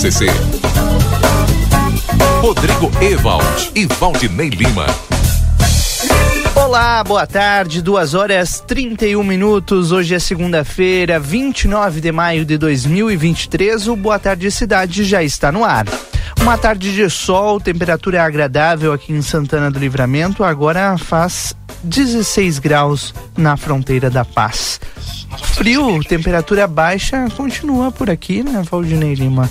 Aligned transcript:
RCC. 0.00 0.28
Rodrigo 2.40 2.90
Ewald 3.02 3.70
e 3.74 3.84
Valdinei 3.84 4.48
Lima. 4.48 4.86
Olá, 6.54 7.04
boa 7.04 7.26
tarde, 7.26 7.82
2 7.82 8.14
horas 8.14 8.64
31 8.66 9.22
minutos. 9.22 9.92
Hoje 9.92 10.14
é 10.14 10.18
segunda-feira, 10.18 11.20
29 11.20 12.00
de 12.00 12.10
maio 12.10 12.46
de 12.46 12.56
2023. 12.56 13.88
O 13.88 13.96
Boa 13.96 14.18
Tarde 14.18 14.50
Cidade 14.50 15.04
já 15.04 15.22
está 15.22 15.52
no 15.52 15.66
ar. 15.66 15.84
Uma 16.40 16.56
tarde 16.56 16.94
de 16.94 17.10
sol, 17.10 17.60
temperatura 17.60 18.24
agradável 18.24 18.94
aqui 18.94 19.12
em 19.12 19.20
Santana 19.20 19.70
do 19.70 19.78
Livramento. 19.78 20.42
Agora 20.42 20.96
faz 20.96 21.54
16 21.84 22.58
graus 22.58 23.12
na 23.36 23.54
fronteira 23.54 24.08
da 24.08 24.24
paz. 24.24 24.80
Frio, 25.54 26.02
temperatura 26.02 26.66
baixa, 26.66 27.28
continua 27.36 27.92
por 27.92 28.08
aqui, 28.08 28.42
né, 28.42 28.62
Valdinei 28.70 29.12
Lima? 29.12 29.50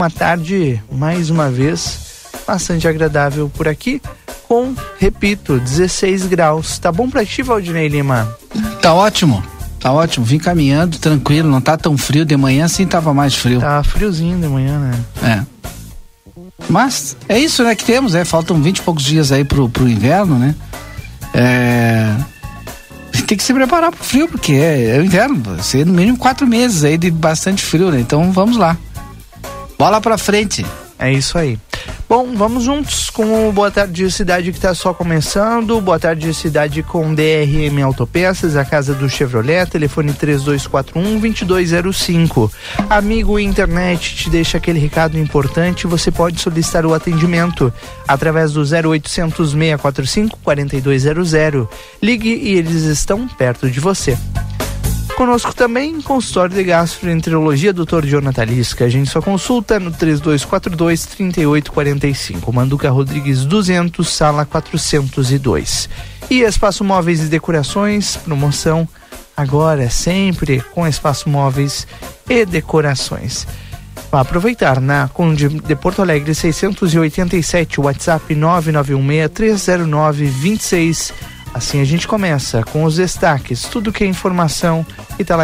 Uma 0.00 0.08
tarde, 0.08 0.82
mais 0.90 1.28
uma 1.28 1.50
vez, 1.50 1.98
bastante 2.46 2.88
agradável 2.88 3.50
por 3.50 3.68
aqui 3.68 4.00
com, 4.48 4.74
repito, 4.98 5.60
16 5.60 6.24
graus. 6.24 6.78
Tá 6.78 6.90
bom 6.90 7.10
pra 7.10 7.22
ti, 7.22 7.42
Valdinei 7.42 7.86
Lima? 7.86 8.34
Tá 8.80 8.94
ótimo. 8.94 9.44
Tá 9.78 9.92
ótimo, 9.92 10.24
vim 10.24 10.38
caminhando, 10.38 10.96
tranquilo, 10.96 11.50
não 11.50 11.60
tá 11.60 11.76
tão 11.76 11.98
frio. 11.98 12.24
De 12.24 12.34
manhã 12.34 12.66
sim 12.66 12.86
tava 12.86 13.12
mais 13.12 13.34
frio. 13.34 13.60
Tá 13.60 13.82
friozinho 13.84 14.40
de 14.40 14.46
manhã, 14.46 14.78
né? 14.78 15.04
É. 15.22 15.46
Mas 16.66 17.14
é 17.28 17.38
isso, 17.38 17.62
né, 17.62 17.74
que 17.74 17.84
temos, 17.84 18.14
né? 18.14 18.24
Faltam 18.24 18.58
20 18.62 18.78
e 18.78 18.80
poucos 18.80 19.04
dias 19.04 19.30
aí 19.30 19.44
pro, 19.44 19.68
pro 19.68 19.86
inverno, 19.86 20.38
né? 20.38 20.54
É. 21.34 22.16
Tem 23.26 23.36
que 23.36 23.44
se 23.44 23.52
preparar 23.52 23.90
pro 23.90 24.02
frio, 24.02 24.26
porque 24.28 24.54
é, 24.54 24.96
é 24.96 24.98
o 24.98 25.04
inverno. 25.04 25.42
Vai 25.44 25.62
ser 25.62 25.84
no 25.84 25.92
mínimo 25.92 26.16
quatro 26.16 26.46
meses 26.46 26.84
aí 26.84 26.96
de 26.96 27.10
bastante 27.10 27.62
frio, 27.62 27.90
né? 27.90 28.00
Então 28.00 28.32
vamos 28.32 28.56
lá. 28.56 28.78
Bola 29.80 29.98
pra 29.98 30.18
frente. 30.18 30.66
É 30.98 31.10
isso 31.10 31.38
aí. 31.38 31.58
Bom, 32.06 32.36
vamos 32.36 32.64
juntos 32.64 33.08
com 33.08 33.48
o 33.48 33.52
Boa 33.52 33.70
Tarde 33.70 34.10
Cidade 34.10 34.52
que 34.52 34.58
está 34.58 34.74
só 34.74 34.92
começando. 34.92 35.80
Boa 35.80 35.98
Tarde 35.98 36.34
Cidade 36.34 36.82
com 36.82 37.14
DRM 37.14 37.82
Autopeças, 37.82 38.56
a 38.56 38.64
casa 38.66 38.92
do 38.92 39.08
Chevrolet, 39.08 39.70
telefone 39.70 40.12
3241-2205. 40.12 42.52
Amigo 42.90 43.38
internet, 43.38 44.16
te 44.16 44.28
deixa 44.28 44.58
aquele 44.58 44.78
recado 44.78 45.18
importante, 45.18 45.86
você 45.86 46.10
pode 46.10 46.42
solicitar 46.42 46.84
o 46.84 46.92
atendimento 46.92 47.72
através 48.06 48.52
do 48.52 48.60
0800 48.60 49.52
645 49.52 50.38
4200. 50.44 51.32
Ligue 52.02 52.28
e 52.28 52.58
eles 52.58 52.82
estão 52.82 53.26
perto 53.26 53.70
de 53.70 53.80
você. 53.80 54.18
Conosco 55.16 55.54
também, 55.54 56.00
consultório 56.00 56.54
de 56.54 56.64
gastroenterologia, 56.64 57.72
Dr. 57.72 58.04
Jonathan 58.06 58.44
Lisca. 58.44 58.84
A 58.86 58.88
gente 58.88 59.10
só 59.10 59.20
consulta 59.20 59.78
no 59.78 59.92
3242-3845. 59.92 62.50
Manduca 62.52 62.90
Rodrigues 62.90 63.44
200, 63.44 64.08
sala 64.08 64.46
402. 64.46 65.88
E 66.30 66.40
Espaço 66.40 66.82
Móveis 66.84 67.20
e 67.20 67.26
Decorações, 67.26 68.16
promoção 68.16 68.88
agora, 69.36 69.90
sempre 69.90 70.62
com 70.72 70.86
Espaço 70.86 71.28
Móveis 71.28 71.86
e 72.28 72.46
Decorações. 72.46 73.46
Vá 74.10 74.22
aproveitar 74.22 74.80
na 74.80 75.06
Conde 75.08 75.48
de 75.48 75.76
Porto 75.76 76.02
Alegre 76.02 76.34
687, 76.34 77.80
WhatsApp 77.80 78.34
9916 78.34 79.30
309 79.32 80.24
26 80.24 81.12
Assim 81.52 81.80
a 81.80 81.84
gente 81.84 82.06
começa 82.06 82.62
com 82.62 82.84
os 82.84 82.96
destaques, 82.96 83.62
tudo 83.62 83.92
que 83.92 84.04
é 84.04 84.06
informação 84.06 84.86
e 85.18 85.24
tá. 85.24 85.36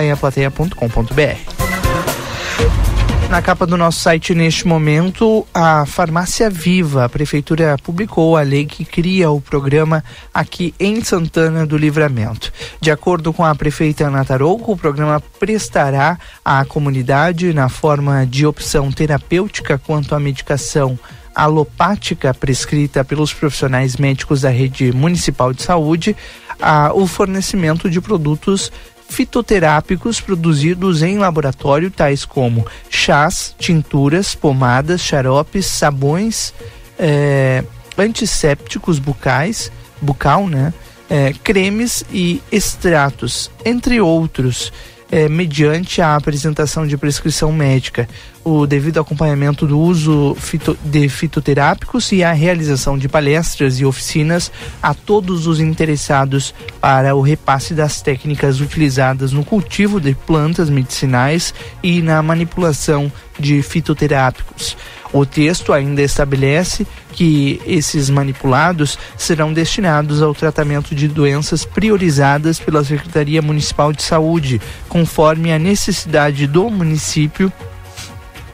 Na 3.29 3.43
capa 3.43 3.67
do 3.67 3.77
nosso 3.77 4.01
site 4.01 4.37
neste 4.37 4.69
momento, 4.69 5.45
a 5.53 5.85
Farmácia 5.85 6.49
Viva, 6.49 7.05
a 7.05 7.09
Prefeitura 7.09 7.77
publicou 7.83 8.37
a 8.37 8.43
lei 8.43 8.67
que 8.67 8.85
cria 8.85 9.31
o 9.31 9.41
programa 9.41 10.03
aqui 10.33 10.73
em 10.79 11.03
Santana 11.03 11.67
do 11.67 11.77
Livramento. 11.77 12.53
De 12.81 12.91
acordo 12.91 13.33
com 13.33 13.45
a 13.45 13.53
prefeita 13.55 14.07
Ana 14.07 14.25
Tarouco, 14.25 14.73
o 14.73 14.77
programa 14.77 15.21
prestará 15.41 16.17
à 16.45 16.65
comunidade, 16.65 17.53
na 17.53 17.69
forma 17.69 18.25
de 18.25 18.47
opção 18.47 18.93
terapêutica 18.93 19.77
quanto 19.77 20.15
à 20.15 20.21
medicação 20.21 20.97
alopática 21.37 22.33
prescrita 22.33 23.05
pelos 23.05 23.35
profissionais 23.35 23.97
médicos 23.97 24.41
da 24.41 24.49
rede 24.49 24.91
municipal 24.91 25.53
de 25.53 25.63
saúde, 25.63 26.17
a, 26.59 26.91
o 26.95 27.07
fornecimento 27.07 27.91
de 27.91 28.01
produtos 28.01 28.73
fitoterápicos 29.07 30.19
produzidos 30.19 31.03
em 31.03 31.19
laboratório, 31.19 31.91
tais 31.91 32.25
como 32.25 32.67
chás, 32.89 33.55
tinturas, 33.59 34.35
pomadas, 34.35 35.03
xaropes, 35.03 35.67
sabões, 35.67 36.55
é, 36.99 37.63
antissépticos 37.99 38.99
bucais, 38.99 39.71
bucal, 40.01 40.47
né? 40.49 40.73
É, 41.09 41.33
cremes 41.45 42.05
e 42.11 42.43
extratos, 42.51 43.49
entre 43.65 44.01
outros 44.01 44.73
é, 45.11 45.29
mediante 45.29 46.03
a 46.03 46.17
apresentação 46.17 46.87
de 46.87 46.97
prescrição 46.97 47.53
médica, 47.53 48.09
o 48.45 48.67
devido 48.67 49.01
acompanhamento 49.01 49.67
do 49.67 49.79
uso 49.79 50.37
fito, 50.37 50.79
de 50.85 51.09
fitoterápicos 51.09 52.13
e 52.13 52.23
a 52.23 52.33
realização 52.33 52.97
de 52.97 53.09
palestras 53.09 53.81
e 53.81 53.85
oficinas 53.85 54.53
a 54.83 54.95
todos 54.95 55.47
os 55.47 55.61
interessados 55.61 56.55
para 56.81 57.15
o 57.15 57.21
repasse 57.21 57.75
das 57.75 58.01
técnicas 58.01 58.61
utilizadas 58.61 59.33
no 59.33 59.45
cultivo 59.45 60.01
de 60.01 60.15
plantas 60.15 60.71
medicinais 60.71 61.53
e 61.83 62.03
na 62.03 62.23
manipulação 62.23 63.11
de 63.39 63.63
fitoterápicos. 63.63 64.77
O 65.13 65.25
texto 65.25 65.73
ainda 65.73 66.03
estabelece 66.03 66.87
que 67.13 67.61
esses 67.67 68.11
manipulados 68.11 68.99
serão 69.17 69.53
destinados 69.53 70.21
ao 70.21 70.35
tratamento 70.35 70.95
de 70.95 71.09
doenças 71.09 71.65
priorizadas 71.65 72.59
pela 72.59 72.85
Secretaria 72.85 73.41
Municipal 73.41 73.93
de 73.93 74.03
Saúde, 74.03 74.61
conforme 74.89 75.53
a 75.53 75.59
necessidade 75.59 76.47
do 76.47 76.69
município 76.69 77.53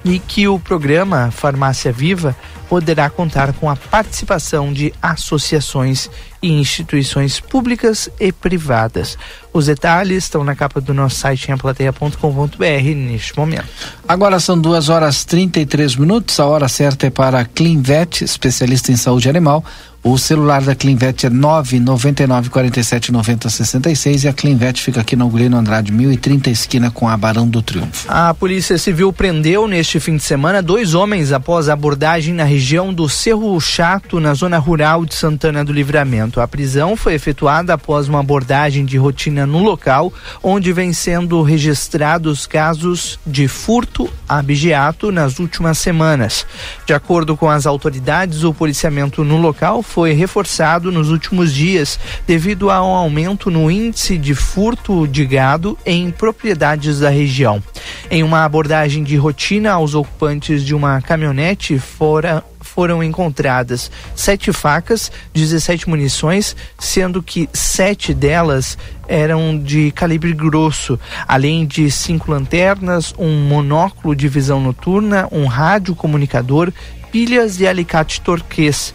e 0.05 0.19
que 0.19 0.49
o 0.49 0.59
programa 0.59 1.31
Farmácia 1.31 1.93
Viva 1.93 2.37
poderá 2.69 3.11
contar 3.11 3.53
com 3.53 3.69
a 3.69 3.77
participação 3.77 4.73
de 4.73 4.95
associações 5.03 6.09
e 6.41 6.51
instituições 6.51 7.39
públicas 7.39 8.09
e 8.19 8.33
privadas. 8.33 9.19
Os 9.53 9.67
detalhes 9.67 10.25
estão 10.25 10.43
na 10.43 10.57
capa 10.57 10.81
do 10.81 10.95
nosso 10.95 11.17
site 11.17 11.49
em 11.49 11.53
aplateia.com.br 11.53 12.95
neste 12.97 13.37
momento. 13.37 13.67
Agora 14.09 14.41
são 14.41 14.59
duas 14.59 14.89
horas 14.89 15.25
33 15.25 15.97
minutos. 15.97 16.41
A 16.41 16.47
hora 16.47 16.69
certa 16.69 17.07
é 17.07 17.11
para 17.11 17.45
Clinvet, 17.45 18.25
especialista 18.25 18.91
em 18.91 18.97
saúde 18.97 19.29
animal. 19.29 19.63
O 20.05 20.19
celular 20.19 20.61
da 20.63 20.75
Clinvet 20.75 21.27
é 21.27 21.31
999 21.31 22.51
47 22.51 23.13
90 23.13 23.49
66 23.49 24.25
e 24.25 24.29
a 24.29 24.33
Clinvet 24.33 24.83
fica 24.83 25.01
aqui 25.01 25.15
no 25.15 25.29
Gulino 25.29 25.57
Andrade 25.57 25.93
1030 25.93 26.51
esquina 26.51 26.91
com 26.91 27.09
a 27.09 27.17
Barão 27.17 27.49
do 27.49 27.63
Triunfo. 27.63 28.11
A 28.11 28.35
Polícia 28.35 28.77
Civil 28.79 29.13
prendeu 29.13 29.69
neste 29.69 30.01
fim 30.01 30.17
de 30.17 30.25
semana 30.25 30.61
dois 30.61 30.95
homens 30.95 31.31
após 31.31 31.69
abordagem 31.69 32.35
na 32.35 32.43
região 32.43 32.93
do 32.93 33.09
Cerro 33.09 33.61
Chato, 33.61 34.19
na 34.19 34.35
zona 34.35 34.59
rural 34.59 35.05
de 35.05 35.15
Santana 35.15 35.65
do 35.65 35.73
Livramento. 35.73 36.41
A 36.41 36.49
prisão 36.49 36.97
foi 36.97 37.15
efetuada 37.15 37.75
após 37.75 38.09
uma 38.09 38.19
abordagem 38.19 38.85
de 38.85 38.97
rotina 38.97 39.47
no 39.47 39.63
local, 39.63 40.13
onde 40.43 40.73
vem 40.73 40.93
sendo 40.93 41.41
registrados 41.43 42.45
casos 42.45 43.21
de 43.25 43.47
furto 43.47 44.11
abigeato 44.29 45.13
nas 45.13 45.39
últimas 45.39 45.79
semanas. 45.79 46.45
De 46.85 46.93
acordo 46.93 47.37
com 47.37 47.49
as 47.49 47.67
autoridades, 47.67 48.43
o 48.43 48.53
policiamento 48.53 49.23
no 49.23 49.37
local 49.37 49.81
foi 49.93 50.15
reforçado 50.15 50.91
nos 50.91 51.11
últimos 51.11 51.53
dias 51.53 52.01
devido 52.27 52.71
a 52.71 52.83
um 52.83 52.95
aumento 52.95 53.51
no 53.51 53.71
índice 53.71 54.17
de 54.17 54.35
furto 54.35 55.07
de 55.07 55.27
gado 55.27 55.79
em 55.85 56.11
propriedades 56.11 57.01
da 57.01 57.11
região. 57.11 57.63
Em 58.11 58.23
uma 58.23 58.43
abordagem 58.43 59.05
de 59.05 59.17
rotina 59.17 59.73
aos 59.73 59.95
ocupantes 59.95 60.65
de 60.65 60.75
uma 60.75 61.03
caminhonete 61.03 61.79
fora 61.79 62.43
foram 62.59 63.03
encontradas 63.03 63.91
sete 64.17 64.51
facas, 64.51 65.13
17 65.35 65.87
munições, 65.91 66.57
sendo 66.79 67.23
que 67.23 67.47
sete 67.53 68.15
delas 68.15 68.79
eram 69.07 69.59
de 69.59 69.91
calibre 69.91 70.33
grosso, 70.33 70.99
além 71.29 71.67
de 71.67 71.91
cinco 71.91 72.31
lanternas, 72.31 73.15
um 73.19 73.47
monóculo 73.47 74.17
de 74.17 74.27
visão 74.27 74.59
noturna, 74.59 75.29
um 75.31 75.45
rádio 75.45 75.95
comunicador, 75.95 76.73
pilhas 77.11 77.59
de 77.59 77.67
alicate 77.67 78.23
torquês 78.23 78.95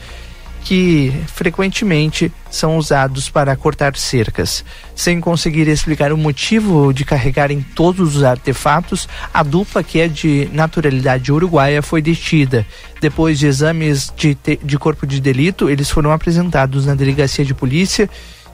que 0.68 1.14
frequentemente 1.28 2.30
são 2.52 2.78
usados 2.78 3.30
para 3.30 3.56
cortar 3.56 3.96
cercas. 3.96 4.66
Sem 4.94 5.22
conseguir 5.22 5.66
explicar 5.70 6.12
o 6.12 6.18
motivo 6.18 6.92
de 6.92 7.06
carregarem 7.06 7.66
todos 7.74 8.18
os 8.18 8.24
artefatos, 8.24 9.08
a 9.34 9.44
dupla, 9.44 9.82
que 9.82 10.02
é 10.02 10.10
de 10.10 10.50
naturalidade 10.52 11.32
uruguaia, 11.32 11.82
foi 11.82 12.02
detida. 12.02 12.66
Depois 13.00 13.40
de 13.40 13.48
exames 13.48 14.12
de, 14.18 14.38
de 14.62 14.78
corpo 14.78 15.08
de 15.08 15.22
delito, 15.22 15.70
eles 15.70 15.90
foram 15.90 16.12
apresentados 16.12 16.86
na 16.86 16.96
delegacia 16.96 17.46
de 17.46 17.54
polícia 17.54 18.10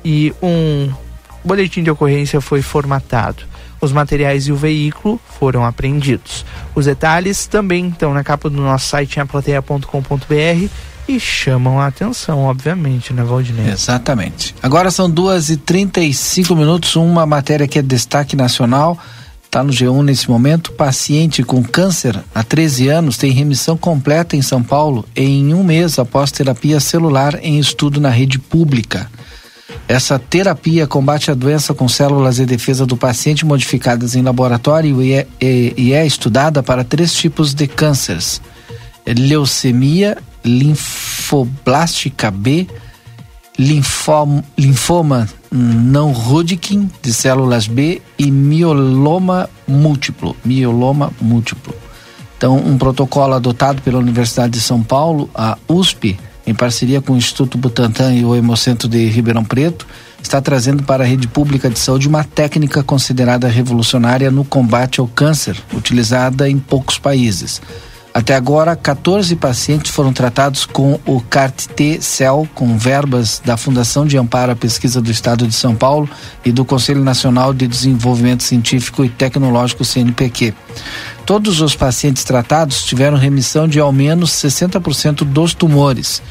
e 0.06 0.31
um 0.39 0.94
boletim 1.44 1.81
de 1.81 1.89
ocorrência 1.89 2.39
foi 2.39 2.62
formatado. 2.62 3.42
Os 3.81 3.92
materiais 3.92 4.45
e 4.48 4.51
o 4.51 4.56
veículo 4.56 5.19
foram 5.39 5.66
apreendidos. 5.66 6.45
Os 6.75 6.86
detalhes 6.86 7.48
também 7.48 7.88
estão 7.88 8.13
na 8.13 8.24
capa 8.24 8.51
do 8.51 8.62
nosso 8.62 8.86
site 8.86 9.19
aplateia.com.br 9.19 10.93
e 11.07 11.19
chamam 11.19 11.79
a 11.79 11.88
atenção, 11.88 12.39
obviamente, 12.45 13.13
né, 13.13 13.23
Valdinei? 13.23 13.71
Exatamente. 13.71 14.55
Agora 14.61 14.89
são 14.89 15.09
duas 15.09 15.50
e 15.50 15.57
trinta 15.57 16.01
e 16.01 16.13
cinco 16.13 16.55
minutos, 16.55 16.95
uma 16.95 17.25
matéria 17.25 17.67
que 17.67 17.77
é 17.77 17.81
destaque 17.81 18.35
nacional, 18.35 18.97
está 19.44 19.63
no 19.63 19.71
G1 19.71 20.03
nesse 20.03 20.29
momento, 20.29 20.71
paciente 20.71 21.44
com 21.44 21.61
câncer 21.63 22.19
há 22.33 22.44
13 22.44 22.88
anos 22.88 23.17
tem 23.17 23.31
remissão 23.31 23.77
completa 23.77 24.35
em 24.35 24.41
São 24.41 24.63
Paulo 24.63 25.05
em 25.15 25.53
um 25.53 25.63
mês 25.63 26.00
após 26.00 26.31
terapia 26.31 26.79
celular 26.79 27.38
em 27.44 27.59
estudo 27.59 28.01
na 28.01 28.09
rede 28.09 28.39
pública. 28.39 29.09
Essa 29.88 30.17
terapia 30.17 30.88
combate 30.88 31.29
a 31.29 31.33
doença 31.33 31.73
com 31.73 31.88
células 31.88 32.38
de 32.38 32.45
defesa 32.45 32.85
do 32.85 32.95
paciente 32.95 33.45
modificadas 33.45 34.15
em 34.15 34.21
laboratório 34.21 35.01
e 35.01 35.13
é, 35.13 35.27
e, 35.39 35.73
e 35.77 35.94
é 35.94 36.06
estudada 36.06 36.63
para 36.63 36.83
três 36.83 37.13
tipos 37.13 37.53
de 37.53 37.67
cânceres: 37.67 38.41
leucemia, 39.06 40.17
linfoblástica 40.44 42.30
B, 42.30 42.68
linfoma, 43.57 44.44
linfoma 44.57 45.30
não 45.51 46.12
Hodgkin 46.12 46.90
de 47.01 47.13
células 47.13 47.68
B 47.68 48.01
e 48.18 48.31
mioloma 48.31 49.50
múltiplo, 49.68 50.36
mioloma 50.44 51.12
múltiplo. 51.22 51.74
Então, 52.38 52.57
um 52.57 52.78
protocolo 52.78 53.34
adotado 53.34 53.81
pela 53.81 54.00
Universidade 54.00 54.54
de 54.54 54.60
São 54.60 54.84
Paulo, 54.84 55.30
a 55.34 55.57
USP, 55.68 56.19
em 56.45 56.54
parceria 56.54 57.00
com 57.00 57.13
o 57.13 57.18
Instituto 57.18 57.57
Butantan 57.57 58.13
e 58.13 58.25
o 58.25 58.36
Hemocentro 58.36 58.88
de 58.90 59.06
Ribeirão 59.06 59.45
Preto, 59.45 59.88
está 60.22 60.42
trazendo 60.42 60.84
para 60.84 61.04
a 61.04 61.07
rede 61.07 61.28
pública 61.28 61.69
de 61.69 61.80
saúde 61.80 62.07
uma 62.07 62.24
técnica 62.24 62.84
considerada 62.84 63.48
revolucionária 63.48 64.31
no 64.31 64.44
combate 64.44 65.00
ao 65.00 65.07
câncer, 65.07 65.56
utilizada 65.74 66.50
em 66.50 66.57
poucos 66.57 66.98
países. 66.98 67.62
Até 68.13 68.36
agora, 68.36 68.75
14 68.75 69.36
pacientes 69.36 69.92
foram 69.92 70.13
tratados 70.13 70.68
com 70.68 71.00
o 71.04 71.19
CART-T-CEL, 71.19 72.48
com 72.54 72.77
verbas 72.77 73.42
da 73.44 73.57
Fundação 73.57 74.06
de 74.06 74.19
Amparo 74.19 74.51
à 74.51 74.56
Pesquisa 74.56 75.01
do 75.01 75.10
Estado 75.10 75.48
de 75.48 75.54
São 75.56 75.75
Paulo 75.75 76.07
e 76.45 76.51
do 76.51 76.63
Conselho 76.63 77.04
Nacional 77.04 77.56
de 77.56 77.68
Desenvolvimento 77.68 78.44
Científico 78.44 79.04
e 79.04 79.10
Tecnológico, 79.10 79.83
CNPq. 79.83 80.54
Todos 81.25 81.60
os 81.60 81.75
pacientes 81.75 82.24
tratados 82.24 82.83
tiveram 82.83 83.18
remissão 83.18 83.68
de 83.68 83.80
ao 83.80 83.92
menos 83.92 84.30
60% 84.31 85.24
dos 85.24 85.56
tumores. 85.56 86.21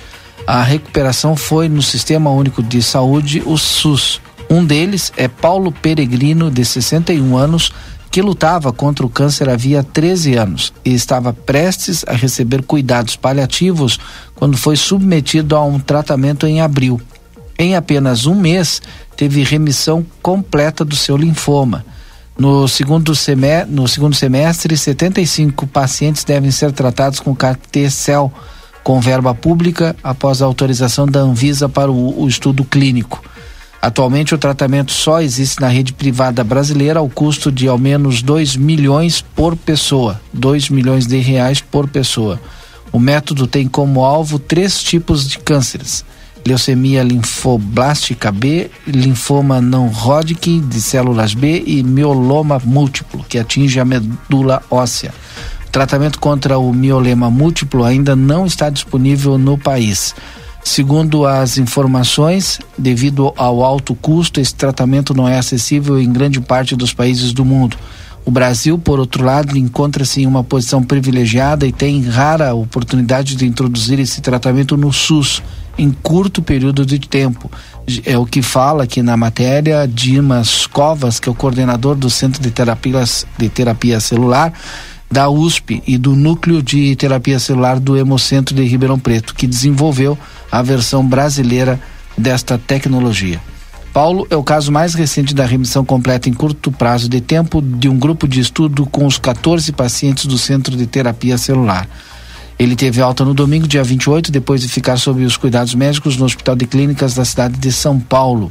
A 0.46 0.62
recuperação 0.62 1.34
foi 1.34 1.68
no 1.68 1.82
Sistema 1.82 2.30
Único 2.30 2.62
de 2.62 2.80
Saúde, 2.80 3.42
o 3.44 3.58
SUS. 3.58 4.20
Um 4.48 4.64
deles 4.64 5.12
é 5.16 5.26
Paulo 5.26 5.72
Peregrino, 5.72 6.50
de 6.50 6.64
61 6.64 7.36
anos, 7.36 7.72
que 8.12 8.20
lutava 8.20 8.74
contra 8.74 9.06
o 9.06 9.08
câncer 9.08 9.48
havia 9.48 9.82
13 9.82 10.34
anos 10.34 10.70
e 10.84 10.92
estava 10.92 11.32
prestes 11.32 12.04
a 12.06 12.12
receber 12.12 12.62
cuidados 12.62 13.16
paliativos 13.16 13.98
quando 14.34 14.54
foi 14.58 14.76
submetido 14.76 15.56
a 15.56 15.64
um 15.64 15.80
tratamento 15.80 16.46
em 16.46 16.60
abril. 16.60 17.00
Em 17.58 17.74
apenas 17.74 18.26
um 18.26 18.34
mês, 18.34 18.82
teve 19.16 19.42
remissão 19.42 20.04
completa 20.20 20.84
do 20.84 20.94
seu 20.94 21.16
linfoma. 21.16 21.86
No 22.36 22.68
segundo, 22.68 23.14
semestre, 23.14 23.74
no 23.74 23.88
segundo 23.88 24.14
semestre, 24.14 24.76
75 24.76 25.66
pacientes 25.66 26.22
devem 26.22 26.50
ser 26.50 26.70
tratados 26.70 27.18
com 27.18 27.34
CAR-T-cell 27.34 28.30
com 28.84 29.00
verba 29.00 29.34
pública 29.34 29.96
após 30.04 30.42
a 30.42 30.44
autorização 30.44 31.06
da 31.06 31.20
Anvisa 31.20 31.66
para 31.66 31.90
o, 31.90 32.22
o 32.22 32.28
estudo 32.28 32.62
clínico. 32.62 33.22
Atualmente, 33.82 34.32
o 34.32 34.38
tratamento 34.38 34.92
só 34.92 35.20
existe 35.20 35.60
na 35.60 35.66
rede 35.66 35.92
privada 35.92 36.44
brasileira 36.44 37.00
ao 37.00 37.08
custo 37.08 37.50
de 37.50 37.66
ao 37.66 37.76
menos 37.76 38.22
2 38.22 38.54
milhões 38.54 39.24
por 39.34 39.56
pessoa. 39.56 40.20
2 40.32 40.70
milhões 40.70 41.04
de 41.04 41.18
reais 41.18 41.60
por 41.60 41.88
pessoa. 41.88 42.40
O 42.92 43.00
método 43.00 43.44
tem 43.44 43.66
como 43.66 44.04
alvo 44.04 44.38
três 44.38 44.80
tipos 44.80 45.28
de 45.28 45.36
cânceres: 45.40 46.04
leucemia 46.46 47.02
linfoblástica 47.02 48.30
B, 48.30 48.70
linfoma 48.86 49.60
não 49.60 49.88
Hodgkin 49.88 50.60
de 50.60 50.80
células 50.80 51.34
B 51.34 51.64
e 51.66 51.82
mioloma 51.82 52.62
múltiplo, 52.64 53.24
que 53.28 53.36
atinge 53.36 53.80
a 53.80 53.84
medula 53.84 54.62
óssea. 54.70 55.12
O 55.66 55.70
tratamento 55.72 56.20
contra 56.20 56.56
o 56.56 56.72
miolema 56.72 57.28
múltiplo 57.28 57.82
ainda 57.82 58.14
não 58.14 58.46
está 58.46 58.70
disponível 58.70 59.36
no 59.36 59.58
país. 59.58 60.14
Segundo 60.64 61.26
as 61.26 61.58
informações, 61.58 62.60
devido 62.78 63.32
ao 63.36 63.64
alto 63.64 63.94
custo, 63.94 64.40
esse 64.40 64.54
tratamento 64.54 65.12
não 65.12 65.28
é 65.28 65.36
acessível 65.36 66.00
em 66.00 66.10
grande 66.10 66.40
parte 66.40 66.76
dos 66.76 66.92
países 66.92 67.32
do 67.32 67.44
mundo. 67.44 67.76
O 68.24 68.30
Brasil, 68.30 68.78
por 68.78 69.00
outro 69.00 69.24
lado, 69.24 69.58
encontra-se 69.58 70.22
em 70.22 70.26
uma 70.26 70.44
posição 70.44 70.80
privilegiada 70.82 71.66
e 71.66 71.72
tem 71.72 72.00
rara 72.02 72.54
oportunidade 72.54 73.34
de 73.34 73.44
introduzir 73.44 73.98
esse 73.98 74.20
tratamento 74.20 74.76
no 74.76 74.92
SUS 74.92 75.42
em 75.76 75.90
curto 75.90 76.40
período 76.40 76.86
de 76.86 77.00
tempo. 77.00 77.50
É 78.06 78.16
o 78.16 78.24
que 78.24 78.40
fala 78.40 78.84
aqui 78.84 79.02
na 79.02 79.16
matéria 79.16 79.88
Dimas 79.88 80.68
Covas, 80.68 81.18
que 81.18 81.28
é 81.28 81.32
o 81.32 81.34
coordenador 81.34 81.96
do 81.96 82.08
Centro 82.08 82.40
de 82.40 82.52
Terapias 82.52 83.26
de 83.36 83.48
Terapia 83.48 83.98
Celular 83.98 84.52
da 85.12 85.28
USP 85.28 85.82
e 85.86 85.98
do 85.98 86.16
Núcleo 86.16 86.62
de 86.62 86.96
Terapia 86.96 87.38
Celular 87.38 87.78
do 87.78 87.98
Hemocentro 87.98 88.54
de 88.54 88.64
Ribeirão 88.64 88.98
Preto, 88.98 89.34
que 89.34 89.46
desenvolveu 89.46 90.18
a 90.50 90.62
versão 90.62 91.06
brasileira 91.06 91.78
desta 92.16 92.56
tecnologia. 92.56 93.38
Paulo 93.92 94.26
é 94.30 94.36
o 94.36 94.42
caso 94.42 94.72
mais 94.72 94.94
recente 94.94 95.34
da 95.34 95.44
remissão 95.44 95.84
completa 95.84 96.30
em 96.30 96.32
curto 96.32 96.72
prazo 96.72 97.10
de 97.10 97.20
tempo 97.20 97.60
de 97.60 97.90
um 97.90 97.98
grupo 97.98 98.26
de 98.26 98.40
estudo 98.40 98.86
com 98.86 99.04
os 99.04 99.18
14 99.18 99.70
pacientes 99.72 100.24
do 100.24 100.38
Centro 100.38 100.74
de 100.74 100.86
Terapia 100.86 101.36
Celular. 101.36 101.86
Ele 102.58 102.74
teve 102.74 103.02
alta 103.02 103.22
no 103.22 103.34
domingo, 103.34 103.68
dia 103.68 103.84
28, 103.84 104.32
depois 104.32 104.62
de 104.62 104.68
ficar 104.68 104.96
sob 104.96 105.22
os 105.26 105.36
cuidados 105.36 105.74
médicos 105.74 106.16
no 106.16 106.24
Hospital 106.24 106.56
de 106.56 106.64
Clínicas 106.64 107.14
da 107.14 107.24
cidade 107.26 107.58
de 107.58 107.70
São 107.70 108.00
Paulo. 108.00 108.50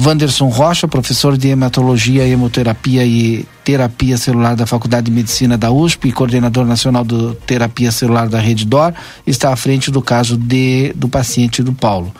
Wanderson 0.00 0.48
Rocha, 0.48 0.88
professor 0.88 1.36
de 1.36 1.48
hematologia, 1.48 2.26
hemoterapia 2.26 3.04
e 3.04 3.44
terapia 3.62 4.16
celular 4.16 4.56
da 4.56 4.66
Faculdade 4.66 5.06
de 5.06 5.12
Medicina 5.12 5.58
da 5.58 5.70
USP 5.70 6.08
e 6.08 6.12
coordenador 6.12 6.64
nacional 6.64 7.04
do 7.04 7.34
terapia 7.34 7.92
celular 7.92 8.28
da 8.28 8.40
Rede 8.40 8.64
DOR, 8.64 8.94
está 9.26 9.52
à 9.52 9.56
frente 9.56 9.90
do 9.90 10.00
caso 10.00 10.36
de, 10.36 10.92
do 10.94 11.08
paciente 11.08 11.62
do 11.62 11.72
Paulo. 11.72 12.12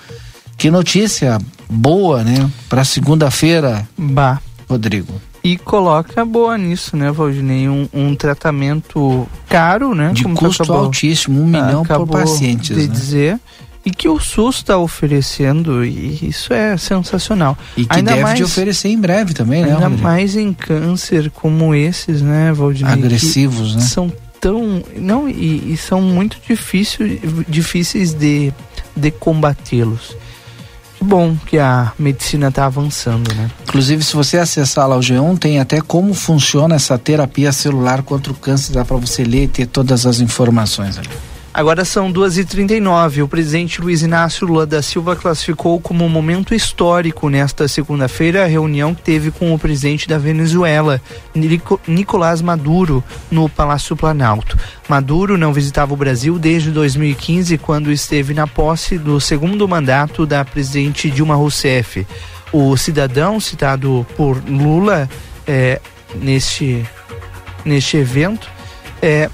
Que 0.58 0.70
notícia 0.70 1.38
boa, 1.70 2.22
né? 2.22 2.50
Para 2.68 2.84
segunda-feira, 2.84 3.88
Bah. 3.96 4.40
Rodrigo. 4.68 5.14
E 5.42 5.56
coloca 5.56 6.22
boa 6.22 6.58
nisso, 6.58 6.96
né, 6.96 7.10
Valdinei? 7.10 7.66
Um, 7.66 7.88
um 7.94 8.14
tratamento 8.14 9.26
caro, 9.48 9.94
né? 9.94 10.12
De 10.12 10.22
Como 10.22 10.36
custo 10.36 10.70
altíssimo, 10.70 11.40
um 11.40 11.46
milhão 11.46 11.82
por 11.82 12.06
pacientes. 12.06 12.76
de 12.76 12.86
né? 12.86 12.92
dizer. 12.92 13.40
E 13.90 13.92
que 13.92 14.08
o 14.08 14.20
SUS 14.20 14.56
está 14.58 14.78
oferecendo, 14.78 15.84
e 15.84 16.28
isso 16.28 16.52
é 16.52 16.76
sensacional. 16.76 17.58
E 17.76 17.84
que 17.84 17.96
ainda 17.96 18.12
deve 18.12 18.22
mais- 18.22 18.36
de 18.36 18.44
oferecer 18.44 18.88
em 18.88 18.98
breve 18.98 19.34
também, 19.34 19.62
né, 19.62 19.70
Ainda 19.72 19.80
Rodrigo? 19.88 20.02
mais 20.02 20.36
em 20.36 20.52
câncer 20.52 21.28
como 21.30 21.74
esses, 21.74 22.22
né, 22.22 22.52
que 22.76 22.84
Agressivos, 22.84 23.74
né? 23.74 23.82
São 23.82 24.12
tão. 24.40 24.80
Não, 24.96 25.28
e, 25.28 25.72
e 25.72 25.76
são 25.76 26.00
muito 26.00 26.38
difícil, 26.48 27.18
difíceis 27.48 28.14
de, 28.14 28.52
de 28.94 29.10
combatê-los. 29.10 30.14
Que 30.96 31.04
bom 31.04 31.36
que 31.46 31.58
a 31.58 31.92
medicina 31.98 32.48
está 32.48 32.66
avançando, 32.66 33.34
né? 33.34 33.50
Inclusive, 33.64 34.04
se 34.04 34.14
você 34.14 34.38
acessar 34.38 34.86
lá 34.86 34.96
o 34.96 35.00
G1, 35.00 35.36
tem 35.36 35.58
até 35.58 35.80
como 35.80 36.14
funciona 36.14 36.76
essa 36.76 36.96
terapia 36.96 37.50
celular 37.52 38.02
contra 38.02 38.32
o 38.32 38.36
câncer, 38.36 38.72
dá 38.72 38.84
para 38.84 38.98
você 38.98 39.24
ler 39.24 39.44
e 39.44 39.48
ter 39.48 39.66
todas 39.66 40.06
as 40.06 40.20
informações 40.20 40.96
ali. 40.96 41.08
Agora 41.52 41.84
são 41.84 42.12
2h39. 42.12 43.24
O 43.24 43.28
presidente 43.28 43.80
Luiz 43.80 44.02
Inácio 44.02 44.46
Lula 44.46 44.64
da 44.64 44.80
Silva 44.80 45.16
classificou 45.16 45.80
como 45.80 46.04
um 46.04 46.08
momento 46.08 46.54
histórico 46.54 47.28
nesta 47.28 47.66
segunda-feira 47.66 48.44
a 48.44 48.46
reunião 48.46 48.94
que 48.94 49.02
teve 49.02 49.32
com 49.32 49.52
o 49.52 49.58
presidente 49.58 50.06
da 50.08 50.16
Venezuela, 50.16 51.00
Nico- 51.34 51.80
Nicolás 51.88 52.40
Maduro, 52.40 53.02
no 53.32 53.48
Palácio 53.48 53.96
Planalto. 53.96 54.56
Maduro 54.88 55.36
não 55.36 55.52
visitava 55.52 55.92
o 55.92 55.96
Brasil 55.96 56.38
desde 56.38 56.70
2015, 56.70 57.58
quando 57.58 57.90
esteve 57.90 58.32
na 58.32 58.46
posse 58.46 58.96
do 58.96 59.20
segundo 59.20 59.66
mandato 59.66 60.24
da 60.24 60.44
presidente 60.44 61.10
Dilma 61.10 61.34
Rousseff. 61.34 62.06
O 62.52 62.76
cidadão 62.76 63.40
citado 63.40 64.06
por 64.16 64.40
Lula 64.48 65.10
eh, 65.48 65.80
neste, 66.14 66.86
neste 67.64 67.96
evento 67.96 68.48
é, 69.02 69.30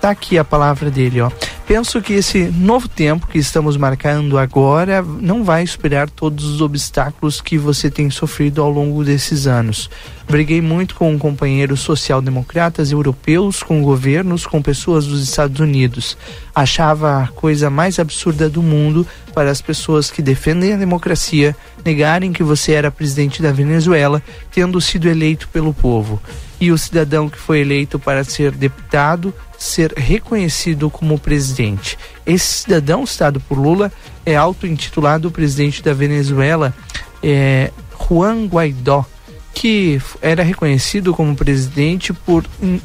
Tá 0.00 0.10
aqui 0.10 0.38
a 0.38 0.44
palavra 0.44 0.90
dele, 0.90 1.20
ó. 1.20 1.30
penso 1.66 2.00
que 2.00 2.14
esse 2.14 2.44
novo 2.44 2.88
tempo 2.88 3.26
que 3.26 3.38
estamos 3.38 3.76
marcando 3.76 4.38
agora 4.38 5.02
não 5.02 5.44
vai 5.44 5.66
superar 5.66 6.08
todos 6.08 6.44
os 6.44 6.62
obstáculos 6.62 7.40
que 7.40 7.58
você 7.58 7.90
tem 7.90 8.08
sofrido 8.08 8.62
ao 8.62 8.70
longo 8.70 9.04
desses 9.04 9.46
anos. 9.46 9.90
Briguei 10.26 10.62
muito 10.62 10.94
com 10.94 11.18
companheiros 11.18 11.80
social-democratas 11.80 12.92
europeus, 12.92 13.62
com 13.62 13.82
governos, 13.82 14.46
com 14.46 14.62
pessoas 14.62 15.06
dos 15.06 15.22
Estados 15.22 15.60
Unidos. 15.60 16.16
Achava 16.60 17.22
a 17.22 17.28
coisa 17.28 17.70
mais 17.70 17.98
absurda 17.98 18.46
do 18.46 18.62
mundo 18.62 19.06
para 19.32 19.50
as 19.50 19.62
pessoas 19.62 20.10
que 20.10 20.20
defendem 20.20 20.74
a 20.74 20.76
democracia 20.76 21.56
negarem 21.82 22.34
que 22.34 22.42
você 22.42 22.72
era 22.72 22.90
presidente 22.90 23.40
da 23.40 23.50
Venezuela, 23.50 24.22
tendo 24.52 24.78
sido 24.78 25.08
eleito 25.08 25.48
pelo 25.48 25.72
povo. 25.72 26.20
E 26.60 26.70
o 26.70 26.76
cidadão 26.76 27.30
que 27.30 27.38
foi 27.38 27.60
eleito 27.60 27.98
para 27.98 28.22
ser 28.24 28.52
deputado 28.52 29.32
ser 29.56 29.94
reconhecido 29.96 30.90
como 30.90 31.18
presidente. 31.18 31.96
Esse 32.26 32.64
cidadão, 32.64 33.06
citado 33.06 33.40
por 33.40 33.56
Lula, 33.56 33.90
é 34.26 34.36
auto-intitulado 34.36 35.30
presidente 35.30 35.82
da 35.82 35.94
Venezuela, 35.94 36.74
é, 37.22 37.70
Juan 38.06 38.44
Guaidó 38.44 39.06
que 39.54 40.00
era 40.22 40.42
reconhecido 40.42 41.12
como 41.12 41.36
presidente 41.36 42.12
por 42.12 42.44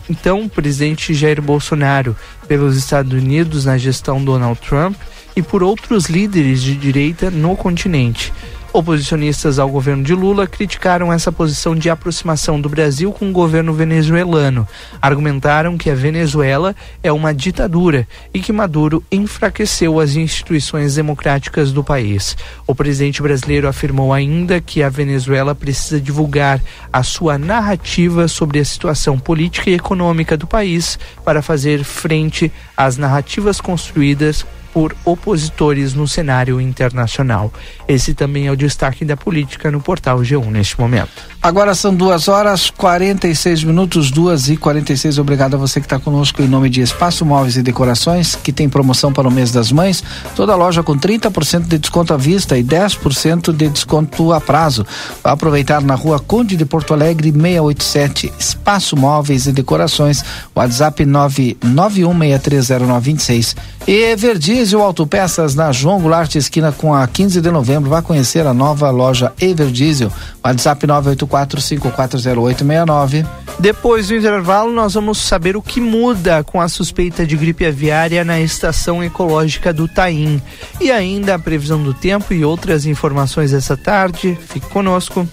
então 0.10 0.50
presidente 0.50 1.14
Jair 1.14 1.42
Bolsonaro 1.42 2.16
pelos 2.48 2.76
Estados 2.76 3.14
Unidos 3.14 3.66
na 3.66 3.78
gestão 3.78 4.24
Donald 4.24 4.60
Trump 4.60 4.96
e 5.36 5.42
por 5.42 5.62
outros 5.62 6.06
líderes 6.06 6.62
de 6.62 6.76
direita 6.76 7.30
no 7.30 7.56
continente. 7.56 8.32
Oposicionistas 8.76 9.58
ao 9.58 9.70
governo 9.70 10.04
de 10.04 10.14
Lula 10.14 10.46
criticaram 10.46 11.14
essa 11.14 11.32
posição 11.32 11.74
de 11.74 11.90
aproximação 11.90 12.60
do 12.60 12.68
Brasil 12.68 13.10
com 13.10 13.30
o 13.30 13.32
governo 13.32 13.74
venezuelano. 13.74 14.68
Argumentaram 15.02 15.78
que 15.78 15.90
a 15.90 15.96
Venezuela 15.96 16.76
é 17.02 17.10
uma 17.10 17.34
ditadura 17.34 18.06
e 18.34 18.42
que 18.42 18.52
Maduro 18.52 19.02
enfraqueceu 19.10 19.98
as 19.98 20.18
instituições 20.18 20.96
democráticas 20.96 21.72
do 21.72 21.86
país. 21.86 22.36
O 22.68 22.76
presidente 22.76 23.22
brasileiro 23.22 23.70
afirmou 23.70 24.12
ainda 24.12 24.60
que 24.60 24.84
a 24.84 24.90
Venezuela 24.90 25.56
precisa 25.56 26.02
divulgar 26.02 26.62
a 26.92 27.02
sua 27.02 27.38
narrativa 27.38 28.28
sobre 28.28 28.60
a 28.60 28.66
situação 28.66 29.18
política 29.18 29.70
e 29.70 29.76
econômica 29.76 30.36
do 30.36 30.46
país 30.46 31.00
para 31.24 31.42
fazer 31.42 31.82
frente 31.86 32.52
às 32.76 32.98
narrativas 32.98 33.62
construídas 33.62 34.46
por 34.76 34.94
opositores 35.06 35.94
no 35.94 36.06
cenário 36.06 36.60
internacional. 36.60 37.50
Esse 37.88 38.14
também 38.14 38.48
é 38.48 38.52
o 38.52 38.58
destaque 38.58 39.06
da 39.06 39.16
política 39.16 39.72
no 39.72 39.80
portal 39.80 40.20
G1 40.20 40.52
neste 40.52 40.78
momento. 40.78 41.14
Agora 41.46 41.76
são 41.76 41.94
duas 41.94 42.28
horas 42.28 42.72
46 42.72 43.66
minutos, 43.66 44.10
duas 44.10 44.50
e 44.50 44.58
46. 44.58 45.20
Obrigado 45.20 45.54
a 45.54 45.58
você 45.58 45.80
que 45.80 45.86
está 45.86 46.00
conosco 46.00 46.42
em 46.42 46.48
nome 46.48 46.72
de 46.72 46.82
Espaço 46.82 47.24
Móveis 47.24 47.56
e 47.56 47.62
Decorações, 47.62 48.34
que 48.34 48.52
tem 48.52 48.68
promoção 48.68 49.14
para 49.14 49.28
o 49.28 49.32
mês 49.32 49.52
das 49.52 49.72
mães. 49.72 50.04
Toda 50.36 50.56
loja 50.56 50.82
com 50.82 50.98
30% 50.98 51.68
de 51.68 51.78
desconto 51.78 52.16
à 52.16 52.18
vista 52.18 52.58
e 52.58 52.64
10% 52.64 53.54
de 53.54 53.70
desconto 53.70 54.34
a 54.34 54.42
prazo. 54.42 54.88
Vai 55.24 55.34
aproveitar 55.34 55.84
na 55.84 55.94
rua 55.94 56.18
Conde 56.18 56.58
de 56.58 56.66
Porto 56.66 56.96
Alegre, 56.96 57.32
687. 57.32 58.34
Espaço 58.40 58.98
Móveis 58.98 59.46
e 59.46 59.52
Decorações. 59.52 60.26
WhatsApp 60.56 61.06
991630926. 61.06 63.56
E 63.88 63.92
Everdiesel 63.92 64.82
Autopeças 64.82 65.54
na 65.54 65.72
João 65.72 66.02
Goulart, 66.02 66.34
esquina 66.34 66.72
com 66.72 66.92
a 66.92 67.08
15 67.08 67.40
de 67.40 67.52
novembro. 67.52 67.88
Vai 67.88 68.02
conhecer 68.02 68.48
a 68.48 68.54
nova 68.54 68.90
loja 68.90 69.32
Everdiesel. 69.40 70.12
WhatsApp 70.44 70.88
984540869. 71.36 73.26
Depois 73.60 74.08
do 74.08 74.16
intervalo, 74.16 74.72
nós 74.72 74.94
vamos 74.94 75.18
saber 75.18 75.56
o 75.56 75.62
que 75.62 75.80
muda 75.80 76.44
com 76.44 76.60
a 76.60 76.68
suspeita 76.68 77.26
de 77.26 77.38
gripe 77.38 77.66
aviária 77.66 78.24
na 78.24 78.40
estação 78.40 79.04
ecológica 79.04 79.72
do 79.74 79.88
Taim. 79.88 80.42
E 80.80 80.92
ainda 80.92 81.36
a 81.36 81.40
previsão 81.40 81.82
do 81.82 81.94
tempo 81.94 82.34
e 82.34 82.44
outras 82.44 82.86
informações 82.86 83.54
essa 83.54 83.78
tarde. 83.78 84.38
Fique 84.48 84.68
conosco. 84.70 85.28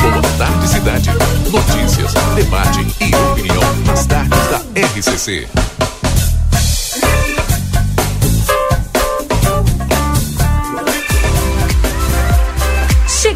Boa 0.00 0.22
tarde, 0.38 0.68
cidade. 0.68 1.10
Notícias, 1.50 2.12
debate 2.34 2.80
e 3.00 3.14
opinião 3.30 3.62
nas 3.86 4.06
tardes 4.06 4.38
da 4.48 4.58
RCC. 4.80 5.48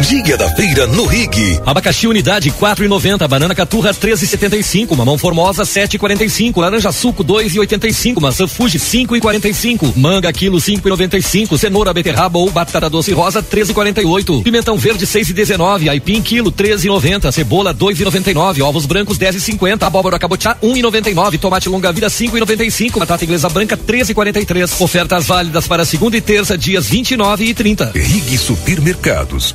Dia 0.00 0.36
da 0.36 0.48
feira 0.50 0.86
no 0.88 1.06
Rig. 1.06 1.60
Abacaxi 1.64 2.08
unidade 2.08 2.50
4,90, 2.50 3.28
banana 3.28 3.54
caturra 3.54 3.94
13,75, 3.94 4.96
mamão 4.96 5.16
formosa 5.16 5.62
7,45, 5.62 6.60
laranja 6.60 6.90
suco 6.90 7.22
2,85, 7.22 8.20
maçã 8.20 8.48
Fuji 8.48 8.78
5,45, 8.78 9.92
manga 9.96 10.32
quilo 10.32 10.58
5,95, 10.58 11.56
cenoura 11.56 11.92
beterraba 11.92 12.38
ou 12.38 12.50
batata 12.50 12.90
doce 12.90 13.12
rosa 13.12 13.42
13,48, 13.42 14.42
pimentão 14.42 14.76
verde 14.76 15.06
6,19, 15.06 15.88
aipim 15.88 16.20
quilo 16.20 16.50
13,90, 16.50 17.30
cebola 17.30 17.72
2,99, 17.72 18.62
ovos 18.62 18.86
brancos 18.86 19.18
10,50, 19.18 19.82
abóbora 19.84 20.18
cabotiá 20.18 20.56
1,99, 20.60 21.38
tomate 21.38 21.68
longa 21.68 21.92
vida 21.92 22.08
5,95, 22.08 22.98
batata 22.98 23.24
inglesa 23.24 23.48
branca 23.48 23.76
13,43. 23.76 24.80
Ofertas 24.80 25.26
válidas 25.26 25.68
para 25.68 25.84
segunda 25.84 26.16
e 26.16 26.20
terça 26.20 26.58
dias 26.58 26.88
29 26.88 27.44
e 27.44 27.54
30. 27.54 27.92
Rig 27.94 28.36
Supermercados 28.36 29.54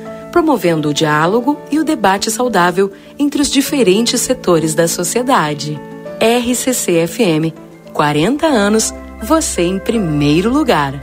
promovendo 0.31 0.89
o 0.89 0.93
diálogo 0.93 1.59
e 1.69 1.79
o 1.79 1.83
debate 1.83 2.31
saudável 2.31 2.91
entre 3.19 3.41
os 3.41 3.49
diferentes 3.49 4.21
setores 4.21 4.73
da 4.73 4.87
sociedade. 4.87 5.79
RCC-FM, 6.19 7.53
40 7.93 8.47
anos, 8.47 8.93
você 9.21 9.63
em 9.63 9.77
primeiro 9.77 10.51
lugar. 10.51 11.01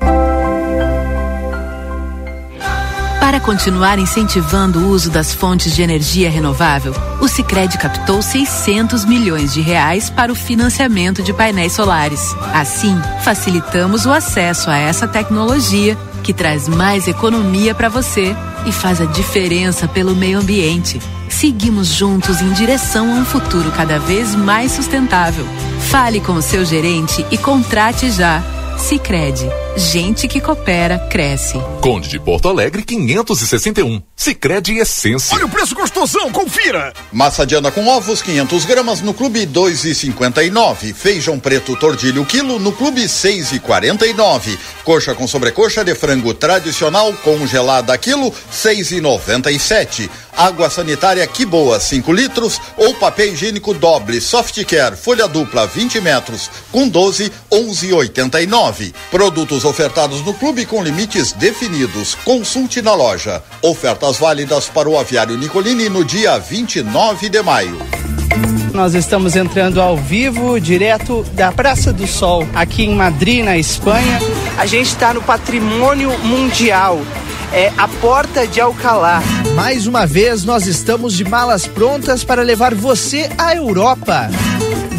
Para 3.29 3.41
continuar 3.41 3.99
incentivando 3.99 4.79
o 4.79 4.89
uso 4.89 5.11
das 5.11 5.35
fontes 5.35 5.77
de 5.77 5.83
energia 5.83 6.31
renovável, 6.31 6.95
o 7.21 7.29
Sicredi 7.29 7.77
captou 7.77 8.23
600 8.23 9.05
milhões 9.05 9.53
de 9.53 9.61
reais 9.61 10.09
para 10.09 10.33
o 10.33 10.35
financiamento 10.35 11.23
de 11.23 11.35
painéis 11.35 11.75
solares. 11.75 12.35
Assim, 12.55 12.97
facilitamos 13.23 14.07
o 14.07 14.13
acesso 14.13 14.71
a 14.71 14.79
essa 14.79 15.07
tecnologia 15.07 15.95
que 16.29 16.35
traz 16.35 16.69
mais 16.69 17.09
economia 17.09 17.75
para 17.75 17.89
você 17.89 18.37
e 18.67 18.71
faz 18.71 19.01
a 19.01 19.07
diferença 19.07 19.89
pelo 19.89 20.15
meio 20.15 20.39
ambiente. 20.39 21.01
seguimos 21.27 21.89
juntos 21.89 22.43
em 22.43 22.53
direção 22.53 23.11
a 23.11 23.15
um 23.15 23.25
futuro 23.25 23.73
cada 23.73 23.99
vez 23.99 24.35
mais 24.35 24.73
sustentável. 24.73 25.47
Fale 25.89 26.21
com 26.21 26.33
o 26.33 26.43
seu 26.43 26.67
gerente 26.67 27.25
e 27.31 27.39
contrate 27.39 28.11
já. 28.11 28.43
Sicredi, 28.77 29.49
gente 29.79 30.27
que 30.27 30.41
coopera 30.41 30.99
cresce. 30.99 31.57
Conde 31.81 32.09
de 32.09 32.19
Porto 32.19 32.49
Alegre 32.49 32.83
561. 32.83 34.03
Sicredi 34.17 34.79
Essência. 34.79 35.37
Olha 35.37 35.47
o 35.47 35.49
preço 35.49 35.75
gostosão, 35.75 36.31
confira. 36.33 36.93
Massa 37.13 37.47
Diana 37.47 37.71
com 37.71 37.87
ovos 37.87 38.21
500 38.21 38.65
gramas 38.65 39.01
no 39.01 39.15
clube 39.15 39.47
2,59. 39.47 40.93
Feijão 40.93 41.39
preto 41.39 41.77
tordilho 41.77 42.25
quilo 42.25 42.59
no 42.59 42.73
clube 42.73 43.03
6,49. 43.05 44.59
Coxa 44.83 45.15
com 45.15 45.29
sobrecoxa 45.29 45.85
de 45.85 45.95
frango 45.95 46.35
tradicional 46.35 47.13
congelada 47.23 47.97
quilo 47.97 48.33
6,97. 48.53 50.11
Água 50.37 50.71
sanitária 50.71 51.27
que 51.27 51.45
boa 51.45 51.81
5 51.81 52.13
litros 52.13 52.61
ou 52.77 52.95
papel 52.95 53.33
higiênico 53.33 53.75
doble 53.75 54.21
Softcare 54.21 54.97
folha 54.97 55.27
dupla 55.27 55.67
20 55.67 56.01
metros 56.01 56.49
com 56.71 56.89
12 56.89 57.33
11,89. 57.51 58.93
Produtos 59.11 59.65
ofertados 59.69 60.25
no 60.25 60.33
clube 60.35 60.65
com 60.65 60.83
limites 60.83 61.33
definidos. 61.33 62.15
Consulte 62.15 62.81
na 62.81 62.95
loja. 62.95 63.43
Ofertas 63.63 64.17
válidas 64.17 64.69
para 64.69 64.89
o 64.89 64.99
aviário 64.99 65.37
Nicolini 65.37 65.89
no 65.89 66.05
dia 66.05 66.39
29 66.39 67.29
de 67.29 67.43
maio. 67.43 67.79
Nós 68.73 68.95
estamos 68.95 69.37
entrando 69.37 69.81
ao 69.81 69.97
vivo, 69.97 70.61
direto 70.61 71.23
da 71.33 71.51
Praça 71.51 71.93
do 71.93 72.07
Sol, 72.07 72.47
aqui 72.55 72.85
em 72.85 72.95
Madrid, 72.95 73.45
na 73.45 73.59
Espanha. 73.59 74.21
A 74.57 74.67
gente 74.67 74.87
está 74.87 75.13
no 75.13 75.23
Patrimônio 75.23 76.17
Mundial. 76.21 77.01
É 77.53 77.73
a 77.77 77.89
Porta 77.89 78.47
de 78.47 78.61
Alcalá. 78.61 79.23
Mais 79.55 79.87
uma 79.87 80.07
vez, 80.07 80.45
nós 80.45 80.67
estamos 80.67 81.15
de 81.15 81.25
malas 81.25 81.67
prontas 81.67 82.23
para 82.23 82.43
levar 82.43 82.75
você 82.75 83.29
à 83.37 83.55
Europa. 83.55 84.31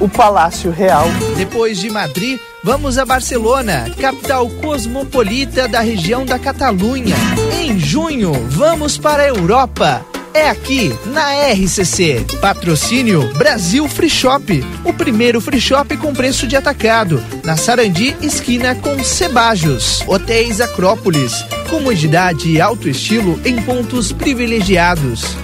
O 0.00 0.08
Palácio 0.08 0.70
Real. 0.70 1.06
Depois 1.36 1.78
de 1.78 1.90
Madrid, 1.90 2.38
vamos 2.62 2.98
a 2.98 3.04
Barcelona, 3.04 3.90
capital 4.00 4.48
cosmopolita 4.48 5.68
da 5.68 5.80
região 5.80 6.24
da 6.24 6.38
Catalunha. 6.38 7.16
Em 7.60 7.78
junho, 7.78 8.32
vamos 8.48 8.98
para 8.98 9.22
a 9.22 9.28
Europa. 9.28 10.04
É 10.34 10.48
aqui, 10.48 10.90
na 11.06 11.52
RCC. 11.52 12.24
Patrocínio 12.40 13.32
Brasil 13.34 13.86
Free 13.86 14.08
Shop. 14.08 14.64
O 14.82 14.92
primeiro 14.94 15.42
free 15.42 15.60
shop 15.60 15.94
com 15.98 16.14
preço 16.14 16.46
de 16.46 16.56
atacado. 16.56 17.22
Na 17.44 17.54
Sarandi, 17.56 18.16
esquina 18.22 18.74
com 18.74 19.04
Cebajos. 19.04 20.02
Hotéis 20.06 20.60
Acrópolis. 20.60 21.44
Comodidade 21.68 22.50
e 22.50 22.60
alto 22.60 22.88
estilo 22.88 23.38
em 23.44 23.60
pontos 23.60 24.10
privilegiados. 24.10 25.36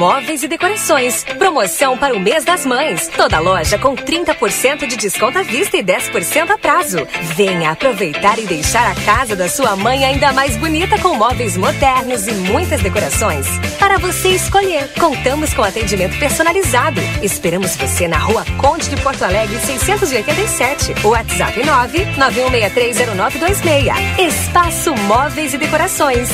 Móveis 0.00 0.42
e 0.42 0.48
Decorações. 0.48 1.22
Promoção 1.24 1.98
para 1.98 2.14
o 2.14 2.20
mês 2.20 2.42
das 2.42 2.64
mães. 2.64 3.06
Toda 3.08 3.38
loja 3.38 3.78
com 3.78 3.94
30% 3.94 4.86
de 4.86 4.96
desconto 4.96 5.38
à 5.38 5.42
vista 5.42 5.76
e 5.76 5.82
10% 5.82 6.48
a 6.48 6.56
prazo. 6.56 7.06
Venha 7.36 7.72
aproveitar 7.72 8.38
e 8.38 8.46
deixar 8.46 8.90
a 8.90 8.94
casa 9.04 9.36
da 9.36 9.46
sua 9.46 9.76
mãe 9.76 10.06
ainda 10.06 10.32
mais 10.32 10.56
bonita 10.56 10.98
com 11.00 11.16
móveis 11.16 11.54
modernos 11.58 12.26
e 12.26 12.32
muitas 12.32 12.80
decorações. 12.80 13.46
Para 13.78 13.98
você 13.98 14.30
escolher, 14.30 14.90
contamos 14.98 15.52
com 15.52 15.62
atendimento 15.62 16.18
personalizado. 16.18 16.98
Esperamos 17.22 17.76
você 17.76 18.08
na 18.08 18.16
rua 18.16 18.46
Conde 18.56 18.88
de 18.88 18.96
Porto 19.02 19.22
Alegre 19.22 19.58
687. 19.58 21.06
WhatsApp 21.06 21.60
991630926. 21.60 24.18
Espaço 24.18 24.94
Móveis 24.94 25.52
e 25.52 25.58
Decorações. 25.58 26.30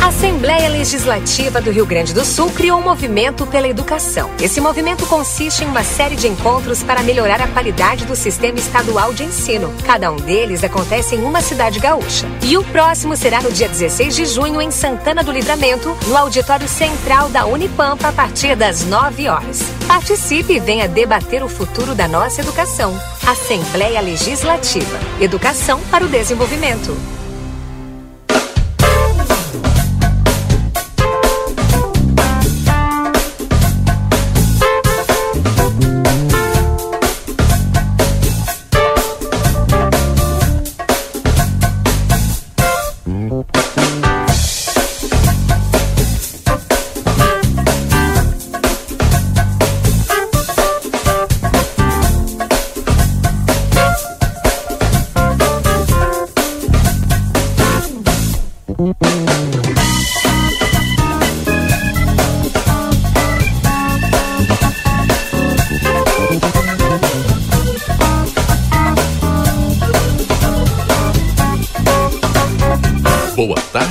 A 0.00 0.06
Assembleia 0.06 0.68
Legislativa 0.68 1.60
do 1.60 1.70
Rio 1.70 1.84
Grande 1.84 2.14
do 2.14 2.24
Sul 2.24 2.50
criou 2.50 2.80
um 2.80 2.82
movimento 2.82 3.46
pela 3.46 3.68
educação. 3.68 4.30
Esse 4.40 4.60
movimento 4.60 5.06
consiste 5.06 5.62
em 5.62 5.66
uma 5.66 5.84
série 5.84 6.16
de 6.16 6.26
encontros 6.26 6.82
para 6.82 7.02
melhorar 7.02 7.40
a 7.40 7.46
qualidade 7.46 8.06
do 8.06 8.16
sistema 8.16 8.58
estadual 8.58 9.12
de 9.12 9.24
ensino. 9.24 9.72
Cada 9.84 10.10
um 10.10 10.16
deles 10.16 10.64
acontece 10.64 11.14
em 11.14 11.22
uma 11.22 11.42
cidade 11.42 11.78
gaúcha. 11.78 12.26
E 12.42 12.56
o 12.56 12.64
próximo 12.64 13.14
será 13.14 13.42
no 13.42 13.52
dia 13.52 13.68
16 13.68 14.16
de 14.16 14.24
junho 14.24 14.60
em 14.60 14.70
Santana 14.70 15.22
do 15.22 15.32
Livramento, 15.32 15.94
no 16.06 16.16
auditório 16.16 16.66
central 16.66 17.28
da 17.28 17.44
Unipampa, 17.44 18.08
a 18.08 18.12
partir 18.12 18.56
das 18.56 18.84
9 18.86 19.28
horas. 19.28 19.62
Participe 19.86 20.54
e 20.54 20.60
venha 20.60 20.88
debater 20.88 21.42
o 21.42 21.48
futuro 21.48 21.94
da 21.94 22.08
nossa 22.08 22.40
educação. 22.40 22.98
Assembleia 23.26 24.00
Legislativa. 24.00 24.98
Educação 25.20 25.78
para 25.90 26.04
o 26.04 26.08
desenvolvimento. 26.08 27.19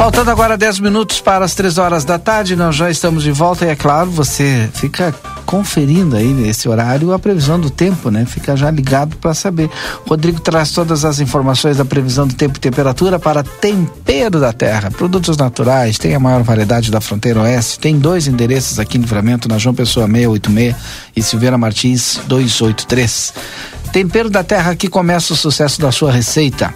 Faltando 0.00 0.30
agora 0.30 0.56
10 0.56 0.80
minutos 0.80 1.20
para 1.20 1.44
as 1.44 1.54
3 1.54 1.76
horas 1.76 2.06
da 2.06 2.18
tarde, 2.18 2.56
nós 2.56 2.74
já 2.74 2.90
estamos 2.90 3.22
de 3.22 3.30
volta 3.30 3.66
e 3.66 3.68
é 3.68 3.76
claro, 3.76 4.10
você 4.10 4.66
fica 4.72 5.14
conferindo 5.44 6.16
aí 6.16 6.32
nesse 6.32 6.70
horário 6.70 7.12
a 7.12 7.18
previsão 7.18 7.60
do 7.60 7.68
tempo, 7.68 8.10
né? 8.10 8.24
Fica 8.24 8.56
já 8.56 8.70
ligado 8.70 9.16
para 9.16 9.34
saber. 9.34 9.68
Rodrigo 10.08 10.40
traz 10.40 10.72
todas 10.72 11.04
as 11.04 11.20
informações 11.20 11.76
da 11.76 11.84
previsão 11.84 12.26
do 12.26 12.32
tempo 12.32 12.56
e 12.56 12.60
temperatura 12.60 13.18
para 13.18 13.42
Tempero 13.42 14.40
da 14.40 14.54
Terra. 14.54 14.90
Produtos 14.90 15.36
naturais, 15.36 15.98
tem 15.98 16.14
a 16.14 16.18
maior 16.18 16.42
variedade 16.42 16.90
da 16.90 17.02
fronteira 17.02 17.42
oeste, 17.42 17.78
tem 17.78 17.98
dois 17.98 18.26
endereços 18.26 18.78
aqui 18.78 18.96
em 18.96 19.02
Livramento, 19.02 19.50
na 19.50 19.58
João 19.58 19.74
Pessoa 19.74 20.06
686 20.06 20.76
e 21.14 21.22
Silveira 21.22 21.58
Martins 21.58 22.18
283. 22.26 23.34
Tempero 23.92 24.30
da 24.30 24.44
Terra 24.44 24.76
que 24.76 24.88
começa 24.88 25.32
o 25.32 25.36
sucesso 25.36 25.80
da 25.80 25.90
sua 25.90 26.12
receita. 26.12 26.72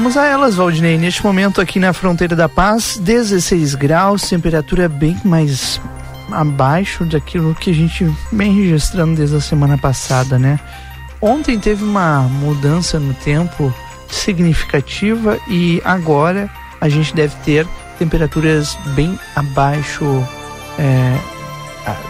Vamos 0.00 0.16
a 0.16 0.24
elas, 0.24 0.54
Valdinei. 0.54 0.96
Neste 0.96 1.22
momento 1.22 1.60
aqui 1.60 1.78
na 1.78 1.92
fronteira 1.92 2.34
da 2.34 2.48
paz, 2.48 2.96
16 2.96 3.74
graus, 3.74 4.22
temperatura 4.22 4.88
bem 4.88 5.14
mais 5.26 5.78
abaixo 6.32 7.04
daquilo 7.04 7.54
que 7.54 7.68
a 7.68 7.74
gente 7.74 8.10
vem 8.32 8.50
registrando 8.50 9.16
desde 9.16 9.36
a 9.36 9.40
semana 9.42 9.76
passada, 9.76 10.38
né? 10.38 10.58
Ontem 11.20 11.60
teve 11.60 11.84
uma 11.84 12.22
mudança 12.22 12.98
no 12.98 13.12
tempo 13.12 13.74
significativa 14.08 15.38
e 15.46 15.82
agora 15.84 16.48
a 16.80 16.88
gente 16.88 17.14
deve 17.14 17.36
ter 17.44 17.68
temperaturas 17.98 18.78
bem 18.96 19.18
abaixo 19.36 20.26
é, 20.78 21.18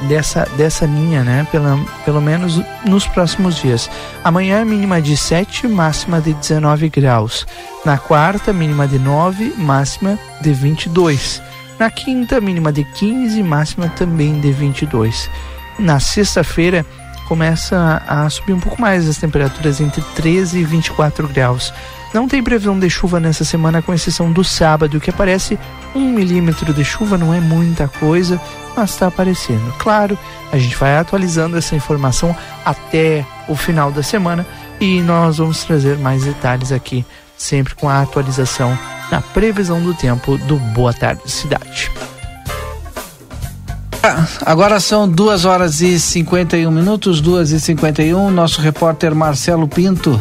dessa, 0.09 0.47
dessa 0.57 0.87
linha, 0.87 1.23
né? 1.23 1.47
Pela, 1.51 1.79
pelo 2.05 2.21
menos 2.21 2.61
nos 2.85 3.07
próximos 3.07 3.57
dias. 3.57 3.91
Amanhã, 4.25 4.65
mínima 4.65 5.01
de 5.01 5.17
7, 5.17 5.69
máxima 5.69 6.21
de 6.21 6.33
19 6.35 6.89
graus. 6.89 7.47
Na 7.85 7.99
quarta, 7.99 8.53
mínima 8.53 8.87
de 8.87 8.99
9, 8.99 9.55
máxima 9.57 10.19
de 10.41 10.53
22. 10.53 11.43
Na 11.79 11.91
quinta, 11.91 12.41
mínima 12.41 12.73
de 12.73 12.85
15, 12.85 13.43
máxima 13.43 13.89
também 13.89 14.41
de 14.41 14.53
22. 14.53 15.31
Na 15.79 15.99
sexta-feira, 15.99 16.85
começa 17.27 18.03
a 18.07 18.29
subir 18.29 18.53
um 18.53 18.61
pouco 18.61 18.81
mais 18.81 19.09
as 19.09 19.17
temperaturas 19.17 19.81
entre 19.81 20.03
13 20.15 20.59
e 20.59 20.65
24 20.65 21.29
graus. 21.29 21.73
Não 22.13 22.27
tem 22.27 22.43
previsão 22.43 22.77
de 22.77 22.91
chuva 22.91 23.21
nessa 23.21 23.45
semana, 23.45 23.81
com 23.81 23.95
exceção 23.95 24.33
do 24.33 24.43
sábado, 24.43 25.01
que 25.01 25.11
aparece 25.11 25.59
um 25.95 26.13
milímetro 26.13 26.75
de 26.75 26.85
chuva, 26.85 27.17
não 27.17 27.33
é 27.33 27.41
muita 27.41 27.87
coisa, 27.87 28.41
mas 28.77 28.91
está 28.91 29.07
aparecendo. 29.07 29.73
Claro, 29.79 30.19
a 30.53 30.59
gente 30.59 30.77
vai 30.77 30.97
atualizando 30.97 31.57
essa 31.57 31.77
informação 31.77 32.37
até 32.65 33.25
o 33.49 33.55
final 33.55 33.93
da 33.93 34.03
semana 34.03 34.45
e 34.81 35.01
nós 35.01 35.39
vamos 35.39 35.63
trazer 35.65 35.99
mais 35.99 36.25
detalhes 36.25 36.73
aqui, 36.73 37.05
sempre 37.39 37.77
com 37.77 37.89
a 37.89 38.03
atualização 38.03 38.77
na 39.11 39.21
previsão 39.21 39.81
do 39.81 39.95
tempo 39.95 40.37
do 40.37 40.57
Boa 40.57 40.93
Tarde 40.93 41.31
Cidade. 41.31 41.93
Agora 44.45 44.81
são 44.81 45.09
duas 45.09 45.45
horas 45.45 45.81
e 45.81 46.01
51 46.01 46.71
minutos, 46.73 47.21
duas 47.21 47.51
e 47.53 47.61
51. 47.61 48.31
Nosso 48.31 48.61
repórter 48.61 49.15
Marcelo 49.15 49.69
Pinto 49.69 50.19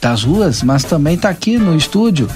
das 0.00 0.22
ruas, 0.22 0.62
mas 0.62 0.84
também 0.84 1.14
está 1.14 1.28
aqui 1.28 1.58
no 1.58 1.76
estúdio 1.76 2.28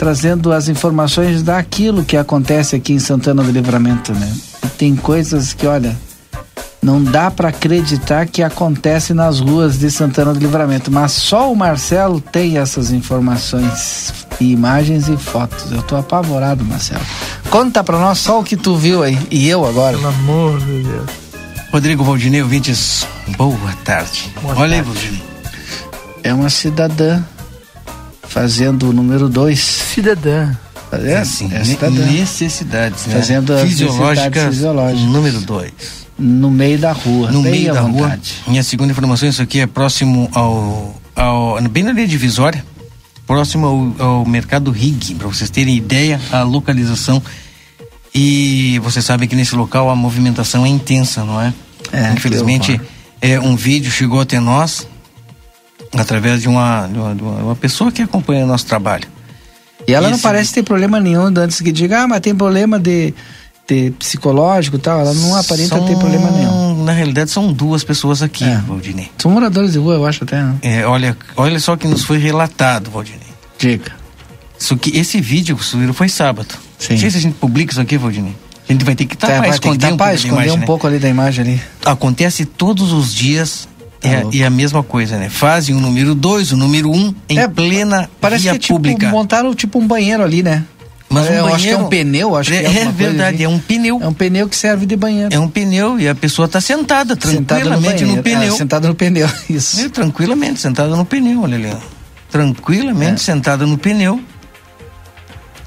trazendo 0.00 0.50
as 0.50 0.66
informações 0.66 1.42
daquilo 1.42 2.02
que 2.02 2.16
acontece 2.16 2.74
aqui 2.74 2.94
em 2.94 2.98
Santana 2.98 3.42
do 3.42 3.50
Livramento, 3.50 4.14
né? 4.14 4.34
E 4.64 4.68
tem 4.68 4.96
coisas 4.96 5.52
que, 5.52 5.66
olha, 5.66 5.94
não 6.82 7.04
dá 7.04 7.30
para 7.30 7.50
acreditar 7.50 8.26
que 8.26 8.42
acontece 8.42 9.12
nas 9.12 9.40
ruas 9.40 9.78
de 9.78 9.90
Santana 9.90 10.32
do 10.32 10.40
Livramento, 10.40 10.90
mas 10.90 11.12
só 11.12 11.52
o 11.52 11.54
Marcelo 11.54 12.18
tem 12.18 12.56
essas 12.56 12.90
informações, 12.90 14.26
imagens 14.40 15.06
e 15.06 15.18
fotos. 15.18 15.70
Eu 15.70 15.82
tô 15.82 15.96
apavorado, 15.96 16.64
Marcelo. 16.64 17.04
Conta 17.50 17.84
para 17.84 17.98
nós 17.98 18.18
só 18.18 18.40
o 18.40 18.44
que 18.44 18.56
tu 18.56 18.76
viu 18.76 19.02
aí 19.02 19.18
e 19.30 19.46
eu 19.46 19.66
agora. 19.66 19.98
Pelo 19.98 20.08
amor 20.08 20.58
de 20.60 20.82
Deus. 20.82 21.10
Rodrigo 21.70 22.02
Valdinei, 22.02 22.42
ouvintes, 22.42 23.06
boa 23.36 23.72
tarde. 23.84 24.32
Boa 24.40 24.54
Olha 24.56 24.76
aí, 24.76 24.82
tarde. 24.82 24.98
Valdinei. 24.98 25.29
É 26.22 26.32
uma 26.34 26.50
cidadã 26.50 27.22
fazendo 28.22 28.88
o 28.88 28.92
número 28.92 29.28
dois. 29.28 29.60
Cidadã. 29.60 30.54
É, 30.92 31.18
assim, 31.18 31.48
é 31.52 31.64
cidadã. 31.64 32.04
necessidades, 32.06 33.06
né? 33.06 33.14
Fazendo 33.14 33.52
as 33.52 33.62
fisiológicas, 33.62 34.16
necessidades 34.16 34.54
fisiológicas. 34.54 35.08
número 35.08 35.40
2. 35.40 35.72
No 36.18 36.50
meio 36.50 36.78
da 36.78 36.92
rua. 36.92 37.30
No 37.30 37.42
meio 37.42 37.72
da 37.72 37.80
rua. 37.80 37.92
vontade. 37.92 38.34
Minha 38.46 38.62
segunda 38.62 38.90
informação, 38.90 39.28
isso 39.28 39.40
aqui 39.40 39.60
é 39.60 39.66
próximo 39.66 40.28
ao, 40.32 41.00
ao 41.14 41.62
bem 41.68 41.84
na 41.84 41.92
linha 41.92 42.08
divisória, 42.08 42.64
próximo 43.26 43.94
ao, 43.98 44.06
ao 44.06 44.26
mercado 44.26 44.70
Rig, 44.72 45.14
para 45.14 45.28
vocês 45.28 45.48
terem 45.48 45.76
ideia 45.76 46.20
a 46.32 46.42
localização. 46.42 47.22
E 48.12 48.80
você 48.82 49.00
sabe 49.00 49.28
que 49.28 49.36
nesse 49.36 49.54
local 49.54 49.88
a 49.88 49.94
movimentação 49.94 50.66
é 50.66 50.68
intensa, 50.68 51.24
não 51.24 51.40
é? 51.40 51.54
É, 51.92 52.12
Infelizmente, 52.12 52.80
é, 53.20 53.38
um 53.38 53.54
vídeo 53.54 53.90
chegou 53.90 54.20
até 54.20 54.40
nós 54.40 54.88
através 55.96 56.42
de 56.42 56.48
uma, 56.48 56.86
de 56.86 56.98
uma, 56.98 57.14
de 57.14 57.22
uma- 57.22 57.56
pessoa 57.56 57.90
que 57.90 58.02
acompanha 58.02 58.44
o 58.44 58.48
nosso 58.48 58.66
trabalho. 58.66 59.06
E 59.86 59.92
ela 59.94 60.08
não 60.08 60.14
Esse- 60.14 60.22
parece 60.22 60.52
ter 60.54 60.62
problema 60.62 61.00
nenhum 61.00 61.26
antes 61.36 61.60
que 61.60 61.72
diga, 61.72 62.02
ah, 62.02 62.08
mas 62.08 62.20
tem 62.20 62.34
problema 62.34 62.78
de, 62.78 63.14
de 63.68 63.90
psicológico 63.98 64.76
e 64.76 64.78
tal. 64.78 65.00
Ela 65.00 65.14
não 65.14 65.34
aparenta 65.36 65.76
São- 65.76 65.86
ter 65.86 65.96
problema 65.96 66.30
nenhum. 66.30 66.84
Na 66.84 66.92
realidade, 66.92 67.30
são 67.30 67.52
duas 67.52 67.82
pessoas 67.84 68.22
aqui, 68.22 68.44
É. 68.44 68.56
Valdinei. 68.66 69.10
São 69.18 69.30
moradores 69.30 69.72
de 69.72 69.78
rua, 69.78 69.94
eu 69.94 70.06
acho 70.06 70.24
até, 70.24 70.42
né? 70.42 70.54
É, 70.62 70.86
olha, 70.86 71.16
olha 71.36 71.58
só 71.58 71.76
que 71.76 71.86
nos 71.88 72.04
foi 72.04 72.18
relatado, 72.18 72.90
Valdinei. 72.90 73.20
Diga. 73.58 73.92
Isso 74.58 74.76
que 74.76 74.96
esse 74.96 75.20
vídeo 75.20 75.56
que 75.56 75.64
subiram 75.64 75.94
foi 75.94 76.08
sábado. 76.08 76.54
Sim. 76.78 76.92
Não 76.94 77.00
sei 77.00 77.10
se 77.10 77.16
a 77.16 77.20
gente 77.20 77.34
publica 77.34 77.72
isso 77.72 77.80
aqui, 77.80 77.96
Valdinei. 77.96 78.34
A 78.68 78.72
gente 78.72 78.84
vai 78.84 78.94
ter 78.94 79.04
que 79.06 79.16
Tá, 79.16 79.26
tapar, 79.26 79.40
vai 79.40 79.50
ter 79.50 79.58
que 79.60 79.66
esconder 79.68 79.86
um 79.86 79.90
tapar, 79.96 80.06
pouco 80.08 80.14
esconder 80.16 80.34
imagem, 80.42 80.56
um 80.56 80.60
né? 80.60 80.66
pouco 80.66 80.86
ali 80.86 80.98
da 80.98 81.08
imagem 81.08 81.44
ali. 81.44 81.62
Acontece 81.84 82.44
todos 82.44 82.92
os 82.92 83.12
dias 83.14 83.66
Tá 83.78 83.79
é, 84.02 84.20
louco. 84.22 84.34
e 84.36 84.42
a 84.44 84.50
mesma 84.50 84.82
coisa, 84.82 85.16
né? 85.18 85.28
Fazem 85.28 85.74
o 85.74 85.80
número 85.80 86.14
2, 86.14 86.52
o 86.52 86.56
número 86.56 86.90
1 86.90 86.94
um, 86.96 87.14
em 87.28 87.38
É, 87.38 87.46
plena 87.48 88.08
Parece 88.20 88.42
via 88.42 88.52
que 88.52 88.56
é 88.56 88.60
tipo, 88.60 88.74
pública. 88.74 89.08
montaram 89.08 89.54
tipo 89.54 89.78
um 89.78 89.86
banheiro 89.86 90.22
ali, 90.22 90.42
né? 90.42 90.64
Mas 91.12 91.28
um 91.28 91.32
eu 91.32 91.46
acho 91.52 91.64
que 91.64 91.70
é 91.70 91.76
um 91.76 91.88
pneu, 91.88 92.36
acho 92.36 92.50
que 92.52 92.56
é 92.56 92.60
É, 92.60 92.72
coisa 92.72 92.90
verdade, 92.92 93.34
assim. 93.36 93.44
é 93.44 93.48
um 93.48 93.58
pneu. 93.58 93.98
É 94.00 94.06
um 94.06 94.12
pneu 94.14 94.48
que 94.48 94.56
serve 94.56 94.86
de 94.86 94.94
banheiro. 94.94 95.34
É 95.34 95.38
um 95.40 95.48
pneu 95.48 95.98
e 95.98 96.08
a 96.08 96.14
pessoa 96.14 96.46
está 96.46 96.60
sentada 96.60 97.16
tranquilamente 97.16 98.04
no, 98.04 98.16
banheiro. 98.16 98.22
pneu. 98.22 98.54
Ah, 98.54 98.56
sentada 98.56 98.86
no 98.86 98.94
pneu, 98.94 99.28
isso. 99.50 99.80
É, 99.80 99.88
tranquilamente, 99.88 100.60
sentada 100.60 100.94
no 100.94 101.04
pneu, 101.04 101.42
olha 101.42 101.56
ali. 101.56 101.72
Tranquilamente 102.30 103.14
É. 103.14 103.24
sentada 103.24 103.66
no 103.66 103.76
pneu. 103.76 104.20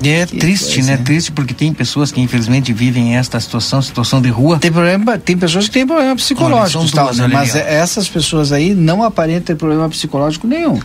É 0.02 0.26
Que 0.26 0.38
triste, 0.38 0.76
coisa, 0.76 0.92
né? 0.92 0.98
Triste 0.98 1.32
porque 1.32 1.54
tem 1.54 1.74
pessoas 1.74 2.12
que 2.12 2.20
infelizmente 2.20 2.74
vivem 2.74 3.16
esta 3.16 3.40
situação, 3.40 3.82
situação 3.82 4.22
de 4.22 4.30
rua. 4.30 4.60
Tem 4.60 4.72
problema, 4.72 5.18
tem 5.18 5.38
pessoas 5.38 5.66
que 5.66 5.72
têm 5.72 5.86
problema 5.88 6.16
psicológico, 6.16 6.80
Olha, 6.80 6.88
são 6.90 7.04
duas, 7.06 7.18
né? 7.18 7.28
mas 7.28 7.56
é- 7.56 7.76
essas 7.76 8.08
pessoas 8.10 8.52
aí 8.52 8.74
não 8.74 9.04
aparentam 9.04 9.44
ter 9.44 9.56
problema 9.56 9.88
psicológico 9.90 10.48
nenhum. 10.48 10.80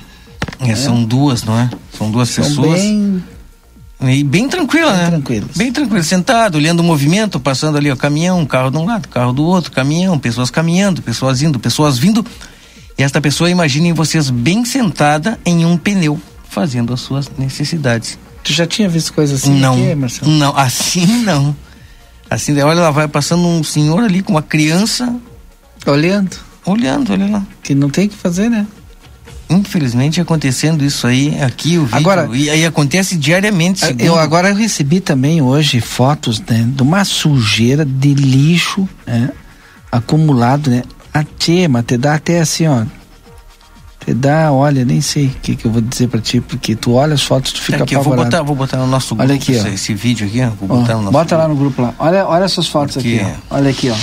É, 0.61 0.75
São 0.75 1.05
duas, 1.05 1.45
não 1.45 1.59
é? 1.59 1.69
São 1.97 2.11
duas 2.11 2.29
São 2.31 2.45
pessoas. 2.45 2.81
bem 2.81 3.23
E 4.01 4.23
bem 4.23 4.49
tranquila, 4.49 4.93
Bem 4.93 4.99
né? 5.01 5.09
tranquilas. 5.11 5.57
Bem 5.57 5.73
tranquila, 5.73 6.03
sentado, 6.05 6.55
olhando 6.55 6.81
o 6.81 6.85
movimento, 6.85 7.41
passando 7.41 7.77
ali, 7.77 7.91
ó, 7.91 7.97
caminhão, 7.97 8.47
carro 8.47 8.71
de 8.71 8.77
um 8.77 8.87
lado, 8.87 9.09
carro 9.09 9.33
do 9.33 9.43
outro, 9.45 9.73
caminhão, 9.73 10.17
pessoas 10.19 10.51
caminhando, 10.51 11.03
pessoas 11.03 11.43
indo, 11.43 11.59
pessoas 11.59 11.99
vindo. 11.99 12.25
E 12.97 13.03
esta 13.03 13.21
pessoa, 13.21 13.51
imaginem 13.51 13.93
vocês 13.93 14.31
bem 14.31 14.65
sentada 14.65 15.39
em 15.45 15.65
um 15.67 15.77
pneu, 15.77 16.19
fazendo 16.49 16.93
as 16.95 17.01
suas 17.01 17.29
necessidades. 17.37 18.17
Tu 18.49 18.55
já 18.55 18.67
tinha 18.67 18.89
visto 18.89 19.13
coisa 19.13 19.35
assim 19.35 19.53
não, 19.61 19.75
aqui, 19.75 19.95
Marcelo? 19.95 20.31
não, 20.33 20.57
assim 20.57 21.07
não. 21.23 21.55
Assim, 22.31 22.55
daí, 22.55 22.63
olha, 22.65 22.79
ela 22.79 22.91
vai 22.91 23.07
passando 23.07 23.47
um 23.47 23.63
senhor 23.63 24.03
ali 24.03 24.23
com 24.23 24.33
uma 24.33 24.41
criança, 24.43 25.15
Olhando, 25.87 26.35
olhando, 26.65 27.13
olha 27.13 27.27
lá. 27.27 27.47
que 27.63 27.75
não 27.75 27.91
tem 27.91 28.07
o 28.07 28.09
que 28.09 28.17
fazer, 28.17 28.49
né? 28.49 28.67
Infelizmente 29.51 30.19
acontecendo 30.21 30.83
isso 30.83 31.07
aí, 31.07 31.39
aqui 31.43 31.77
o 31.79 31.85
vídeo, 31.85 31.99
Agora- 31.99 32.29
e 32.35 32.49
aí 32.49 32.65
acontece 32.65 33.17
diariamente. 33.17 33.83
Eu 33.83 33.89
segundo- 33.89 34.19
agora 34.19 34.49
eu 34.49 34.55
recebi 34.55 34.99
também 35.01 35.43
hoje 35.43 35.79
fotos 35.81 36.41
né, 36.41 36.67
de 36.75 36.83
uma 36.83 37.05
sujeira 37.05 37.85
de 37.85 38.15
lixo 38.15 38.89
né, 39.07 39.31
acumulado, 39.93 40.71
né? 40.71 40.83
A 41.13 41.25
mas 41.69 41.85
te 41.87 41.97
dá 41.99 42.15
até 42.15 42.41
assim, 42.41 42.67
ó. 42.67 42.85
Dá, 44.15 44.51
olha, 44.53 44.85
nem 44.85 45.01
sei 45.01 45.27
o 45.27 45.31
que, 45.43 45.57
que 45.57 45.65
eu 45.67 45.71
vou 45.71 45.81
dizer 45.83 46.09
pra 46.09 46.21
ti, 46.21 46.41
porque 46.41 46.75
tu 46.75 46.93
olha 46.95 47.15
as 47.15 47.23
fotos, 47.23 47.53
tu 47.53 47.61
fica 47.61 47.79
Tá 47.79 47.85
aqui, 47.85 47.95
eu 47.95 48.03
vou 48.03 48.13
apavorado. 48.15 48.31
botar, 48.37 48.43
vou 48.47 48.57
botar 48.57 48.77
no 48.79 48.87
nosso 48.87 49.15
grupo 49.15 49.23
Olha 49.31 49.35
aqui, 49.39 49.53
ó. 49.53 49.59
esse, 49.61 49.69
esse 49.69 49.95
vídeo 49.95 50.27
aqui, 50.27 50.41
ó, 50.43 50.51
vou 50.67 50.77
Ó, 50.79 50.81
botar 50.81 50.95
no 50.95 51.01
nosso 51.03 51.13
bota 51.13 51.37
lá 51.37 51.45
grupo. 51.45 51.55
no 51.59 51.65
grupo 51.67 51.83
lá. 51.83 51.95
Olha, 51.99 52.27
olha 52.27 52.45
essas 52.45 52.67
fotos 52.69 52.95
Porque- 52.97 53.17
aqui, 53.21 53.27
ó. 53.51 53.57
Olha 53.57 53.71
aqui, 53.71 53.91
ó. 53.91 53.95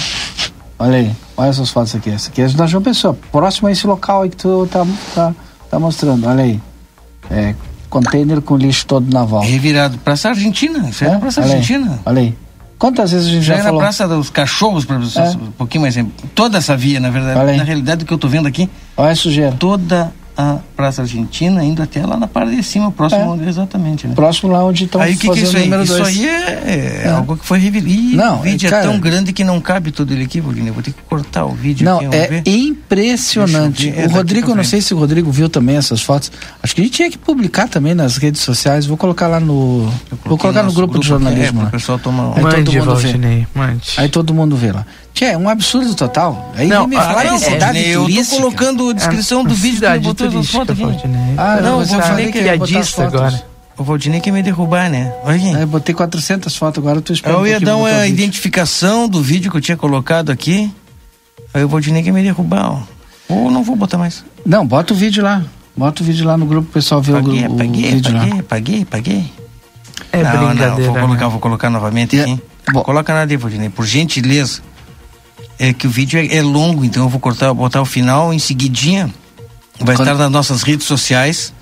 Olha 0.78 0.98
aí. 0.98 1.12
Olha 1.38 1.50
essas 1.50 1.70
fotos 1.70 1.96
aqui. 1.96 2.10
Essa 2.10 2.30
aqui 2.30 2.42
é 2.42 2.48
da 2.50 2.68
João 2.68 2.84
Pessoa. 2.84 3.18
Próximo 3.32 3.68
a 3.68 3.72
esse 3.72 3.88
local 3.88 4.24
aí 4.24 4.30
que 4.30 4.38
tu 4.38 4.68
tá, 4.72 4.86
tá, 5.14 5.34
tá 5.72 5.80
mostrando. 5.80 6.28
Olha 6.28 6.44
aí. 6.44 6.60
É, 7.32 7.56
container 7.90 8.42
com 8.42 8.58
lixo 8.58 8.86
todo 8.86 9.12
na 9.12 9.24
volta. 9.24 9.48
Revirado, 9.48 9.98
Praça 10.00 10.30
Argentina, 10.30 10.90
isso 10.90 11.04
é, 11.06 11.18
Praça 11.18 11.42
olha 11.42 11.50
aí. 11.52 11.56
Argentina. 11.58 12.00
Olha 12.06 12.22
aí. 12.22 12.38
Quantas 12.78 13.12
vezes 13.12 13.28
a 13.28 13.32
gente 13.32 13.44
Já 13.44 13.54
já, 13.54 13.60
é 13.60 13.64
na 13.64 13.70
falou? 13.70 13.80
Praça 13.82 14.08
dos 14.08 14.30
Cachorros, 14.30 14.84
para 14.86 14.98
É. 14.98 15.30
um 15.38 15.52
pouquinho 15.52 15.82
mais. 15.84 15.96
Toda 16.34 16.58
essa 16.58 16.76
via, 16.76 17.00
na 17.00 17.10
verdade. 17.10 17.58
Na 17.58 17.64
realidade, 17.64 18.04
o 18.04 18.08
que 18.08 18.14
eu 18.14 18.18
tô 18.18 18.28
vendo 18.28 18.48
aqui, 18.48 18.70
Olha 18.98 19.12
a 19.12 19.16
sujeira. 19.16 19.56
toda 19.58 20.12
a 20.38 20.58
Praça 20.76 21.02
Argentina, 21.04 21.64
indo 21.64 21.82
até 21.82 22.06
lá 22.06 22.18
na 22.18 22.28
parte 22.28 22.56
de 22.56 22.62
cima, 22.64 22.92
próximo, 22.92 23.40
É. 23.44 23.48
exatamente, 23.48 24.06
né? 24.08 24.14
Próximo 24.16 24.52
lá 24.52 24.64
onde 24.66 24.84
estão 24.86 25.00
Aí 25.02 25.14
o 25.14 25.18
que, 25.18 25.22
que 25.22 25.28
é 25.28 25.30
fazendo 25.30 25.46
isso 25.48 25.56
o 25.56 25.58
aí? 25.60 25.64
número 25.64 25.84
Isso 25.84 25.94
dois. 25.98 26.08
aí 26.08 26.26
é, 26.28 26.64
é 26.66 27.02
É. 27.06 27.10
algo 27.10 27.38
que 27.38 27.46
foi 27.46 27.60
revelado. 27.60 28.16
Não, 28.16 28.40
o 28.40 28.42
vídeo 28.42 28.66
é, 28.66 28.68
é, 28.68 28.72
cara- 28.72 28.84
tão 28.84 29.00
grande 29.00 29.32
que 29.34 29.44
não 29.44 29.62
cabe 29.62 29.92
tudo 29.92 30.12
ele 30.14 30.24
aqui, 30.26 30.42
Vou 30.42 30.54
ter 30.84 30.92
que 30.92 31.02
cortar 31.08 31.46
o 31.46 31.54
vídeo 31.54 31.86
Não, 31.86 31.98
aqui, 31.98 32.16
é 32.16 32.28
ver. 32.28 32.44
impressionante. 32.46 33.94
É, 33.96 34.06
o 34.06 34.10
Rodrigo, 34.10 34.54
não 34.56 34.64
sei 34.64 34.82
se 34.82 34.94
o 34.94 34.98
Rodrigo 34.98 35.32
viu 35.32 35.50
também 35.50 35.78
essas 35.78 36.02
fotos. 36.02 36.32
Acho 36.62 36.76
que 36.76 36.82
a 36.82 36.84
gente 36.84 36.94
tinha 36.94 37.10
que 37.10 37.18
publicar 37.18 37.68
também 37.68 37.94
nas 37.94 38.18
redes 38.18 38.42
sociais. 38.42 38.86
Vou 38.86 38.98
colocar 38.98 39.28
lá 39.28 39.40
no. 39.40 39.92
Vou 40.26 40.38
colocar 40.38 40.60
no 40.60 40.66
nosso 40.66 40.76
grupo, 40.76 41.00
de 41.00 41.08
jornalismo. 41.08 41.62
É, 41.62 41.66
o 41.66 41.70
pessoal 41.72 42.00
tomar 42.00 42.34
Aí 42.38 42.64
todo 42.64 42.74
mundo 42.74 42.96
vê. 42.96 43.48
Mande. 43.54 43.92
Aí 43.98 44.10
todo 44.10 44.34
mundo 44.34 44.56
vê 44.56 44.72
lá. 44.72 44.86
Tchê, 45.16 45.26
é 45.26 45.38
um 45.38 45.48
absurdo 45.48 45.96
total. 45.96 46.52
Aí 46.58 46.68
Não, 46.68 46.86
me 46.86 46.98
ah, 46.98 47.02
falar 47.02 47.24
não, 47.24 47.38
de 47.38 47.46
cidade 47.46 47.94
Valdinei, 47.94 48.22
eu 48.22 48.26
tô 48.26 48.36
colocando 48.36 48.90
a 48.90 48.94
descrição 48.94 49.46
do 49.46 49.54
É, 49.54 49.56
vídeo 49.56 49.70
que 49.70 49.76
cidade 49.76 50.04
botou 50.04 50.44
fotos 50.44 50.70
aqui. 50.72 50.84
Valdinei. 50.84 51.36
Ah, 51.38 51.56
Não, 51.62 51.72
não, 51.72 51.80
o 51.80 51.86
você 51.86 52.02
falei 52.02 52.26
Valdinei 52.26 52.32
que 52.58 52.74
ia 52.74 52.84
fotos. 52.84 53.00
agora. 53.00 53.44
O 53.78 53.84
Valdinei 53.84 54.20
quer 54.20 54.32
me 54.32 54.44
derrubar, 54.44 54.90
né? 54.90 55.14
Olha 55.24 55.38
aqui. 55.38 55.52
Eu 55.54 55.68
botei 55.68 55.96
400 55.96 56.54
fotos, 56.58 56.80
agora 56.84 56.98
eu 56.98 57.02
tô 57.02 57.14
esperando. 57.14 57.40
Eu 57.40 57.48
ia 57.48 57.62
dar 57.62 57.78
uma 57.78 57.90
o 57.90 58.06
identificação 58.06 59.08
do 59.08 59.22
vídeo 59.22 59.50
que 59.50 59.56
eu 59.56 59.62
tinha 59.62 59.78
colocado 59.78 60.32
aqui. 60.32 60.70
Aí 61.54 61.64
o 61.64 61.70
Valdinei 61.70 62.04
quer 62.04 62.12
me 62.12 62.22
derrubar, 62.22 62.72
ó. 62.72 62.82
Ou 63.30 63.50
não 63.50 63.64
vou 63.64 63.78
botar 63.78 63.98
mais? 63.98 64.24
Não, 64.46 64.68
bota 64.68 64.94
o 64.94 64.98
vídeo 64.98 65.24
lá. 65.24 65.42
Bota 65.78 66.04
o 66.04 66.06
vídeo 66.06 66.26
lá 66.26 66.38
no 66.38 66.46
grupo, 66.46 66.70
o 66.70 66.72
pessoal 66.74 67.02
vê 67.02 67.14
paguei, 67.14 67.40
o, 67.40 67.42
grupo, 67.44 67.58
paguei, 67.58 67.90
o 67.90 67.96
vídeo 67.96 68.14
paguei, 68.14 68.34
lá. 68.34 68.44
paguei, 68.44 68.86
paguei. 68.86 69.34
É 70.12 70.24
não, 70.24 70.48
brincadeira. 70.48 70.70
não, 70.70 70.78
vou 70.84 70.94
colocar, 70.94 71.26
né? 71.26 71.32
vou 71.32 71.40
colocar 71.40 71.70
novamente 71.70 72.20
aqui. 72.20 72.42
Coloca 72.84 73.14
na 73.14 73.26
Devordinei, 73.26 73.70
por 73.70 73.86
gentileza. 73.86 74.62
É 75.58 75.72
que 75.74 75.88
o 75.88 75.90
vídeo 75.90 76.20
é, 76.20 76.36
é 76.38 76.42
longo, 76.42 76.84
então 76.84 77.04
eu 77.04 77.10
vou 77.10 77.20
cortar, 77.20 77.54
botar 77.54 77.82
o 77.82 77.86
final 77.86 78.34
em 78.34 78.40
seguidinha. 78.40 79.14
Vai 79.80 79.96
Quando- 79.96 80.08
estar 80.10 80.16
nas 80.16 80.32
nossas 80.32 80.62
redes 80.64 80.86
sociais 80.86 81.54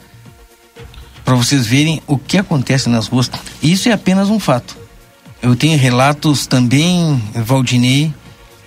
para 1.24 1.36
vocês 1.36 1.66
verem 1.66 2.02
o 2.08 2.18
que 2.18 2.38
acontece 2.38 2.90
nas 2.90 3.08
ruas. 3.08 3.30
Isso 3.62 3.90
é 3.90 3.92
apenas 3.92 4.30
um 4.30 4.40
fato. 4.40 4.76
Eu 5.42 5.56
tenho 5.56 5.78
relatos 5.78 6.48
também, 6.48 7.22
Valdinei, 7.36 8.14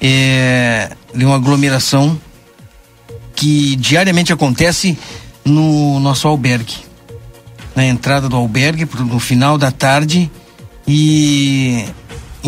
é, 0.00 0.90
de 1.14 1.24
uma 1.24 1.36
aglomeração 1.36 2.20
que 3.34 3.76
diariamente 3.76 4.32
acontece 4.32 4.98
no 5.44 5.98
nosso 6.00 6.26
albergue. 6.28 6.74
Na 7.74 7.84
entrada 7.84 8.28
do 8.28 8.36
albergue, 8.36 8.88
no 9.00 9.18
final 9.18 9.58
da 9.58 9.70
tarde, 9.70 10.30
e 10.88 11.84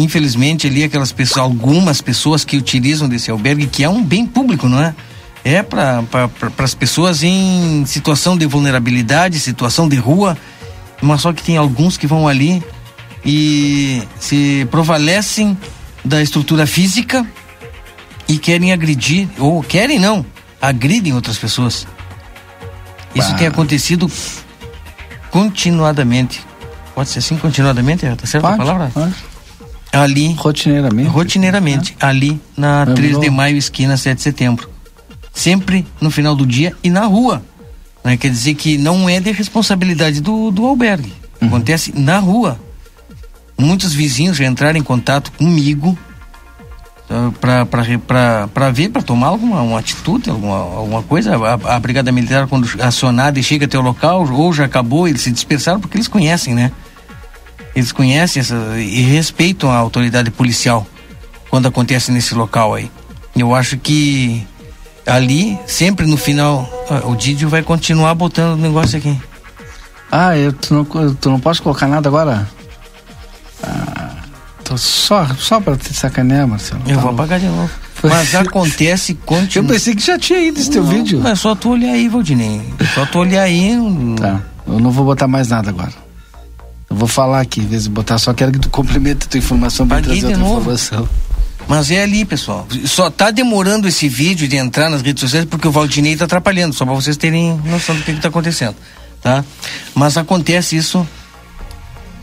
infelizmente 0.03 0.67
ali 0.67 0.85
aquelas 0.85 1.13
pessoas, 1.13 1.41
algumas 1.41 2.01
pessoas 2.01 2.45
que 2.45 2.57
utilizam 2.57 3.09
desse 3.09 3.31
albergue, 3.31 3.67
que 3.67 3.85
é 3.85 3.89
um 3.89 4.03
bem 4.03 4.27
público, 4.27 4.69
não 4.69 4.81
é? 4.81 4.95
É 5.45 5.63
para 5.63 6.03
pra, 6.03 6.29
as 6.59 6.75
pessoas 6.75 7.23
em 7.23 7.85
situação 7.87 8.37
de 8.37 8.47
vulnerabilidade, 8.47 9.39
situação 9.39 9.89
de 9.89 9.97
rua, 9.97 10.37
mas 11.01 11.21
só 11.21 11.33
que 11.33 11.43
tem 11.43 11.57
alguns 11.57 11.97
que 11.97 12.07
vão 12.07 12.29
ali 12.29 12.63
e 13.25 14.03
se 14.19 14.67
provalecem 14.71 15.57
da 16.05 16.23
estrutura 16.23 16.67
física 16.67 17.27
e 18.29 18.39
querem 18.39 18.73
agredir, 18.73 19.29
ou 19.39 19.63
querem 19.63 19.99
não, 19.99 20.25
agridem 20.61 21.15
outras 21.15 21.39
pessoas. 21.39 21.87
Isso 23.15 23.31
Bah. 23.31 23.39
tem 23.39 23.47
acontecido 23.47 24.11
continuadamente. 25.31 26.43
Pode 26.95 27.09
ser 27.09 27.21
assim, 27.21 27.37
continuadamente? 27.37 28.05
Tá 28.07 28.27
certa 28.27 28.49
a 28.49 28.57
palavra? 28.57 28.91
pode. 28.93 29.15
Ali. 29.93 30.33
Rotineiramente. 30.35 31.09
Rotineiramente. 31.09 31.97
Ali 32.01 32.41
na 32.57 32.83
É 32.83 32.95
3 32.95 33.21
de 33.21 33.31
maio, 33.31 33.57
esquina 33.57 33.97
7 33.97 34.17
de 34.17 34.23
setembro. 34.23 34.71
Sempre 35.33 35.87
no 36.01 36.11
final 36.11 36.35
do 36.35 36.47
dia 36.47 36.75
e 36.83 36.91
na 36.91 37.05
rua. 37.07 37.43
Né? 38.05 38.17
Quer 38.17 38.31
dizer 38.31 38.55
que 38.55 38.79
não 38.79 39.09
é 39.09 39.21
de 39.21 39.31
responsabilidade 39.33 40.21
do, 40.21 40.51
do 40.51 40.67
albergue. 40.67 41.13
Uhum. 41.41 41.49
Acontece 41.49 41.93
na 41.97 42.19
rua. 42.19 42.59
Muitos 43.57 43.93
vizinhos 43.93 44.37
já 44.37 44.47
entraram 44.47 44.79
em 44.79 44.83
contato 44.83 45.33
comigo 45.33 45.99
para 47.41 48.71
ver, 48.71 48.91
para 48.91 49.03
tomar 49.03 49.29
alguma 49.29 49.63
uma 49.63 49.79
atitude, 49.79 50.29
alguma, 50.29 50.57
alguma 50.57 51.03
coisa. 51.03 51.37
A, 51.37 51.77
a 51.77 51.81
Brigada 51.81 52.13
Militar, 52.13 52.47
quando 52.47 52.69
acionada 52.81 53.39
e 53.39 53.43
chega 53.43 53.65
até 53.65 53.79
o 53.79 53.83
local, 53.83 54.31
ou 54.31 54.53
já 54.53 54.67
acabou, 54.67 55.09
eles 55.09 55.23
se 55.23 55.31
dispersaram 55.31 55.81
porque 55.81 55.97
eles 55.97 56.09
conhecem, 56.09 56.55
né? 56.55 56.71
Eles 57.79 57.93
conhecem 57.93 58.41
essa, 58.41 58.57
e 58.79 59.03
respeitam 59.03 59.71
a 59.71 59.77
autoridade 59.77 60.31
policial 60.33 60.85
quando 61.49 61.69
acontece 61.69 62.11
nesse 62.11 62.35
local 62.35 62.75
aí. 62.75 62.91
Eu 63.37 63.55
acho 63.55 63.77
que 63.79 64.45
ali, 65.07 65.57
sempre 65.67 66.05
no 66.07 66.17
final, 66.17 66.69
ah, 66.91 67.07
o 67.07 67.15
Didio 67.15 67.49
vai 67.49 67.63
continuar 67.63 68.15
botando 68.15 68.55
o 68.59 68.61
negócio 68.61 68.99
aqui. 68.99 69.17
Ah, 70.11 70.37
eu, 70.37 70.53
tu, 70.53 70.75
não, 70.75 71.15
tu 71.15 71.31
não 71.31 71.39
posso 71.39 71.63
colocar 71.63 71.87
nada 71.87 72.09
agora? 72.09 72.49
Ah, 73.63 74.17
tô 74.65 74.77
só, 74.77 75.27
só 75.39 75.61
pra 75.61 75.77
te 75.77 75.95
sacanear, 75.95 76.49
Marcelo. 76.49 76.83
Eu 76.87 76.97
Tá 76.97 77.03
vou 77.03 77.11
apagar 77.13 77.39
de 77.39 77.47
novo. 77.47 77.71
Mas 78.03 78.35
acontece 78.35 79.13
Eu 79.19 79.19
continua. 79.25 79.73
pensei 79.73 79.95
que 79.95 80.05
já 80.05 80.19
tinha 80.19 80.41
ido 80.41 80.59
esse 80.59 80.71
teu 80.71 80.83
Não, 80.83 80.91
vídeo. 80.91 81.25
É 81.27 81.35
só 81.37 81.55
tu 81.55 81.71
olhar 81.71 81.93
aí, 81.93 82.09
Valdinei. 82.09 82.61
Só 82.95 83.07
tu 83.07 83.21
olhar 83.21 83.43
aí. 83.43 83.71
Tá, 84.21 84.41
eu 84.67 84.81
não 84.81 84.91
vou 84.91 85.05
botar 85.05 85.29
mais 85.29 85.49
nada 85.49 85.71
agora. 85.71 85.93
Eu 86.91 86.97
vou 86.97 87.09
falar 87.09 87.41
aqui, 87.41 87.61
em 87.61 87.67
vez 87.67 87.85
de 87.85 87.91
botar, 87.91 88.19
só 88.19 88.33
quero 88.33 88.53
que 88.53 88.59
tu 88.59 88.71
complemente 88.71 89.27
a 89.27 89.29
tua 89.29 89.39
informação 89.39 89.87
pra 89.87 89.97
Paguei 89.99 90.21
trazer 90.21 90.27
outra 90.35 90.41
novo. 90.43 90.61
informação. 90.61 91.09
Mas 91.69 91.91
é 91.91 92.03
ali, 92.03 92.25
pessoal. 92.25 92.67
Só 92.87 93.11
tá 93.11 93.31
demorando 93.31 93.87
esse 93.87 94.09
vídeo 94.09 94.49
de 94.49 94.57
entrar 94.57 94.89
nas 94.89 95.03
redes 95.03 95.21
sociais 95.21 95.45
porque 95.45 95.69
o 95.69 95.71
Valdinei 95.71 96.17
tá 96.17 96.25
atrapalhando, 96.25 96.75
só 96.75 96.87
pra 96.87 96.95
vocês 96.95 97.17
terem 97.19 97.61
noção 97.65 97.95
do 97.95 98.03
que, 98.03 98.15
que 98.15 98.21
tá 98.23 98.29
acontecendo, 98.29 98.75
tá? 99.21 99.45
Mas 99.95 100.17
acontece 100.17 100.77
isso 100.77 101.07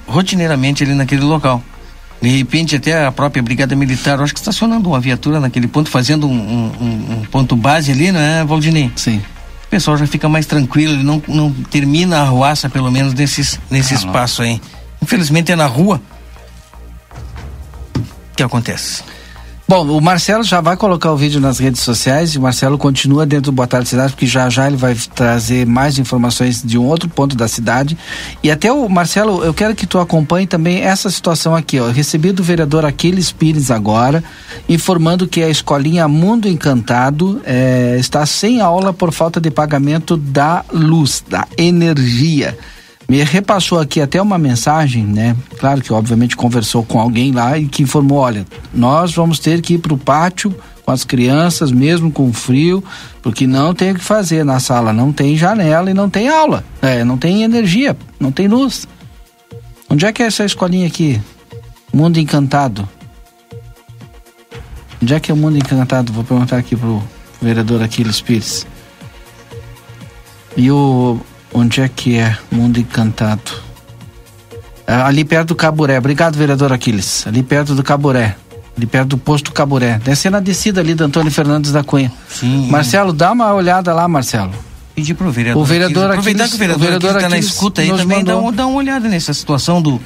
rotineiramente 0.08 0.84
ali 0.84 0.96
naquele 0.96 1.22
local. 1.24 1.62
De 2.20 2.30
repente, 2.30 2.76
até 2.76 3.06
a 3.06 3.12
própria 3.12 3.44
Brigada 3.44 3.76
Militar, 3.76 4.18
eu 4.18 4.24
acho 4.24 4.34
que 4.34 4.40
estacionando 4.40 4.90
uma 4.90 5.00
viatura 5.00 5.40
naquele 5.40 5.68
ponto, 5.68 5.92
fazendo 5.92 6.28
um, 6.28 6.32
um- 6.34 6.72
um- 6.84 7.20
um 7.20 7.26
ponto 7.26 7.56
base 7.56 7.92
ali, 7.92 8.12
não 8.12 8.20
é, 8.20 8.44
Valdinei? 8.44 8.92
Sim. 8.96 9.22
O 9.76 9.78
pessoal 9.78 9.98
já 9.98 10.08
fica 10.08 10.30
mais 10.30 10.46
tranquilo, 10.46 10.94
ele 10.94 11.04
não, 11.04 11.22
não 11.28 11.52
termina 11.52 12.20
a 12.20 12.22
arruaça, 12.22 12.70
pelo 12.70 12.90
menos, 12.90 13.14
nesses, 13.14 13.60
nesse 13.70 13.94
Ah, 13.94 13.98
espaço 13.98 14.42
aí. 14.42 14.62
Infelizmente 15.02 15.52
é 15.52 15.56
na 15.58 15.66
rua 15.66 16.02
que 18.38 18.42
acontece. 18.42 19.04
Bom, 19.68 19.84
o 19.98 20.00
Marcelo 20.00 20.44
já 20.44 20.62
vai 20.62 20.78
colocar 20.78 21.12
o 21.12 21.18
vídeo 21.18 21.42
nas 21.42 21.58
redes 21.58 21.82
sociais 21.82 22.36
e 22.36 22.38
o 22.38 22.42
Marcelo 22.42 22.78
continua 22.78 23.26
dentro 23.26 23.46
do 23.46 23.52
Boa 23.52 23.68
Tarde 23.68 23.90
Cidade, 23.90 24.14
porque 24.14 24.28
já 24.28 24.48
já 24.48 24.68
ele 24.68 24.78
vai 24.78 24.94
trazer 25.16 25.66
mais 25.66 25.98
informações 25.98 26.62
de 26.62 26.78
um 26.78 26.86
outro 26.86 27.10
ponto 27.10 27.36
da 27.36 27.48
cidade. 27.48 27.98
E 28.44 28.52
até 28.52 28.72
o 28.72 28.88
Marcelo, 28.88 29.44
eu 29.44 29.56
quero 29.56 29.74
que 29.74 29.88
tu 29.88 29.98
acompanhe 29.98 30.46
também 30.46 30.82
essa 30.82 31.10
situação 31.10 31.56
aqui, 31.56 31.80
ó. 31.80 31.88
Eu 31.88 31.92
recebi 31.92 32.32
do 32.32 32.44
vereador 32.44 32.86
Aquiles 32.86 33.32
Pires 33.32 33.72
agora, 33.72 34.24
informando 34.70 35.28
que 35.28 35.42
a 35.42 35.50
escolinha 35.50 36.08
Mundo 36.08 36.48
Encantado 36.48 37.42
eh, 37.44 37.98
está 38.00 38.24
sem 38.28 38.62
aula 38.62 38.94
por 38.94 39.12
falta 39.12 39.42
de 39.42 39.50
pagamento 39.50 40.16
da 40.16 40.64
luz, 40.72 41.24
da 41.28 41.48
energia 41.58 42.56
me 43.08 43.24
repassou 43.24 43.80
aqui 43.80 44.02
até 44.02 44.22
uma 44.22 44.38
mensagem, 44.38 45.04
né? 45.04 45.36
Claro 45.60 45.82
que 45.82 45.94
obviamente 45.94 46.36
conversou 46.36 46.84
com 46.84 47.00
alguém 47.00 47.32
lá 47.32 47.58
e 47.58 47.68
que 47.68 47.84
informou, 47.84 48.18
olha, 48.18 48.46
nós 48.74 49.14
vamos 49.14 49.40
ter 49.40 49.62
que 49.62 49.76
ir 49.76 49.78
para 49.78 49.94
o 49.94 49.98
pátio 49.98 50.54
com 50.84 50.92
as 50.92 51.04
crianças, 51.04 51.72
mesmo 51.72 52.12
com 52.12 52.32
frio, 52.32 52.84
porque 53.22 53.48
não 53.48 53.74
tem 53.74 53.92
o 53.92 53.96
que 53.96 54.04
fazer 54.04 54.44
na 54.44 54.60
sala, 54.60 54.94
não 54.94 55.12
tem 55.12 55.36
janela 55.36 55.90
e 55.90 55.94
não 55.94 56.10
tem 56.10 56.30
aula, 56.30 56.64
é, 56.82 57.04
não 57.04 57.18
tem 57.18 57.44
energia, 57.44 57.98
não 58.20 58.32
tem 58.32 58.48
luz. 58.48 58.88
Onde 59.90 60.06
é 60.06 60.12
que 60.12 60.22
é 60.22 60.28
essa 60.28 60.46
escolinha 60.46 60.88
aqui? 60.88 61.20
Mundo 61.94 62.20
Encantado. 62.20 62.88
Onde 65.02 65.14
é 65.14 65.20
que 65.20 65.32
é 65.32 65.34
o 65.34 65.38
Mundo 65.38 65.58
Encantado? 65.58 66.12
Vou 66.12 66.24
perguntar 66.24 66.58
aqui 66.58 66.76
pro 66.76 67.02
vereador 67.42 67.82
Aquiles 67.82 68.22
Pires. 68.22 68.66
E 70.58 70.72
o 70.72 71.20
onde 71.56 71.82
é 71.82 71.88
que 71.88 72.18
é 72.18 72.38
Mundo 72.52 72.80
Encantado? 72.80 73.52
Ah, 74.88 75.08
ali 75.08 75.24
perto 75.26 75.50
do 75.50 75.56
Caburé. 75.56 75.98
Obrigado, 75.98 76.36
vereador 76.36 76.72
Aquiles. 76.72 77.26
Ali 77.26 77.42
perto 77.42 77.74
do 77.74 77.82
Caburé. 77.84 78.36
Ali 78.78 78.86
perto 78.86 79.10
do 79.10 79.18
posto 79.18 79.52
Caburé. 79.52 80.00
Deve 80.04 80.16
ser 80.16 80.30
na 80.30 80.40
descida 80.40 80.82
ali 80.82 80.94
do 80.94 81.04
Antônio 81.04 81.32
Fernandes 81.32 81.72
da 81.72 81.84
Cunha. 81.84 82.12
Sim. 82.30 82.68
Marcelo, 82.70 83.12
dá 83.14 83.32
uma 83.32 83.54
olhada 83.54 83.94
lá, 83.94 84.08
Marcelo. 84.08 84.52
Pedir 84.94 85.14
pro 85.16 85.32
vereador. 85.32 85.62
O 85.62 85.66
vereador 85.66 86.12
Aquiles, 86.12 86.20
aproveitar 86.20 86.48
que 86.50 86.56
o 86.56 86.58
vereador, 86.58 86.82
o 86.82 86.86
vereador 86.86 87.10
Aquiles 87.12 87.24
tá 87.24 87.30
na 87.30 87.38
escuta 87.40 87.82
aí 87.82 87.90
também, 87.90 88.24
dá, 88.24 88.38
uma- 88.38 88.52
dá 88.52 88.68
uma 88.68 88.78
olhada 88.78 89.08
nessa 89.10 89.34
situação 89.34 89.82
do. 89.82 90.00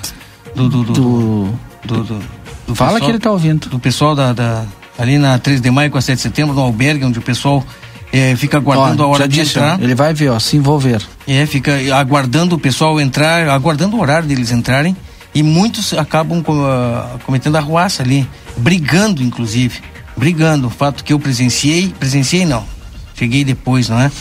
Do. 0.55 0.69
Do. 0.69 0.83
do, 0.83 0.93
Do... 0.93 1.59
do- 1.85 2.03
do- 2.03 2.23
do 2.67 2.75
Fala 2.75 2.93
pessoal- 2.93 2.99
que 3.09 3.11
ele 3.11 3.19
tá 3.19 3.31
ouvindo. 3.31 3.69
Do 3.69 3.79
pessoal 3.79 4.15
da, 4.15 4.33
da- 4.33 4.65
Ali 4.97 5.17
na 5.17 5.37
3 5.39 5.61
de 5.61 5.71
maio 5.71 5.89
com 5.91 5.97
a 5.97 6.01
7 6.01 6.15
de 6.17 6.21
setembro, 6.21 6.53
no 6.53 6.61
albergue, 6.61 7.05
onde 7.05 7.19
o 7.19 7.21
pessoal 7.21 7.63
eh, 8.11 8.35
fica 8.35 8.57
aguardando 8.57 9.03
Ó, 9.03 9.05
a 9.05 9.09
hora 9.09 9.27
de 9.27 9.35
disse, 9.35 9.51
entrar. 9.51 9.81
Ele 9.81 9.93
vai 9.93 10.13
ver, 10.13 10.29
ó, 10.29 10.39
se 10.39 10.57
envolver. 10.57 11.01
É, 11.27 11.45
fica 11.45 11.73
aguardando 11.95 12.55
o 12.55 12.59
pessoal 12.59 12.99
entrar, 12.99 13.47
aguardando 13.49 13.97
o 13.97 14.01
horário 14.01 14.27
deles 14.27 14.51
entrarem. 14.51 14.95
E 15.33 15.43
muitos 15.43 15.93
acabam 15.93 16.43
ah, 16.47 17.17
cometendo 17.23 17.55
arruaça 17.55 18.01
ali, 18.01 18.27
brigando, 18.57 19.21
inclusive. 19.21 19.79
Brigando. 20.17 20.67
O 20.67 20.69
fato 20.71 21.03
que 21.03 21.13
eu 21.13 21.19
presenciei, 21.19 21.93
presenciei 21.99 22.45
não. 22.45 22.65
Cheguei 23.13 23.43
depois, 23.43 23.89
não 23.89 23.99
é? 23.99 24.11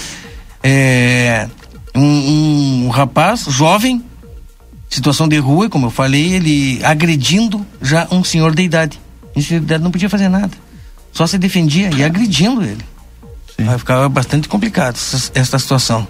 É, 0.63 1.49
um, 1.95 2.85
um 2.85 2.89
rapaz 2.91 3.45
jovem, 3.49 4.05
situação 4.89 5.27
de 5.27 5.39
rua, 5.39 5.71
como 5.71 5.87
eu 5.87 5.91
falei, 5.91 6.35
ele 6.35 6.81
agredindo 6.85 7.65
já 7.81 8.07
um 8.11 8.23
senhor 8.23 8.55
de 8.55 8.63
idade. 8.63 9.01
Um 9.35 9.41
senhor 9.41 9.61
de 9.61 9.67
idade 9.67 9.83
não 9.83 9.91
podia 9.91 10.11
fazer 10.11 10.29
nada. 10.29 10.51
Só 11.13 11.27
se 11.27 11.39
defendia 11.39 11.91
e 11.97 12.05
agredindo 12.05 12.63
ele. 12.63 12.85
Vai 13.61 13.79
ficar 13.79 14.09
bastante 14.09 14.49
complicado 14.49 14.95
essa, 14.95 15.31
essa 15.35 15.59
situação. 15.59 16.07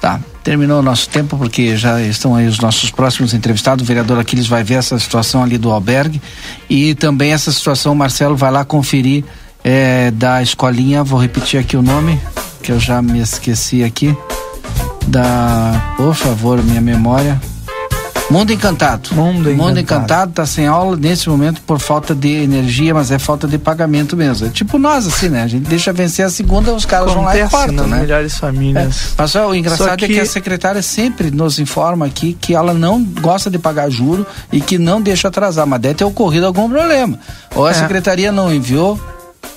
Tá, 0.00 0.20
terminou 0.44 0.78
o 0.78 0.82
nosso 0.82 1.08
tempo 1.08 1.36
porque 1.36 1.76
já 1.76 2.00
estão 2.00 2.36
aí 2.36 2.46
os 2.46 2.60
nossos 2.60 2.90
próximos 2.90 3.34
entrevistados. 3.34 3.82
O 3.82 3.86
vereador 3.86 4.18
Aquiles 4.18 4.46
vai 4.46 4.62
ver 4.62 4.74
essa 4.74 4.98
situação 4.98 5.42
ali 5.42 5.58
do 5.58 5.70
albergue 5.70 6.22
e 6.70 6.94
também 6.94 7.32
essa 7.32 7.50
situação, 7.50 7.92
o 7.92 7.96
Marcelo 7.96 8.36
vai 8.36 8.50
lá 8.50 8.64
conferir 8.64 9.24
eh, 9.64 10.12
da 10.12 10.40
escolinha, 10.40 11.02
vou 11.02 11.20
repetir 11.20 11.58
aqui 11.58 11.76
o 11.76 11.82
nome, 11.82 12.20
que 12.62 12.70
eu 12.70 12.78
já 12.78 13.02
me 13.02 13.20
esqueci 13.20 13.82
aqui. 13.82 14.16
Da, 15.08 15.94
por 15.96 16.14
favor, 16.14 16.62
minha 16.62 16.80
memória. 16.80 17.40
Mundo 18.30 18.52
Encantado. 18.52 19.08
Mundo 19.14 19.48
Encantado. 19.50 19.56
Mundo 19.56 19.80
Encantado 19.80 20.32
tá 20.32 20.44
sem 20.44 20.66
aula 20.66 20.96
nesse 20.98 21.30
momento 21.30 21.62
por 21.62 21.78
falta 21.78 22.14
de 22.14 22.28
energia, 22.28 22.92
mas 22.92 23.10
é 23.10 23.18
falta 23.18 23.48
de 23.48 23.56
pagamento 23.56 24.14
mesmo. 24.18 24.46
É 24.46 24.50
tipo 24.50 24.78
nós, 24.78 25.06
assim, 25.06 25.30
né? 25.30 25.42
A 25.44 25.46
gente 25.46 25.66
deixa 25.66 25.94
vencer 25.94 26.26
a 26.26 26.30
segunda, 26.30 26.74
os 26.74 26.84
caras 26.84 27.10
vão 27.14 27.24
lá 27.24 27.34
e 27.34 27.40
Acontece 27.40 27.66
cortam, 27.66 27.86
nas 27.86 27.88
né? 27.88 28.00
melhores 28.02 28.36
famílias. 28.36 29.14
Mas 29.16 29.34
ó, 29.34 29.48
o 29.48 29.54
engraçado 29.54 29.94
é 29.94 29.96
que 29.96 30.08
que- 30.14 30.20
a 30.20 30.26
secretária 30.26 30.82
sempre 30.82 31.30
nos 31.30 31.58
informa 31.58 32.04
aqui 32.04 32.36
que 32.38 32.54
ela 32.54 32.74
não 32.74 33.02
gosta 33.02 33.50
de 33.50 33.58
pagar 33.58 33.88
juro 33.88 34.26
e 34.52 34.60
que 34.60 34.76
não 34.76 35.00
deixa 35.00 35.28
atrasar, 35.28 35.66
mas 35.66 35.80
deve 35.80 35.94
ter 35.94 36.04
ocorrido 36.04 36.44
algum 36.44 36.68
problema. 36.68 37.18
Ou 37.54 37.66
a 37.66 37.70
É. 37.70 37.74
secretaria 37.74 38.30
não 38.30 38.52
enviou, 38.52 39.00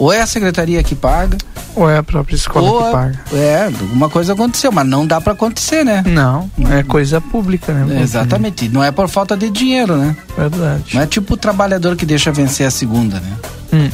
ou 0.01 0.11
é 0.11 0.19
a 0.21 0.25
secretaria 0.25 0.81
que 0.81 0.95
paga, 0.95 1.37
Ou 1.75 1.87
é 1.89 1.97
a 1.97 2.03
própria 2.03 2.35
escola 2.35 2.69
ou 2.69 2.81
que 2.81 2.87
é- 2.87 2.91
paga? 2.91 3.19
é, 3.33 3.65
alguma 3.65 4.09
coisa 4.09 4.33
aconteceu, 4.33 4.71
mas 4.71 4.87
não 4.87 5.05
dá 5.05 5.21
pra 5.21 5.33
acontecer, 5.33 5.83
né? 5.85 6.03
Não, 6.05 6.49
é 6.71 6.81
coisa 6.81 7.21
pública, 7.21 7.71
né? 7.71 8.01
Exatamente, 8.01 8.67
não 8.67 8.83
é 8.83 8.91
por 8.91 9.07
falta 9.07 9.37
de 9.37 9.49
dinheiro, 9.49 9.95
né? 9.95 10.15
Verdade. 10.35 10.95
Não 10.95 11.01
é 11.01 11.05
tipo 11.07 11.35
o 11.35 11.37
trabalhador 11.37 11.95
que 11.95 12.05
deixa 12.05 12.31
vencer 12.31 12.65
a 12.65 12.71
segunda, 12.71 13.19
né? 13.19 13.31
Hum. 13.73 13.89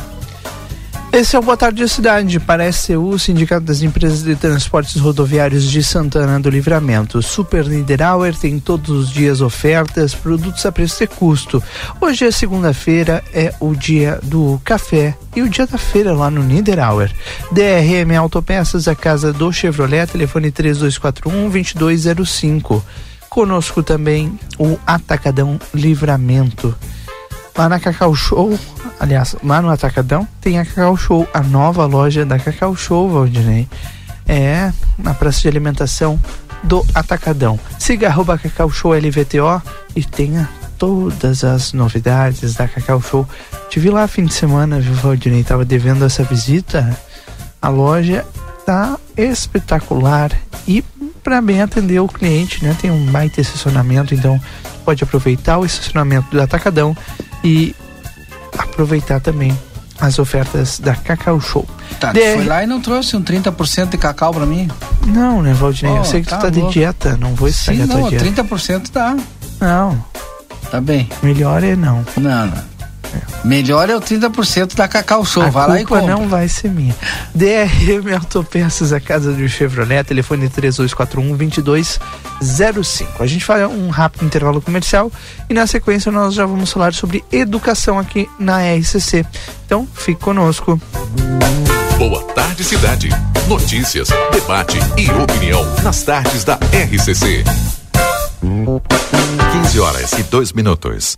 Esse 1.17 1.35
é 1.35 1.39
o 1.39 1.41
Boa 1.41 1.57
Tarde 1.57 1.89
Cidade, 1.89 2.39
a 2.47 2.71
SCU, 2.71 3.17
Sindicato 3.17 3.65
das 3.65 3.81
Empresas 3.81 4.21
de 4.21 4.35
Transportes 4.35 5.01
Rodoviários 5.01 5.63
de 5.63 5.83
Santana 5.83 6.39
do 6.39 6.47
Livramento. 6.47 7.23
Super 7.23 7.65
Niederauer 7.65 8.37
tem 8.37 8.59
todos 8.59 8.91
os 8.91 9.09
dias 9.09 9.41
ofertas, 9.41 10.13
produtos 10.13 10.63
a 10.63 10.71
preço 10.71 10.99
de 10.99 11.07
custo. 11.07 11.63
Hoje 11.99 12.27
é 12.27 12.29
segunda-feira, 12.29 13.23
é 13.33 13.51
o 13.59 13.73
dia 13.73 14.19
do 14.21 14.61
café 14.63 15.17
e 15.35 15.41
o 15.41 15.49
dia 15.49 15.65
da 15.65 15.79
feira 15.79 16.13
lá 16.13 16.29
no 16.29 16.43
Niederauer. 16.43 17.11
DRM 17.51 18.15
Autopeças, 18.15 18.87
a 18.87 18.93
casa 18.93 19.33
do 19.33 19.51
Chevrolet, 19.51 20.05
telefone 20.05 20.51
3241-2205. 20.51 22.83
Conosco 23.27 23.81
também 23.81 24.39
o 24.59 24.77
Atacadão 24.85 25.59
Livramento. 25.73 26.75
Lá 27.57 27.67
na 27.67 27.79
Cacau 27.79 28.13
Show, 28.13 28.55
aliás, 28.99 29.35
lá 29.43 29.61
no 29.61 29.69
Atacadão, 29.69 30.27
tem 30.41 30.59
a 30.59 30.65
Cacau 30.65 30.97
Show, 30.97 31.27
a 31.33 31.41
nova 31.41 31.85
loja 31.85 32.25
da 32.25 32.39
Cacau 32.39 32.75
Show, 32.75 33.09
Valdinei. 33.09 33.67
É, 34.27 34.73
na 34.97 35.13
praça 35.13 35.41
de 35.41 35.47
alimentação 35.47 36.19
do 36.63 36.85
Atacadão. 36.93 37.59
Siga 37.79 38.07
arroba 38.09 38.37
Cacau 38.37 38.69
Show 38.69 38.93
LVTO 38.93 39.61
e 39.95 40.03
tenha 40.03 40.49
todas 40.77 41.43
as 41.43 41.73
novidades 41.73 42.55
da 42.55 42.67
Cacau 42.67 43.01
Show. 43.01 43.27
Te 43.69 43.79
vi 43.79 43.89
lá 43.89 44.07
fim 44.07 44.25
de 44.25 44.33
semana, 44.33 44.79
viu, 44.79 44.93
Valdinei? 44.95 45.43
Tava 45.43 45.63
devendo 45.63 46.05
essa 46.05 46.23
visita. 46.23 46.97
A 47.61 47.69
loja 47.69 48.25
tá 48.65 48.97
espetacular 49.15 50.31
e 50.67 50.83
para 51.23 51.41
bem 51.41 51.61
atender 51.61 51.99
o 51.99 52.07
cliente, 52.07 52.63
né? 52.63 52.75
Tem 52.79 52.91
um 52.91 53.05
baita 53.07 53.41
estacionamento, 53.41 54.13
então 54.13 54.39
pode 54.85 55.03
aproveitar 55.03 55.57
o 55.57 55.65
estacionamento 55.65 56.29
do 56.31 56.41
Atacadão 56.41 56.95
e 57.43 57.75
aproveitar 58.57 59.19
também 59.19 59.57
as 59.99 60.19
ofertas 60.19 60.79
da 60.79 60.93
Cacau 60.95 61.39
Show. 61.41 61.65
Tá, 61.99 62.11
DR 62.11 62.35
foi 62.35 62.45
lá 62.45 62.63
e 62.63 62.67
não 62.67 62.79
trouxe 62.79 63.15
um 63.17 63.21
30% 63.23 63.89
de 63.89 63.97
cacau 63.97 64.31
pra 64.31 64.45
mim? 64.45 64.69
Não, 65.07 65.41
né, 65.41 65.53
Valdinei? 65.53 65.93
Oh, 65.93 65.97
eu 65.97 66.05
sei 66.05 66.21
que 66.21 66.29
tá 66.29 66.37
tu 66.37 66.41
tá 66.43 66.49
de 66.49 66.59
louco. 66.59 66.73
dieta, 66.73 67.17
não 67.17 67.33
vou 67.33 67.47
Sim, 67.49 67.55
estragar 67.73 67.87
não, 67.87 67.99
tua 68.01 68.09
dieta. 68.11 68.43
30% 68.43 68.91
dá. 68.93 69.15
Não, 69.59 70.03
Tá 70.69 70.79
bem. 70.79 71.09
melhor 71.23 71.63
é 71.63 71.75
não. 71.75 72.05
Não, 72.17 72.45
não. 72.45 72.76
Melhor 73.43 73.89
é 73.89 73.95
o 73.95 74.01
30% 74.01 74.75
da 74.75 74.87
Cacau 74.87 75.23
Show. 75.25 75.43
A 75.43 75.49
Vai 75.49 75.67
lá 75.67 75.81
e 75.81 75.85
culpa 75.85 76.01
compra. 76.01 76.15
não 76.15 76.27
vai 76.27 76.47
ser 76.47 76.69
minha. 76.69 76.95
DRM 77.33 78.13
Autopeças, 78.15 78.91
a 78.93 78.99
casa 78.99 79.31
do 79.33 79.47
Chevrolet, 79.47 80.03
telefone 80.03 80.49
3241-2205. 80.49 81.99
A 83.19 83.25
gente 83.25 83.43
faz 83.45 83.69
um 83.69 83.89
rápido 83.89 84.25
intervalo 84.25 84.61
comercial 84.61 85.11
e 85.49 85.53
na 85.53 85.65
sequência 85.67 86.11
nós 86.11 86.33
já 86.33 86.45
vamos 86.45 86.71
falar 86.71 86.93
sobre 86.93 87.23
educação 87.31 87.97
aqui 87.99 88.29
na 88.39 88.59
RCC. 88.75 89.25
Então, 89.65 89.87
fique 89.93 90.21
conosco. 90.21 90.79
Boa 91.97 92.21
tarde, 92.33 92.63
cidade. 92.63 93.09
Notícias, 93.47 94.09
debate 94.31 94.77
e 94.97 95.09
opinião 95.11 95.65
nas 95.83 96.03
tardes 96.03 96.43
da 96.43 96.55
RCC. 96.55 97.43
15 99.63 99.79
horas 99.79 100.13
e 100.13 100.23
2 100.23 100.51
minutos. 100.53 101.17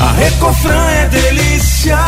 A 0.00 0.12
Recofran 0.12 0.90
é 0.90 1.08
delícia. 1.08 1.98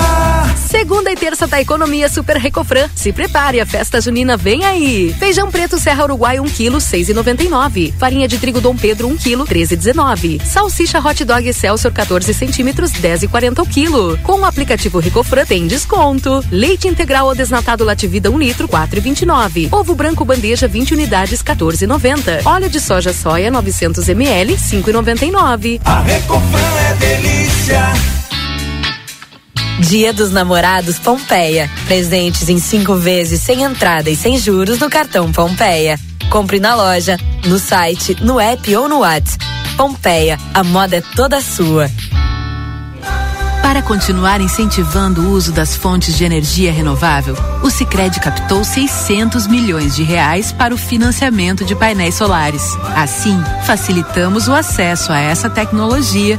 Segunda 0.55 1.11
e 1.11 1.17
terça 1.17 1.49
da 1.49 1.61
economia 1.61 2.09
Super 2.09 2.37
Recofran. 2.37 2.89
Se 2.95 3.13
prepare, 3.13 3.61
a 3.61 3.67
festa 3.67 4.01
junina 4.01 4.37
vem 4.37 4.65
aí. 4.65 5.13
Feijão 5.19 5.51
preto 5.51 5.77
Serra 5.77 6.05
Uruguai 6.05 6.39
1 6.39 6.45
kg 6.45 6.77
6,99. 6.77 7.93
Farinha 7.99 8.29
de 8.29 8.39
trigo 8.39 8.61
Dom 8.61 8.77
Pedro 8.77 9.09
1 9.09 9.17
kg 9.17 9.39
13,19. 9.45 10.41
Salsicha 10.45 11.01
Hot 11.01 11.25
Dog 11.25 11.49
Excelsior 11.49 11.93
14 11.93 12.33
centímetros 12.33 12.93
10,40 12.93 13.59
o 13.59 13.67
quilo. 13.67 14.17
Com 14.23 14.41
o 14.41 14.45
aplicativo 14.45 15.01
Recofran 15.01 15.45
tem 15.45 15.67
desconto. 15.67 16.45
Leite 16.53 16.87
integral 16.87 17.27
ou 17.27 17.35
desnatado 17.35 17.83
Lativida 17.83 18.31
1 18.31 18.39
litro 18.39 18.69
4,29. 18.69 19.69
Ovo 19.73 19.97
branco 19.97 20.25
bandeja 20.25 20.69
20 20.69 20.95
unidades 20.95 21.43
14,90. 21.43 22.47
Óleo 22.47 22.71
de 22.71 22.79
soja 22.79 23.13
soia 23.13 23.51
900 23.51 24.09
ml 24.09 24.55
5,99. 24.55 25.81
A 25.85 26.01
Recofran 26.03 26.79
é 26.89 26.95
delícia. 26.95 27.80
Dia 29.81 30.13
dos 30.13 30.31
Namorados 30.31 30.99
Pompeia. 30.99 31.71
Presentes 31.87 32.49
em 32.49 32.59
cinco 32.59 32.95
vezes 32.95 33.43
sem 33.43 33.63
entrada 33.63 34.09
e 34.09 34.15
sem 34.15 34.39
juros 34.39 34.79
no 34.79 34.89
cartão 34.89 35.33
Pompeia. 35.33 35.99
Compre 36.31 36.61
na 36.61 36.75
loja, 36.75 37.19
no 37.45 37.59
site, 37.59 38.17
no 38.21 38.39
app 38.39 38.77
ou 38.77 38.89
no 38.89 39.01
WhatsApp. 39.01 39.45
Pompeia, 39.77 40.39
a 40.55 40.63
moda 40.63 40.97
é 40.97 41.01
toda 41.17 41.41
sua. 41.41 41.91
Para 43.63 43.83
continuar 43.83 44.41
incentivando 44.41 45.23
o 45.23 45.31
uso 45.31 45.53
das 45.53 45.77
fontes 45.77 46.17
de 46.17 46.25
energia 46.25 46.73
renovável, 46.73 47.37
o 47.63 47.71
Sicredi 47.71 48.19
captou 48.19 48.65
600 48.65 49.47
milhões 49.47 49.95
de 49.95 50.03
reais 50.03 50.51
para 50.51 50.75
o 50.75 50.79
financiamento 50.79 51.65
de 51.65 51.75
painéis 51.75 52.17
solares. 52.17 52.63
Assim, 52.97 53.41
facilitamos 53.65 54.49
o 54.49 54.55
acesso 54.55 55.13
a 55.13 55.21
essa 55.21 55.49
tecnologia 55.49 56.39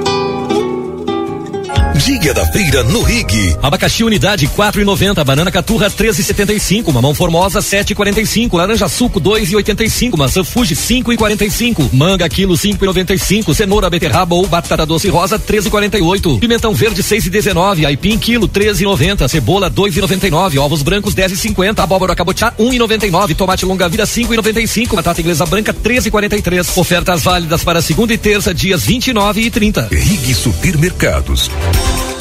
Dia 2.03 2.33
da 2.33 2.43
feira 2.47 2.81
no 2.81 3.03
Rig. 3.03 3.55
Abacaxi 3.61 4.03
unidade 4.03 4.47
4,90, 4.47 5.23
banana 5.23 5.51
caturra 5.51 5.87
13,75, 5.87 6.91
mamão 6.91 7.13
formosa 7.13 7.59
7,45, 7.59 8.57
laranja 8.57 8.87
suco 8.87 9.21
2,85, 9.21 10.17
maçã 10.17 10.43
Fuji 10.43 10.75
5,45, 10.75 11.93
manga 11.93 12.27
quilo 12.27 12.55
5,95, 12.55 13.53
cenoura 13.53 13.87
beterraba 13.87 14.33
ou 14.33 14.47
batata 14.47 14.83
doce 14.83 15.09
rosa 15.09 15.37
13,48, 15.37 16.39
pimentão 16.39 16.73
verde 16.73 17.03
6,19, 17.03 17.85
aipim 17.85 18.17
quilo 18.17 18.49
13,90, 18.49 19.27
cebola 19.27 19.69
2,99, 19.69 20.57
ovos 20.57 20.81
brancos 20.81 21.13
10,50, 21.13 21.83
abóbora 21.83 22.15
cabotiá 22.15 22.51
1,99, 22.59 23.35
tomate 23.35 23.63
longa 23.63 23.87
vida 23.87 24.05
5,95, 24.05 24.95
batata 24.95 25.21
inglesa 25.21 25.45
branca 25.45 25.71
13,43. 25.71 26.79
Ofertas 26.79 27.21
válidas 27.21 27.63
para 27.63 27.79
segunda 27.79 28.11
e 28.11 28.17
terça 28.17 28.55
dias 28.55 28.83
29 28.83 29.41
e 29.41 29.51
30. 29.51 29.89
Rig 29.91 30.33
Supermercados. 30.33 31.51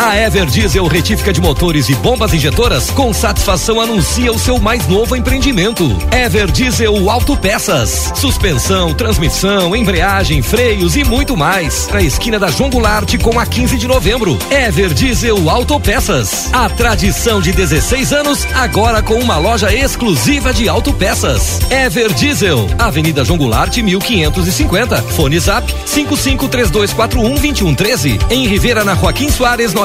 A 0.03 0.17
Ever 0.17 0.47
Diesel 0.47 0.87
Retífica 0.87 1.31
de 1.31 1.43
Motores 1.43 1.91
e 1.91 1.95
Bombas 1.97 2.33
Injetoras 2.33 2.91
com 2.91 3.13
satisfação 3.13 3.79
anuncia 3.79 4.33
o 4.33 4.39
seu 4.39 4.59
mais 4.59 4.89
novo 4.89 5.15
empreendimento. 5.15 5.95
Ever 6.11 6.51
Diesel 6.51 7.11
Autopeças. 7.11 8.11
Suspensão, 8.15 8.95
transmissão, 8.95 9.77
embreagem, 9.77 10.41
freios 10.41 10.97
e 10.97 11.05
muito 11.05 11.37
mais. 11.37 11.87
Na 11.93 12.01
esquina 12.01 12.39
da 12.39 12.51
João 12.51 12.71
Goulart 12.71 13.15
com 13.19 13.39
a 13.39 13.45
15 13.45 13.77
de 13.77 13.87
novembro. 13.87 14.39
Ever 14.51 14.95
Diesel 14.95 15.51
Autopeças. 15.51 16.49
A 16.51 16.67
tradição 16.71 17.43
de 17.43 17.53
16 17.53 18.15
anos 18.15 18.49
agora 18.55 19.03
com 19.03 19.17
uma 19.17 19.37
loja 19.37 19.71
exclusiva 19.71 20.55
de 20.55 20.67
autopeças. 20.67 21.61
Ever 21.71 22.15
Diesel, 22.15 22.71
Avenida 22.79 23.23
João 23.23 23.37
Goulart 23.37 23.77
1550. 23.77 25.03
Fone 25.03 25.39
Zap 25.39 25.71
5532412113. 25.87 28.19
Em 28.31 28.47
Rivera 28.47 28.83
na 28.83 28.95
Joaquim 28.95 29.31
Soares 29.31 29.75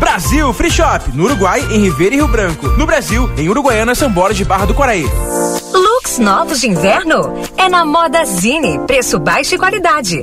Brasil 0.00 0.52
Free 0.54 0.70
Shop, 0.70 1.12
no 1.14 1.24
Uruguai, 1.24 1.60
em 1.70 1.82
Ribeira 1.82 2.14
e 2.14 2.18
Rio 2.18 2.26
Branco. 2.26 2.66
No 2.70 2.86
Brasil, 2.86 3.30
em 3.36 3.48
Uruguaiana, 3.48 3.94
São 3.94 4.10
Borges 4.10 4.38
de 4.38 4.44
Barra 4.46 4.64
do 4.64 4.74
Quaraí. 4.74 5.04
Looks 5.72 6.18
novos 6.18 6.60
de 6.60 6.68
inverno? 6.68 7.34
É 7.56 7.68
na 7.68 7.84
Moda 7.84 8.24
Zine. 8.24 8.80
Preço 8.86 9.18
baixo 9.20 9.54
e 9.54 9.58
qualidade. 9.58 10.22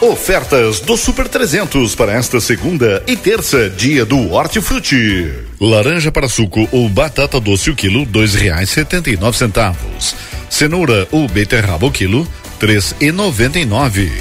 Ofertas 0.00 0.78
do 0.80 0.94
Super 0.94 1.26
300 1.26 1.94
para 1.94 2.12
esta 2.12 2.38
segunda 2.38 3.02
e 3.06 3.16
terça, 3.16 3.70
dia 3.70 4.04
do 4.04 4.30
Hortifruti. 4.30 5.32
Laranja 5.58 6.12
para 6.12 6.28
suco 6.28 6.68
ou 6.70 6.86
batata 6.86 7.40
doce 7.40 7.70
o 7.70 7.74
quilo, 7.74 8.04
dois 8.04 8.34
reais 8.34 8.68
setenta 8.68 9.08
e 9.08 9.16
nove 9.16 9.38
centavos. 9.38 10.14
Cenoura 10.50 11.08
ou 11.10 11.26
beterraba 11.26 11.86
o 11.86 11.90
quilo, 11.90 12.28
três 12.60 12.94
e 13.00 13.10
noventa 13.10 13.58
e 13.58 13.64
nove. 13.64 14.12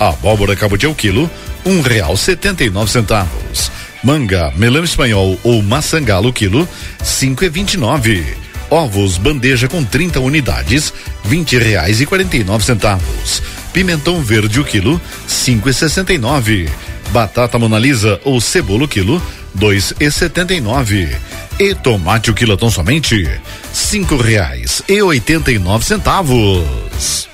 Abóbora 0.00 0.56
cabotiá 0.56 0.90
o 0.90 0.96
quilo, 0.96 1.30
um 1.64 1.80
real 1.80 2.16
setenta 2.16 2.64
e 2.64 2.70
nove 2.70 2.90
centavos. 2.90 3.70
Manga, 4.02 4.52
melão 4.56 4.82
espanhol 4.82 5.38
ou 5.44 5.62
maçangalo 5.62 6.30
o 6.30 6.32
quilo, 6.32 6.68
cinco 7.04 7.44
e 7.44 7.48
vinte 7.48 7.74
e 7.74 7.76
nove. 7.76 8.24
Ovos 8.68 9.16
bandeja 9.16 9.68
com 9.68 9.84
30 9.84 10.18
unidades, 10.18 10.92
vinte 11.24 11.56
reais 11.56 12.00
e 12.00 12.06
quarenta 12.06 12.36
e 12.36 12.42
nove 12.42 12.64
centavos. 12.64 13.40
Pimentão 13.72 14.20
verde 14.20 14.58
o 14.60 14.64
quilo, 14.64 15.00
cinco 15.26 15.68
e 15.68 15.74
sessenta 15.74 16.12
e 16.12 16.18
nove. 16.18 16.68
Batata 17.10 17.58
monalisa 17.58 18.20
ou 18.24 18.40
cebola 18.40 18.84
o 18.84 18.88
quilo, 18.88 19.22
dois 19.54 19.94
e 20.00 20.10
setenta 20.10 20.52
e 20.52 20.60
nove. 20.60 21.16
E 21.58 21.74
tomate 21.74 22.30
o 22.30 22.34
quilo 22.34 22.56
tão 22.56 22.70
somente 22.70 23.28
cinco 23.72 24.16
reais 24.16 24.82
e 24.88 25.00
oitenta 25.00 25.52
e 25.52 25.58
nove 25.58 25.84
centavos. 25.84 27.29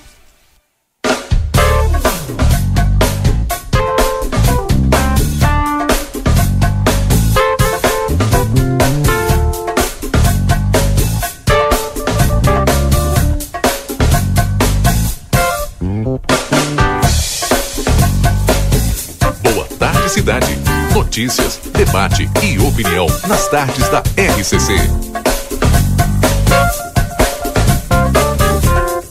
Notícias, 21.17 21.59
debate 21.73 22.29
e 22.43 22.59
opinião 22.59 23.07
nas 23.27 23.49
tardes 23.49 23.89
da 23.89 24.03
RCC. 24.19 24.75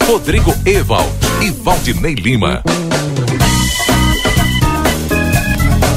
Rodrigo 0.06 0.54
Evald 0.68 1.10
e 1.42 1.50
Valdinei 1.50 2.14
Lima. 2.14 2.62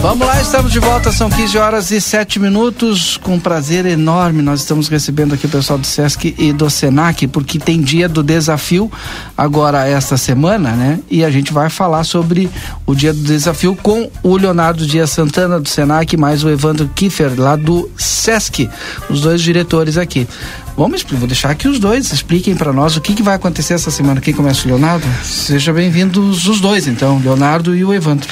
Vamos 0.00 0.24
lá, 0.24 0.40
estamos 0.40 0.70
de 0.70 0.78
volta, 0.78 1.10
são 1.10 1.28
15 1.28 1.58
horas 1.58 1.90
e 1.90 2.00
7 2.00 2.38
minutos. 2.38 3.16
Com 3.16 3.38
prazer 3.38 3.84
enorme, 3.84 4.42
nós 4.42 4.60
estamos 4.60 4.86
recebendo 4.86 5.34
aqui 5.34 5.46
o 5.46 5.48
pessoal 5.48 5.76
do 5.76 5.86
Sesc 5.86 6.36
e 6.38 6.52
do 6.52 6.70
Senac, 6.70 7.26
porque 7.26 7.58
tem 7.58 7.82
dia 7.82 8.08
do 8.08 8.22
desafio 8.22 8.90
agora 9.36 9.88
esta 9.88 10.16
semana, 10.16 10.70
né? 10.70 11.00
E 11.10 11.24
a 11.24 11.30
gente 11.32 11.52
vai 11.52 11.68
falar 11.68 12.04
sobre 12.04 12.48
o 12.86 12.94
dia 12.94 13.12
do 13.12 13.20
desafio 13.20 13.74
com 13.74 14.08
o 14.22 14.36
Leonardo 14.36 14.86
Dias 14.86 15.10
Santana 15.10 15.58
do 15.58 15.68
Senac, 15.68 16.16
mais 16.16 16.44
o 16.44 16.48
Evandro 16.48 16.88
Kiffer 16.94 17.32
lá 17.36 17.56
do 17.56 17.90
Sesc, 17.96 18.70
os 19.10 19.20
dois 19.20 19.42
diretores 19.42 19.96
aqui. 19.96 20.28
Vamos, 20.76 21.02
vou 21.02 21.26
deixar 21.26 21.56
que 21.56 21.66
os 21.66 21.80
dois 21.80 22.12
expliquem 22.12 22.54
para 22.54 22.72
nós 22.72 22.96
o 22.96 23.00
que, 23.00 23.14
que 23.14 23.22
vai 23.22 23.34
acontecer 23.34 23.74
essa 23.74 23.90
semana. 23.90 24.20
Quem 24.20 24.32
começa 24.32 24.64
o 24.64 24.68
Leonardo? 24.68 25.04
Seja 25.24 25.72
bem-vindos 25.72 26.46
os 26.46 26.60
dois, 26.60 26.86
então, 26.86 27.18
Leonardo 27.18 27.74
e 27.74 27.84
o 27.84 27.92
Evandro. 27.92 28.28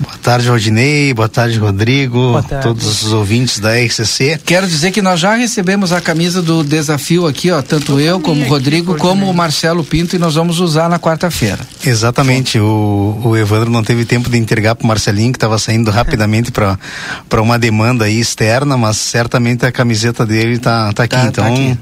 Boa 0.00 0.16
tarde, 0.22 0.48
Rodinei. 0.48 1.12
Boa 1.12 1.28
tarde, 1.28 1.58
Rodrigo. 1.58 2.18
Boa 2.18 2.42
tarde. 2.42 2.64
Todos 2.64 3.02
os 3.02 3.12
ouvintes 3.12 3.58
da 3.58 3.74
RCC. 3.78 4.40
Quero 4.44 4.66
dizer 4.66 4.90
que 4.90 5.02
nós 5.02 5.20
já 5.20 5.34
recebemos 5.34 5.92
a 5.92 6.00
camisa 6.00 6.40
do 6.40 6.64
desafio 6.64 7.26
aqui, 7.26 7.50
ó, 7.50 7.60
tanto 7.60 8.00
eu 8.00 8.18
como 8.18 8.44
o 8.44 8.48
Rodrigo, 8.48 8.96
como 8.96 9.28
o 9.28 9.34
Marcelo 9.34 9.84
Pinto, 9.84 10.16
e 10.16 10.18
nós 10.18 10.34
vamos 10.34 10.58
usar 10.58 10.88
na 10.88 10.98
quarta-feira. 10.98 11.58
Exatamente. 11.84 12.58
O, 12.58 13.20
o 13.24 13.36
Evandro 13.36 13.70
não 13.70 13.82
teve 13.82 14.04
tempo 14.04 14.30
de 14.30 14.38
entregar 14.38 14.74
pro 14.74 14.86
Marcelinho, 14.86 15.32
que 15.32 15.36
estava 15.36 15.58
saindo 15.58 15.90
rapidamente 15.90 16.50
para 16.50 16.78
uma 17.42 17.58
demanda 17.58 18.06
aí 18.06 18.18
externa, 18.18 18.76
mas 18.76 18.96
certamente 18.96 19.66
a 19.66 19.72
camiseta 19.72 20.24
dele 20.24 20.58
tá, 20.58 20.92
tá 20.92 21.04
aqui. 21.04 21.16
Tá- 21.16 21.22
tá 21.22 21.28
então, 21.28 21.46
aqui. 21.46 21.78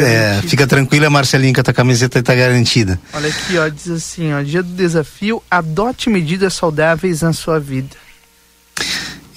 é, 0.00 0.42
fica 0.46 0.66
tranquila, 0.66 1.08
Marcelinho, 1.08 1.54
que 1.54 1.60
a 1.60 1.62
tua 1.62 1.74
camiseta 1.74 2.22
tá 2.22 2.34
garantida. 2.34 2.98
Olha 3.12 3.28
aqui, 3.28 3.56
ó, 3.58 3.68
diz 3.68 3.88
assim, 3.88 4.32
ó, 4.32 4.42
dia 4.42 4.62
do 4.62 4.74
desafio, 4.74 5.42
adote 5.50 6.10
medidas 6.10 6.54
saudáveis 6.54 7.22
na 7.22 7.32
sua 7.32 7.53
vida. 7.60 7.96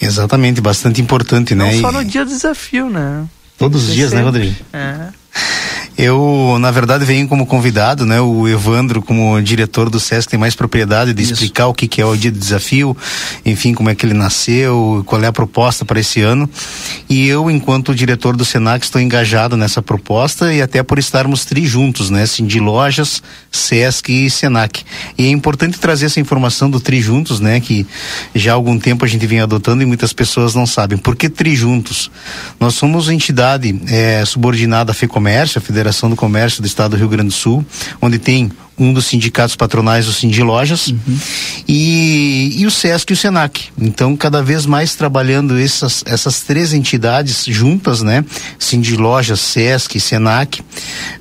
Exatamente, 0.01 0.61
bastante 0.61 1.01
importante, 1.01 1.55
Não 1.55 1.65
né? 1.65 1.81
só 1.81 1.89
E 1.89 1.93
no 1.93 2.05
dia 2.05 2.23
do 2.23 2.29
desafio, 2.29 2.89
né? 2.89 3.25
todos 3.57 3.89
os 3.89 3.93
dias, 3.95 4.11
né, 4.11 4.17
sempre. 4.23 4.25
Rodrigo? 4.25 4.55
É. 4.71 5.07
Eu, 5.97 6.57
na 6.59 6.69
verdade, 6.69 7.03
venho 7.03 7.27
como 7.27 7.43
convidado, 7.47 8.05
né? 8.05 8.21
O 8.21 8.47
Evandro, 8.47 9.01
como 9.01 9.41
diretor 9.41 9.89
do 9.89 9.99
SESC, 9.99 10.29
tem 10.29 10.39
mais 10.39 10.53
propriedade 10.53 11.11
de 11.11 11.23
Isso. 11.23 11.33
explicar 11.33 11.65
o 11.65 11.73
que, 11.73 11.87
que 11.87 11.99
é 11.99 12.05
o 12.05 12.15
dia 12.15 12.31
do 12.31 12.37
desafio, 12.37 12.95
enfim, 13.43 13.73
como 13.73 13.89
é 13.89 13.95
que 13.95 14.05
ele 14.05 14.13
nasceu, 14.13 15.03
qual 15.07 15.23
é 15.23 15.25
a 15.25 15.33
proposta 15.33 15.83
para 15.83 15.99
esse 15.99 16.21
ano. 16.21 16.47
E 17.09 17.27
eu, 17.27 17.49
enquanto 17.49 17.95
diretor 17.95 18.37
do 18.37 18.45
Senac, 18.45 18.85
estou 18.85 19.01
engajado 19.01 19.57
nessa 19.57 19.81
proposta 19.81 20.53
e 20.53 20.61
até 20.61 20.83
por 20.83 20.99
estarmos 20.99 21.45
tri 21.45 21.65
juntos, 21.65 22.11
né? 22.11 22.21
Assim, 22.21 22.45
de 22.45 22.59
lojas, 22.59 23.23
SESC 23.51 24.27
e 24.27 24.29
Senac. 24.29 24.83
E 25.17 25.25
é 25.25 25.29
importante 25.29 25.79
trazer 25.79 26.05
essa 26.05 26.19
informação 26.19 26.69
do 26.69 26.79
tri 26.79 27.01
juntos, 27.01 27.39
né? 27.39 27.59
Que 27.59 27.87
já 28.35 28.51
há 28.51 28.55
algum 28.55 28.77
tempo 28.77 29.03
a 29.03 29.07
gente 29.07 29.25
vem 29.25 29.39
adotando 29.39 29.81
e 29.81 29.85
muitas 29.87 30.13
pessoas 30.13 30.53
não 30.53 30.67
sabem. 30.67 30.95
Por 30.95 31.15
que 31.15 31.27
tri 31.27 31.55
juntos? 31.55 32.11
Nós 32.59 32.75
somos 32.75 33.09
entidade 33.09 33.81
é, 33.87 34.23
subordinada 34.25 34.91
à 34.91 34.93
FEComércio, 34.93 35.57
a 35.57 35.61
Federação 35.61 35.86
Federação 35.87 36.09
do 36.09 36.15
Comércio 36.17 36.61
do 36.61 36.67
Estado 36.67 36.91
do 36.91 36.97
Rio 36.97 37.07
Grande 37.07 37.29
do 37.29 37.33
Sul, 37.33 37.65
onde 38.01 38.19
tem 38.19 38.51
um 38.77 38.93
dos 38.93 39.07
sindicatos 39.07 39.55
patronais, 39.55 40.07
o 40.07 40.13
Cindy 40.13 40.43
Lojas, 40.43 40.87
uhum. 40.87 40.97
e, 41.67 42.55
e 42.57 42.65
o 42.65 42.69
SESC 42.69 43.09
e 43.09 43.13
o 43.13 43.17
SENAC. 43.17 43.69
Então, 43.79 44.15
cada 44.15 44.43
vez 44.43 44.67
mais 44.67 44.93
trabalhando 44.93 45.57
essas, 45.57 46.03
essas 46.05 46.41
três 46.41 46.73
entidades 46.73 47.45
juntas, 47.45 48.03
né? 48.03 48.23
Cindy 48.59 48.95
Lojas, 48.95 49.39
SESC 49.39 49.97
e 49.97 49.99
SENAC, 49.99 50.61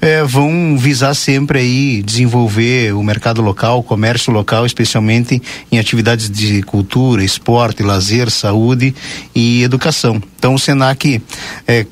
eh, 0.03 0.23
vão 0.25 0.77
visar 0.77 1.15
sempre 1.15 1.61
aí 1.61 2.03
desenvolver 2.03 2.93
o 2.93 3.03
mercado 3.03 3.41
local, 3.41 3.79
o 3.79 3.83
comércio 3.83 4.33
local, 4.33 4.67
especialmente 4.67 5.41
em 5.73 5.79
atividades 5.79 6.29
de 6.29 6.63
cultura, 6.63 7.25
esporte, 7.25 7.83
lazer, 7.83 8.31
saúde 8.31 8.95
e 9.35 9.63
educação. 9.63 10.21
Então, 10.39 10.55
o 10.55 10.59
SENAC 10.59 11.23
eh, 11.67 11.87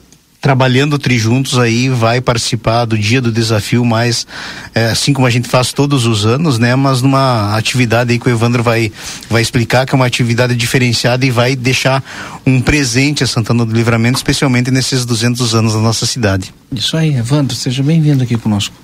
trabalhando 0.44 0.98
trijuntos 0.98 1.58
aí 1.58 1.88
vai 1.88 2.20
participar 2.20 2.84
do 2.84 2.98
dia 2.98 3.18
do 3.18 3.32
desafio 3.32 3.82
mais 3.82 4.26
é, 4.74 4.90
assim 4.90 5.14
como 5.14 5.26
a 5.26 5.30
gente 5.30 5.48
faz 5.48 5.72
todos 5.72 6.04
os 6.04 6.26
anos 6.26 6.58
né? 6.58 6.76
Mas 6.76 7.00
numa 7.00 7.56
atividade 7.56 8.12
aí 8.12 8.18
que 8.18 8.28
o 8.28 8.30
Evandro 8.30 8.62
vai 8.62 8.92
vai 9.30 9.40
explicar 9.40 9.86
que 9.86 9.94
é 9.94 9.96
uma 9.96 10.04
atividade 10.04 10.54
diferenciada 10.54 11.24
e 11.24 11.30
vai 11.30 11.56
deixar 11.56 12.04
um 12.44 12.60
presente 12.60 13.24
a 13.24 13.26
Santana 13.26 13.64
do 13.64 13.72
Livramento 13.74 14.18
especialmente 14.18 14.70
nesses 14.70 15.06
200 15.06 15.54
anos 15.54 15.72
da 15.72 15.80
nossa 15.80 16.04
cidade. 16.04 16.52
Isso 16.70 16.94
aí 16.94 17.16
Evandro 17.16 17.56
seja 17.56 17.82
bem-vindo 17.82 18.22
aqui 18.22 18.36
conosco. 18.36 18.74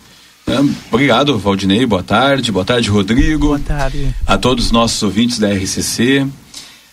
É, 0.46 0.56
obrigado 0.90 1.38
Valdinei. 1.38 1.84
Boa 1.84 2.02
tarde. 2.02 2.50
Boa 2.50 2.64
tarde 2.64 2.88
Rodrigo. 2.88 3.48
Boa 3.48 3.58
tarde. 3.58 4.14
A 4.26 4.38
todos 4.38 4.64
os 4.64 4.72
nossos 4.72 5.02
ouvintes 5.02 5.38
da 5.38 5.52
RCC 5.52 6.26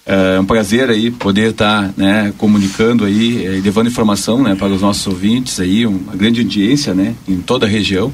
é 0.07 0.39
um 0.39 0.45
prazer 0.45 0.89
aí 0.89 1.11
poder 1.11 1.51
estar 1.51 1.89
tá, 1.89 1.93
né, 1.97 2.33
comunicando 2.37 3.03
aí 3.03 3.43
e 3.43 3.59
levando 3.59 3.87
informação 3.87 4.41
né, 4.41 4.55
para 4.55 4.69
os 4.69 4.81
nossos 4.81 5.05
ouvintes 5.05 5.59
aí, 5.59 5.85
uma 5.85 6.15
grande 6.15 6.39
audiência 6.39 6.93
né, 6.93 7.13
em 7.27 7.37
toda 7.37 7.65
a 7.65 7.69
região. 7.69 8.11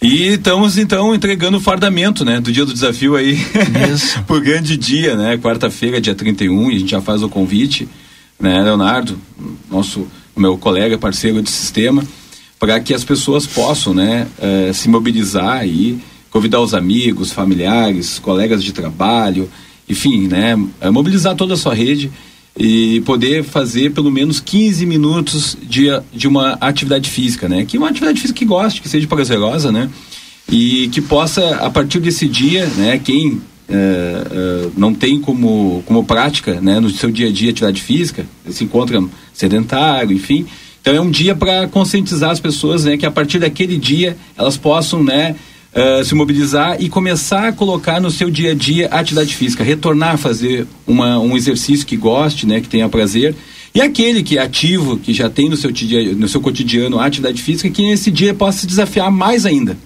E 0.00 0.28
estamos 0.28 0.78
então 0.78 1.12
entregando 1.12 1.58
o 1.58 1.60
fardamento, 1.60 2.24
né, 2.24 2.40
do 2.40 2.52
dia 2.52 2.64
do 2.64 2.72
desafio 2.72 3.16
aí 3.16 3.36
por 4.26 4.40
grande 4.40 4.76
dia, 4.76 5.16
né, 5.16 5.36
quarta-feira, 5.36 6.00
dia 6.00 6.14
31, 6.14 6.70
e 6.70 6.76
a 6.76 6.78
gente 6.78 6.90
já 6.92 7.00
faz 7.00 7.24
o 7.24 7.28
convite, 7.28 7.88
né, 8.38 8.62
Leonardo, 8.62 9.18
nosso 9.68 10.06
meu 10.36 10.56
colega, 10.56 10.96
parceiro 10.96 11.42
de 11.42 11.50
sistema, 11.50 12.04
para 12.58 12.78
que 12.78 12.94
as 12.94 13.02
pessoas 13.02 13.48
possam, 13.48 13.92
né, 13.92 14.28
uh, 14.38 14.72
se 14.72 14.88
mobilizar 14.88 15.58
aí, 15.58 15.98
convidar 16.30 16.60
os 16.60 16.72
amigos, 16.72 17.32
familiares, 17.32 18.20
colegas 18.20 18.62
de 18.62 18.72
trabalho, 18.72 19.50
enfim, 19.90 20.28
né, 20.28 20.56
é 20.80 20.88
mobilizar 20.88 21.34
toda 21.34 21.54
a 21.54 21.56
sua 21.56 21.74
rede 21.74 22.10
e 22.56 23.00
poder 23.02 23.42
fazer 23.44 23.92
pelo 23.92 24.10
menos 24.10 24.40
15 24.40 24.86
minutos 24.86 25.56
de, 25.62 25.86
de 26.12 26.28
uma 26.28 26.52
atividade 26.60 27.08
física, 27.08 27.48
né? 27.48 27.64
Que 27.64 27.78
uma 27.78 27.88
atividade 27.88 28.20
física 28.20 28.38
que 28.38 28.44
goste, 28.44 28.82
que 28.82 28.88
seja 28.88 29.06
prazerosa, 29.06 29.70
né? 29.70 29.88
E 30.50 30.88
que 30.88 31.00
possa, 31.00 31.56
a 31.56 31.70
partir 31.70 32.00
desse 32.00 32.26
dia, 32.26 32.66
né, 32.76 32.98
quem 32.98 33.40
é, 33.68 33.74
é, 33.74 34.68
não 34.76 34.92
tem 34.92 35.20
como, 35.20 35.82
como 35.86 36.04
prática, 36.04 36.60
né, 36.60 36.80
no 36.80 36.90
seu 36.90 37.10
dia 37.10 37.28
a 37.28 37.32
dia 37.32 37.50
atividade 37.50 37.80
física, 37.80 38.26
se 38.48 38.64
encontra 38.64 39.02
sedentário, 39.32 40.12
enfim. 40.12 40.44
Então 40.80 40.94
é 40.94 41.00
um 41.00 41.10
dia 41.10 41.36
para 41.36 41.68
conscientizar 41.68 42.30
as 42.30 42.40
pessoas, 42.40 42.84
né, 42.84 42.96
que 42.96 43.06
a 43.06 43.10
partir 43.10 43.38
daquele 43.38 43.78
dia 43.78 44.16
elas 44.36 44.56
possam, 44.56 45.04
né, 45.04 45.36
uh, 45.74 46.04
se 46.04 46.14
mobilizar 46.14 46.80
e 46.80 46.88
começar 46.88 47.48
a 47.48 47.52
colocar 47.52 48.00
no 48.00 48.10
seu 48.10 48.30
dia 48.30 48.52
a 48.52 48.54
dia 48.54 48.88
atividade 48.88 49.34
física, 49.34 49.64
retornar 49.64 50.14
a 50.14 50.16
fazer 50.16 50.66
uma, 50.86 51.18
um 51.18 51.36
exercício 51.36 51.86
que 51.86 51.96
goste, 51.96 52.46
né, 52.46 52.60
que 52.60 52.68
tenha 52.68 52.88
prazer. 52.88 53.34
E 53.74 53.80
aquele 53.80 54.22
que 54.22 54.36
é 54.36 54.42
ativo, 54.42 54.96
que 54.96 55.12
já 55.12 55.30
tem 55.30 55.48
no 55.48 55.56
seu, 55.56 55.70
no 56.16 56.28
seu 56.28 56.40
cotidiano 56.40 56.98
a 56.98 57.06
atividade 57.06 57.40
física, 57.40 57.70
que 57.70 57.82
nesse 57.82 58.10
dia 58.10 58.34
possa 58.34 58.58
se 58.58 58.66
desafiar 58.66 59.10
mais 59.12 59.46
ainda. 59.46 59.76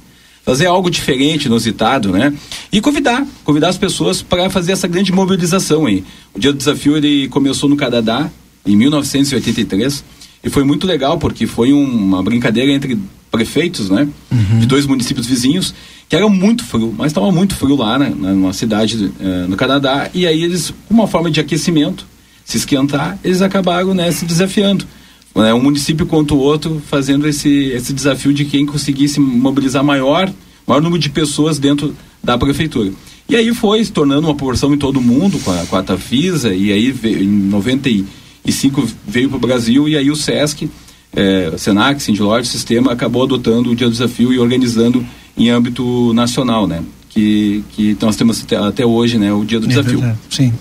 Fazer 0.42 0.66
algo 0.66 0.90
diferente, 0.90 1.46
inusitado, 1.46 2.10
né? 2.10 2.32
E 2.70 2.80
convidar, 2.80 3.26
convidar 3.44 3.68
as 3.68 3.78
pessoas 3.78 4.20
para 4.20 4.50
fazer 4.50 4.72
essa 4.72 4.86
grande 4.86 5.10
mobilização 5.10 5.86
aí. 5.86 6.04
O 6.34 6.38
Dia 6.38 6.52
do 6.52 6.58
Desafio 6.58 6.96
ele 6.96 7.28
começou 7.28 7.68
no 7.68 7.76
Canadá, 7.76 8.30
em 8.66 8.76
1983, 8.76 10.04
e 10.42 10.50
foi 10.50 10.64
muito 10.64 10.86
legal, 10.86 11.18
porque 11.18 11.46
foi 11.46 11.72
um, 11.72 11.82
uma 11.82 12.22
brincadeira 12.22 12.70
entre 12.72 12.98
prefeitos, 13.34 13.90
né? 13.90 14.06
Uhum. 14.30 14.60
De 14.60 14.66
dois 14.66 14.86
municípios 14.86 15.26
vizinhos, 15.26 15.74
que 16.08 16.14
era 16.14 16.28
muito 16.28 16.64
frio, 16.64 16.94
mas 16.96 17.08
estava 17.08 17.32
muito 17.32 17.56
frio 17.56 17.74
lá, 17.74 17.98
né? 17.98 18.12
Numa 18.16 18.52
cidade 18.52 18.96
uh, 18.96 19.48
no 19.48 19.56
Canadá. 19.56 20.08
E 20.14 20.24
aí 20.24 20.44
eles, 20.44 20.72
uma 20.88 21.08
forma 21.08 21.32
de 21.32 21.40
aquecimento, 21.40 22.06
se 22.44 22.58
esquentar, 22.58 23.18
eles 23.24 23.42
acabaram, 23.42 23.92
né, 23.92 24.10
se 24.12 24.24
desafiando. 24.24 24.86
Né, 25.34 25.52
um 25.52 25.60
município 25.60 26.06
contra 26.06 26.36
o 26.36 26.38
outro, 26.38 26.80
fazendo 26.88 27.26
esse, 27.26 27.48
esse 27.48 27.92
desafio 27.92 28.32
de 28.32 28.44
quem 28.44 28.64
conseguisse 28.64 29.18
mobilizar 29.18 29.82
maior, 29.82 30.32
maior 30.64 30.80
número 30.80 31.02
de 31.02 31.10
pessoas 31.10 31.58
dentro 31.58 31.96
da 32.22 32.38
prefeitura. 32.38 32.92
E 33.28 33.34
aí 33.34 33.52
foi 33.52 33.84
se 33.84 33.90
tornando 33.90 34.28
uma 34.28 34.34
proporção 34.34 34.72
em 34.72 34.78
todo 34.78 35.00
mundo 35.00 35.40
com 35.40 35.50
a, 35.50 35.66
com 35.66 35.76
a 35.76 35.82
Tafisa, 35.82 36.54
e 36.54 36.70
aí 36.70 36.92
veio, 36.92 37.24
em 37.24 37.28
95 37.28 38.86
veio 39.08 39.28
para 39.28 39.36
o 39.36 39.40
Brasil, 39.40 39.88
e 39.88 39.96
aí 39.96 40.08
o 40.10 40.14
SESC 40.14 40.70
é, 41.16 41.52
Senac, 41.56 42.02
Sindilord, 42.02 42.46
sistema 42.46 42.92
acabou 42.92 43.22
adotando 43.22 43.70
o 43.70 43.76
Dia 43.76 43.86
do 43.86 43.92
Desafio 43.92 44.32
e 44.32 44.38
organizando 44.38 45.04
em 45.36 45.50
âmbito 45.50 46.12
nacional, 46.12 46.66
né? 46.66 46.82
Que, 47.08 47.62
que 47.70 47.96
nós 48.00 48.16
temos 48.16 48.44
até, 48.66 48.84
hoje, 48.84 49.18
né? 49.18 49.32
O 49.32 49.44
Dia 49.44 49.60
do 49.60 49.66
é 49.66 49.68
Desafio. 49.68 50.00
Verdade. 50.00 50.18
Sim. 50.28 50.52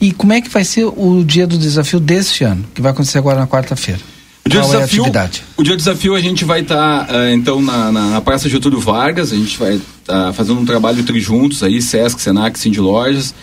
E 0.00 0.12
como 0.12 0.32
é 0.32 0.40
que 0.40 0.48
vai 0.48 0.64
ser 0.64 0.84
o 0.84 1.24
Dia 1.24 1.46
do 1.46 1.58
Desafio 1.58 1.98
deste 1.98 2.44
ano, 2.44 2.64
que 2.74 2.80
vai 2.80 2.92
acontecer 2.92 3.18
agora 3.18 3.40
na 3.40 3.46
quarta-feira? 3.46 4.00
O 4.46 4.48
dia, 4.48 4.62
desafio, 4.62 5.04
é 5.04 5.30
o 5.58 5.62
dia 5.62 5.74
do 5.74 5.76
desafio 5.76 6.14
a 6.14 6.20
gente 6.22 6.42
vai 6.42 6.60
estar 6.60 7.06
tá, 7.06 7.12
uh, 7.12 7.28
então 7.34 7.60
na, 7.60 7.92
na, 7.92 8.10
na, 8.12 8.20
Praça 8.22 8.48
Getúlio 8.48 8.80
Vargas, 8.80 9.30
a 9.30 9.36
gente 9.36 9.58
vai 9.58 9.74
estar 9.74 10.26
tá 10.26 10.32
fazendo 10.32 10.58
um 10.58 10.64
trabalho 10.64 11.00
entre 11.00 11.20
juntos 11.20 11.62
aí, 11.62 11.82
Sesc, 11.82 12.18
Senac, 12.18 12.58
Cindy 12.58 12.80
Lojas, 12.80 13.34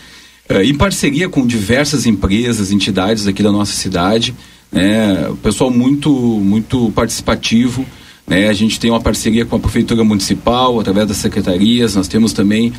uh, 0.49 0.61
em 0.63 0.73
parceria 0.73 1.29
com 1.29 1.45
diversas 1.45 2.07
empresas, 2.07 2.71
entidades 2.71 3.27
aqui 3.27 3.43
da 3.43 3.51
nossa 3.51 3.73
cidade 3.73 4.33
né? 4.75 5.29
O 5.29 5.37
pessoal 5.37 5.71
muito, 5.71 6.11
muito 6.11 6.91
participativo. 6.91 7.85
Né? 8.27 8.49
A 8.49 8.53
gente 8.53 8.77
tem 8.77 8.91
uma 8.91 8.99
parceria 8.99 9.45
com 9.45 9.55
a 9.55 9.59
Prefeitura 9.59 10.03
Municipal, 10.03 10.77
através 10.81 11.07
das 11.07 11.17
secretarias, 11.17 11.95
nós 11.95 12.09
temos 12.09 12.33
também 12.33 12.69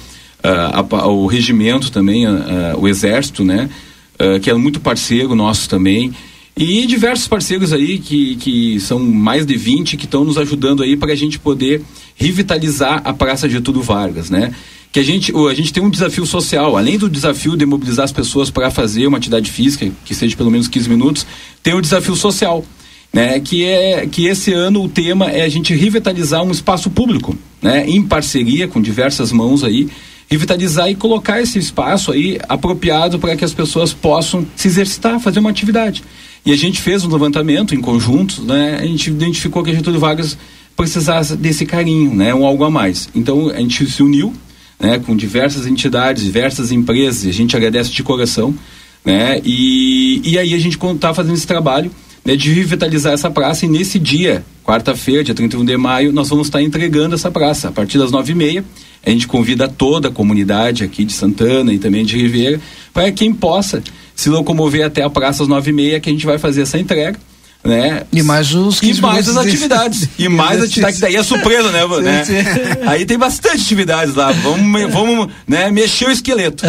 uh, 0.44 0.94
a, 0.94 1.06
o 1.06 1.26
regimento 1.26 1.90
também, 1.90 2.26
uh, 2.26 2.78
o 2.78 2.86
Exército, 2.86 3.42
né? 3.42 3.70
Uh, 4.20 4.38
que 4.40 4.50
é 4.50 4.54
muito 4.54 4.78
parceiro 4.78 5.34
nosso 5.34 5.68
também. 5.68 6.12
E 6.54 6.86
diversos 6.86 7.28
parceiros 7.28 7.72
aí 7.72 7.98
que, 7.98 8.36
que 8.36 8.80
são 8.80 8.98
mais 8.98 9.44
de 9.44 9.56
20 9.56 9.96
que 9.96 10.04
estão 10.06 10.24
nos 10.24 10.38
ajudando 10.38 10.82
aí 10.82 10.96
para 10.96 11.12
a 11.12 11.16
gente 11.16 11.38
poder 11.38 11.82
revitalizar 12.14 13.02
a 13.04 13.12
Praça 13.12 13.48
Getúlio 13.48 13.82
Vargas, 13.82 14.30
né? 14.30 14.52
Que 14.96 15.00
a 15.00 15.04
gente, 15.04 15.30
a 15.30 15.52
gente 15.52 15.74
tem 15.74 15.82
um 15.82 15.90
desafio 15.90 16.24
social, 16.24 16.74
além 16.74 16.96
do 16.96 17.06
desafio 17.06 17.54
de 17.54 17.66
mobilizar 17.66 18.06
as 18.06 18.12
pessoas 18.12 18.48
para 18.48 18.70
fazer 18.70 19.06
uma 19.06 19.18
atividade 19.18 19.50
física, 19.50 19.92
que 20.06 20.14
seja 20.14 20.34
pelo 20.34 20.50
menos 20.50 20.68
15 20.68 20.88
minutos, 20.88 21.26
tem 21.62 21.74
o 21.74 21.82
desafio 21.82 22.16
social. 22.16 22.64
Né, 23.12 23.38
que 23.38 23.62
é 23.62 24.06
que 24.06 24.26
esse 24.26 24.54
ano 24.54 24.82
o 24.82 24.88
tema 24.88 25.30
é 25.30 25.42
a 25.42 25.48
gente 25.50 25.74
revitalizar 25.74 26.42
um 26.42 26.50
espaço 26.50 26.88
público, 26.90 27.36
né, 27.60 27.86
em 27.86 28.02
parceria 28.02 28.66
com 28.68 28.80
diversas 28.80 29.32
mãos 29.32 29.62
aí, 29.62 29.88
revitalizar 30.30 30.90
e 30.90 30.94
colocar 30.94 31.42
esse 31.42 31.58
espaço 31.58 32.12
aí 32.12 32.38
apropriado 32.48 33.18
para 33.18 33.36
que 33.36 33.44
as 33.44 33.52
pessoas 33.52 33.92
possam 33.92 34.46
se 34.56 34.66
exercitar, 34.66 35.20
fazer 35.20 35.40
uma 35.40 35.50
atividade. 35.50 36.02
E 36.44 36.52
a 36.52 36.56
gente 36.56 36.80
fez 36.80 37.04
um 37.04 37.12
levantamento 37.12 37.74
em 37.74 37.82
conjunto, 37.82 38.42
né, 38.42 38.78
a 38.80 38.86
gente 38.86 39.10
identificou 39.10 39.62
que 39.62 39.70
a 39.70 39.74
Getúlio 39.74 40.00
Vargas 40.00 40.38
precisasse 40.74 41.36
desse 41.36 41.66
carinho, 41.66 42.14
né, 42.14 42.34
um 42.34 42.46
algo 42.46 42.64
a 42.64 42.70
mais. 42.70 43.10
Então 43.14 43.50
a 43.50 43.58
gente 43.60 43.90
se 43.90 44.02
uniu 44.02 44.34
né, 44.78 44.98
com 44.98 45.16
diversas 45.16 45.66
entidades, 45.66 46.22
diversas 46.22 46.70
empresas, 46.72 47.26
a 47.26 47.32
gente 47.32 47.56
agradece 47.56 47.90
de 47.90 48.02
coração, 48.02 48.54
né, 49.04 49.40
e, 49.44 50.20
e 50.24 50.38
aí 50.38 50.54
a 50.54 50.58
gente 50.58 50.76
está 50.76 51.14
fazendo 51.14 51.34
esse 51.34 51.46
trabalho 51.46 51.90
né, 52.24 52.34
de 52.34 52.52
revitalizar 52.52 53.12
essa 53.12 53.30
praça 53.30 53.64
e 53.64 53.68
nesse 53.68 53.98
dia, 54.00 54.44
quarta-feira, 54.64 55.22
dia 55.22 55.34
31 55.34 55.64
de 55.64 55.76
maio, 55.76 56.12
nós 56.12 56.28
vamos 56.28 56.48
estar 56.48 56.60
entregando 56.60 57.14
essa 57.14 57.30
praça 57.30 57.68
a 57.68 57.72
partir 57.72 57.98
das 57.98 58.10
nove 58.10 58.32
e 58.32 58.34
meia. 58.34 58.64
A 59.04 59.10
gente 59.10 59.28
convida 59.28 59.68
toda 59.68 60.08
a 60.08 60.10
comunidade 60.10 60.82
aqui 60.82 61.04
de 61.04 61.12
Santana 61.12 61.72
e 61.72 61.78
também 61.78 62.04
de 62.04 62.16
Ribeira 62.16 62.60
para 62.92 63.12
quem 63.12 63.32
possa 63.32 63.80
se 64.16 64.28
locomover 64.28 64.84
até 64.84 65.04
a 65.04 65.08
praça 65.08 65.44
às 65.44 65.48
nove 65.48 65.70
e 65.70 65.72
meia 65.72 66.00
que 66.00 66.10
a 66.10 66.12
gente 66.12 66.26
vai 66.26 66.36
fazer 66.36 66.62
essa 66.62 66.76
entrega 66.76 67.16
né? 67.66 68.04
E 68.12 68.22
mais 68.22 68.54
os 68.54 68.78
E 68.78 68.86
15 68.86 69.00
mais 69.00 69.28
as 69.28 69.36
atividades. 69.36 70.08
E 70.18 70.28
mais 70.28 70.62
atividades. 70.62 71.00
Daí 71.00 71.16
é 71.16 71.22
surpresa, 71.22 71.70
né? 71.70 71.82
Sim, 71.82 72.02
né? 72.02 72.24
sim. 72.24 72.32
Aí 72.86 73.04
tem 73.04 73.18
bastante 73.18 73.62
atividades 73.62 74.14
lá. 74.14 74.32
Vamos, 74.32 74.92
vamos 74.92 75.28
né, 75.46 75.70
mexer 75.70 76.06
o 76.06 76.10
esqueleto. 76.10 76.64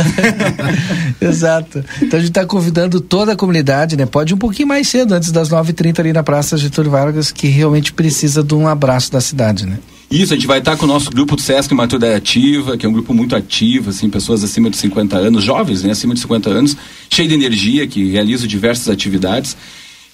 Exato. 1.21 1.83
Então 2.01 2.17
a 2.17 2.21
gente 2.21 2.31
está 2.31 2.45
convidando 2.45 2.99
toda 2.99 3.33
a 3.33 3.35
comunidade, 3.35 3.95
né? 3.95 4.05
Pode 4.05 4.33
ir 4.33 4.35
um 4.35 4.39
pouquinho 4.39 4.67
mais 4.67 4.87
cedo, 4.87 5.13
antes 5.13 5.31
das 5.31 5.49
9h30 5.49 5.99
ali 5.99 6.13
na 6.13 6.23
Praça 6.23 6.57
Getúlio 6.57 6.91
Vargas, 6.91 7.31
que 7.31 7.47
realmente 7.47 7.93
precisa 7.93 8.43
de 8.43 8.55
um 8.55 8.67
abraço 8.67 9.11
da 9.11 9.21
cidade, 9.21 9.65
né? 9.65 9.77
Isso, 10.09 10.33
a 10.33 10.37
gente 10.37 10.47
vai 10.47 10.59
estar 10.59 10.77
com 10.77 10.85
o 10.85 10.87
nosso 10.87 11.09
grupo 11.11 11.35
do 11.35 11.41
Sesc 11.41 11.73
Maturidade 11.73 12.13
Ativa, 12.13 12.77
que 12.77 12.85
é 12.85 12.89
um 12.89 12.93
grupo 12.93 13.13
muito 13.13 13.35
ativo, 13.35 13.89
assim, 13.89 14.09
pessoas 14.09 14.41
acima 14.41 14.69
de 14.69 14.77
50 14.77 15.17
anos, 15.17 15.43
jovens, 15.43 15.83
né, 15.83 15.91
acima 15.91 16.13
de 16.13 16.21
50 16.21 16.49
anos, 16.49 16.77
cheio 17.09 17.27
de 17.27 17.33
energia, 17.33 17.85
que 17.85 18.09
realizam 18.09 18.47
diversas 18.47 18.87
atividades. 18.87 19.57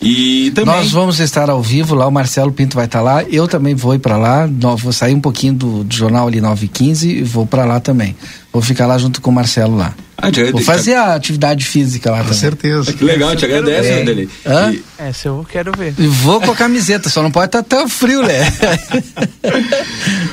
E 0.01 0.51
também. 0.51 0.75
Nós 0.75 0.91
vamos 0.91 1.19
estar 1.19 1.49
ao 1.49 1.61
vivo 1.61 1.95
lá, 1.95 2.07
o 2.07 2.11
Marcelo 2.11 2.51
Pinto 2.51 2.75
vai 2.75 2.85
estar 2.85 3.01
lá, 3.01 3.23
eu 3.23 3.47
também 3.47 3.73
vou 3.73 3.95
ir 3.95 3.99
para 3.99 4.17
lá, 4.17 4.47
vou 4.77 4.91
sair 4.91 5.13
um 5.13 5.21
pouquinho 5.21 5.53
do, 5.53 5.83
do 5.83 5.95
jornal 5.95 6.27
ali 6.27 6.41
9h15 6.41 7.03
e 7.05 7.23
vou 7.23 7.45
para 7.45 7.65
lá 7.65 7.79
também. 7.79 8.15
Vou 8.51 8.61
ficar 8.61 8.85
lá 8.85 8.97
junto 8.97 9.21
com 9.21 9.29
o 9.29 9.33
Marcelo 9.33 9.77
lá. 9.77 9.93
Ah, 10.27 10.31
já- 10.33 10.51
Vou 10.51 10.61
fazer 10.61 10.95
a 10.95 11.15
atividade 11.15 11.65
física 11.65 12.11
lá 12.11 12.19
também. 12.23 12.33
certeza. 12.33 12.93
Que 12.93 13.03
legal, 13.03 13.35
te 13.35 13.45
agradece, 13.45 13.89
É. 13.89 14.27
Hã? 14.49 14.73
Essa 14.97 15.27
eu 15.29 15.45
quero 15.49 15.71
ver. 15.77 15.93
E 15.97 16.07
Vou 16.07 16.39
com 16.41 16.51
a 16.51 16.55
camiseta, 16.55 17.09
só 17.09 17.21
não 17.21 17.31
pode 17.31 17.47
estar 17.47 17.63
tão 17.63 17.87
frio, 17.89 18.21
né? 18.23 18.39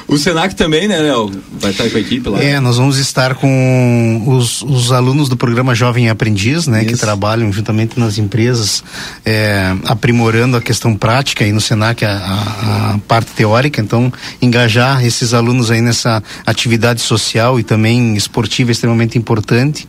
O 0.07 0.17
Senac 0.19 0.55
também, 0.55 0.89
né, 0.89 0.99
Léo? 0.99 1.31
Vai 1.61 1.71
estar 1.71 1.89
com 1.89 1.97
a 1.97 2.01
equipe 2.01 2.29
lá. 2.29 2.43
É, 2.43 2.59
nós 2.59 2.77
vamos 2.79 2.99
estar 2.99 3.35
com 3.37 4.23
os, 4.27 4.63
os 4.63 4.91
alunos 4.93 5.29
do 5.29 5.37
programa 5.37 5.75
Jovem 5.75 6.09
Aprendiz, 6.09 6.67
né, 6.67 6.85
que 6.85 6.97
trabalham 6.97 7.53
juntamente 7.53 7.99
nas 7.99 8.19
empresas, 8.19 8.83
é, 9.25 9.73
aprimorando 9.87 10.57
a 10.57 10.61
questão 10.61 10.97
prática 10.97 11.45
e 11.47 11.53
no 11.53 11.61
Senac 11.61 12.05
a, 12.05 12.11
a- 12.11 12.95
a 12.95 12.99
parte 13.07 13.31
teórica. 13.33 13.81
Então, 13.81 14.13
engajar 14.43 15.05
esses 15.05 15.33
alunos 15.33 15.71
aí 15.71 15.81
nessa 15.81 16.23
atividade 16.45 17.01
social 17.01 17.59
e 17.61 17.63
também 17.63 18.17
esportiva 18.17 18.71
é 18.71 18.73
extremamente 18.73 19.17
importante. 19.17 19.80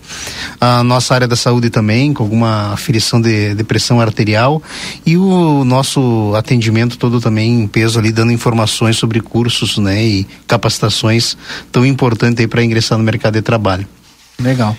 A 0.59 0.83
nossa 0.83 1.13
área 1.13 1.27
da 1.27 1.35
saúde 1.35 1.69
também, 1.69 2.13
com 2.13 2.23
alguma 2.23 2.73
aferição 2.73 3.19
de, 3.19 3.55
de 3.55 3.63
pressão 3.63 3.99
arterial 3.99 4.61
e 5.05 5.17
o 5.17 5.63
nosso 5.63 6.33
atendimento 6.35 6.97
todo 6.97 7.19
também 7.19 7.61
em 7.61 7.67
peso 7.67 7.99
ali, 7.99 8.11
dando 8.11 8.31
informações 8.31 8.97
sobre 8.97 9.19
cursos, 9.19 9.77
né, 9.77 10.03
e 10.03 10.27
capacitações 10.47 11.37
tão 11.71 11.85
importantes 11.85 12.39
aí 12.39 12.47
para 12.47 12.63
ingressar 12.63 12.97
no 12.97 13.03
mercado 13.03 13.33
de 13.33 13.41
trabalho. 13.41 13.87
Legal. 14.39 14.75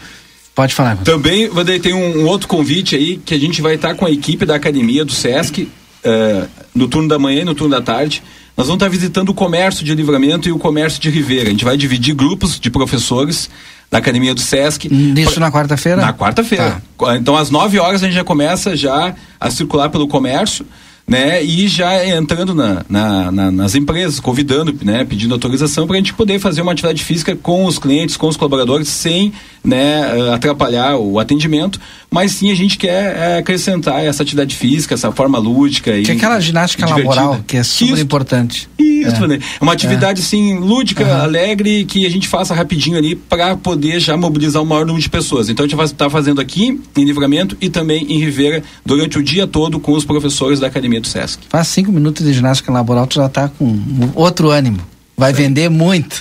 Pode 0.55 0.75
falar. 0.75 0.97
Também, 0.99 1.49
Vanderlei, 1.49 1.81
tem 1.81 1.95
um, 1.95 2.23
um 2.23 2.27
outro 2.27 2.47
convite 2.47 2.95
aí 2.95 3.17
que 3.17 3.35
a 3.35 3.39
gente 3.39 3.63
vai 3.63 3.75
estar 3.75 3.95
com 3.95 4.05
a 4.05 4.11
equipe 4.11 4.45
da 4.45 4.55
academia 4.55 5.05
do 5.05 5.13
SESC 5.13 5.67
eh, 6.05 6.47
no 6.75 6.89
turno 6.89 7.09
da 7.09 7.19
manhã 7.19 7.43
e 7.43 7.45
no 7.45 7.55
turno 7.55 7.75
da 7.75 7.81
tarde. 7.81 8.23
Nós 8.57 8.67
vamos 8.67 8.83
estar 8.83 8.91
visitando 8.91 9.31
o 9.31 9.35
comércio 9.35 9.85
de 9.85 9.95
livramento 9.95 10.49
e 10.49 10.53
o 10.53 10.59
comércio 10.59 11.01
de 11.01 11.09
Ribeira. 11.09 11.49
A 11.49 11.51
gente 11.51 11.65
vai 11.65 11.77
dividir 11.77 12.15
grupos 12.15 12.61
de 12.61 12.71
professores 12.71 13.49
da 13.93 13.99
academia 13.99 14.35
do 14.35 14.41
SESC. 14.41 14.89
Isso 14.91 15.39
na 15.39 15.53
quarta-feira? 15.53 16.01
Na 16.01 16.15
quarta-feira. 16.15 16.83
Então, 17.15 17.37
às 17.37 17.51
9 17.51 17.79
horas, 17.79 18.03
a 18.03 18.07
gente 18.07 18.15
já 18.15 18.25
começa 18.25 18.75
já 18.75 19.15
a 19.39 19.51
circular 19.51 19.91
pelo 19.91 20.09
comércio. 20.09 20.65
Né, 21.07 21.43
e 21.43 21.67
já 21.67 22.07
entrando 22.07 22.55
na, 22.55 22.85
na- 22.89 23.33
na- 23.33 23.51
nas 23.51 23.75
empresas, 23.75 24.21
convidando, 24.21 24.73
né, 24.85 25.05
pedindo 25.05 25.35
autorização 25.35 25.85
para 25.87 25.97
a 25.97 25.99
gente 25.99 26.15
poder 26.15 26.39
fazer 26.39 26.63
uma 26.63 26.71
atividade 26.73 27.03
física 27.05 27.35
com 27.35 27.65
os 27.67 27.77
clientes, 27.79 28.17
com 28.17 28.29
os 28.29 28.37
colaboradores, 28.37 28.87
sem 28.89 29.33
né, 29.65 30.01
eh, 30.29 30.33
atrapalhar 30.35 30.97
o 30.97 31.19
atendimento, 31.19 31.81
mas 32.11 32.33
sim 32.33 32.51
a 32.51 32.55
gente 32.55 32.79
quer 32.79 33.17
eh, 33.17 33.39
acrescentar 33.39 34.03
essa 34.05 34.23
atividade 34.23 34.55
física, 34.55 34.95
essa 34.95 35.11
forma 35.13 35.39
lúdica. 35.39 35.91
Que 36.03 36.11
é 36.11 36.15
e, 36.15 36.17
aquela 36.17 36.39
ginástica 36.41 36.85
e 36.85 36.87
divertida. 36.87 37.15
laboral, 37.15 37.45
que 37.47 37.57
é 37.57 37.63
super 37.65 37.99
importante. 37.99 38.69
Isso, 38.79 39.09
É. 39.09 39.13
Vanderlei. 39.15 39.39
É 39.61 39.63
uma 39.63 39.73
atividade, 39.73 40.21
assim, 40.21 40.57
lúdica, 40.59 41.05
Aham. 41.05 41.23
alegre, 41.25 41.85
que 41.85 42.07
a 42.07 42.11
gente 42.11 42.29
faça 42.29 42.55
rapidinho 42.55 42.97
ali 42.97 43.17
para 43.17 43.57
poder 43.57 43.99
já 44.01 44.17
mobilizar 44.17 44.63
o 44.63 44.67
maior 44.67 44.87
número 44.87 45.03
de 45.03 45.11
pessoas. 45.11 45.49
Então 45.49 45.65
a 45.65 45.69
gente 45.69 45.77
vai 45.77 45.87
estar 45.87 46.09
fazendo 46.09 46.41
aqui 46.41 46.81
em 46.97 47.05
Livramento 47.05 47.57
e 47.61 47.69
também 47.69 48.05
em 48.09 48.19
Ribeira 48.21 48.63
durante 48.87 49.19
o 49.19 49.23
dia 49.23 49.47
todo 49.47 49.79
com 49.81 49.93
os 49.93 50.05
professores 50.05 50.61
da 50.61 50.69
Academia 50.69 50.92
do 51.01 51.07
Sesc. 51.07 51.43
Faz 51.49 51.69
cinco 51.69 51.93
minutos 51.93 52.25
de 52.25 52.33
ginástica 52.33 52.73
laboral, 52.73 53.07
tu 53.07 53.17
já 53.17 53.29
tá 53.29 53.49
com 53.49 53.79
outro 54.15 54.51
ânimo. 54.51 54.79
Vai 55.17 55.33
vender 55.33 55.69
muito. 55.69 56.21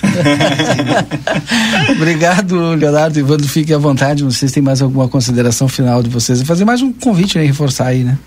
Obrigado, 1.90 2.74
Leonardo 2.74 3.18
e 3.18 3.20
Evandro. 3.20 3.48
Fiquem 3.48 3.74
à 3.74 3.78
vontade. 3.78 4.22
Vocês 4.22 4.52
têm 4.52 4.62
mais 4.62 4.82
alguma 4.82 5.08
consideração 5.08 5.66
final 5.66 6.02
de 6.02 6.10
vocês? 6.10 6.40
E 6.40 6.44
fazer 6.44 6.64
mais 6.64 6.82
um 6.82 6.92
convite, 6.92 7.38
né? 7.38 7.44
Reforçar 7.44 7.86
aí, 7.86 8.04
né? 8.04 8.18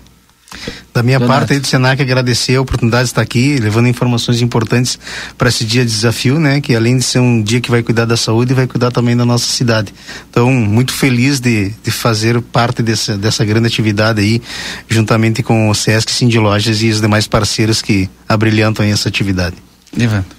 Da 0.94 1.02
minha 1.02 1.20
parte 1.20 1.52
aí 1.52 1.60
do 1.60 1.66
Senac, 1.66 2.00
agradecer 2.00 2.56
a 2.56 2.60
oportunidade 2.60 3.04
de 3.04 3.10
estar 3.10 3.20
aqui, 3.20 3.58
levando 3.58 3.86
informações 3.86 4.40
importantes 4.40 4.98
para 5.36 5.48
esse 5.48 5.64
dia 5.64 5.84
de 5.84 5.90
desafio, 5.90 6.40
né? 6.40 6.60
Que 6.60 6.74
além 6.74 6.96
de 6.96 7.02
ser 7.02 7.18
um 7.18 7.42
dia 7.42 7.60
que 7.60 7.70
vai 7.70 7.82
cuidar 7.82 8.06
da 8.06 8.16
saúde, 8.16 8.54
vai 8.54 8.66
cuidar 8.66 8.90
também 8.90 9.14
da 9.14 9.24
nossa 9.24 9.46
cidade. 9.46 9.92
Então, 10.30 10.50
muito 10.50 10.92
feliz 10.92 11.38
de, 11.38 11.70
de 11.82 11.90
fazer 11.90 12.40
parte 12.40 12.82
dessa, 12.82 13.16
dessa 13.18 13.44
grande 13.44 13.66
atividade 13.66 14.20
aí, 14.20 14.40
juntamente 14.88 15.42
com 15.42 15.68
o 15.68 15.74
Sesc, 15.74 16.10
Cindy 16.10 16.38
Lojas 16.38 16.80
e 16.80 16.88
os 16.88 17.00
demais 17.00 17.26
parceiros 17.26 17.82
que 17.82 18.08
abrilhantam 18.26 18.84
aí 18.84 18.90
essa 18.90 19.08
atividade. 19.08 19.56
Evandro. 19.98 20.36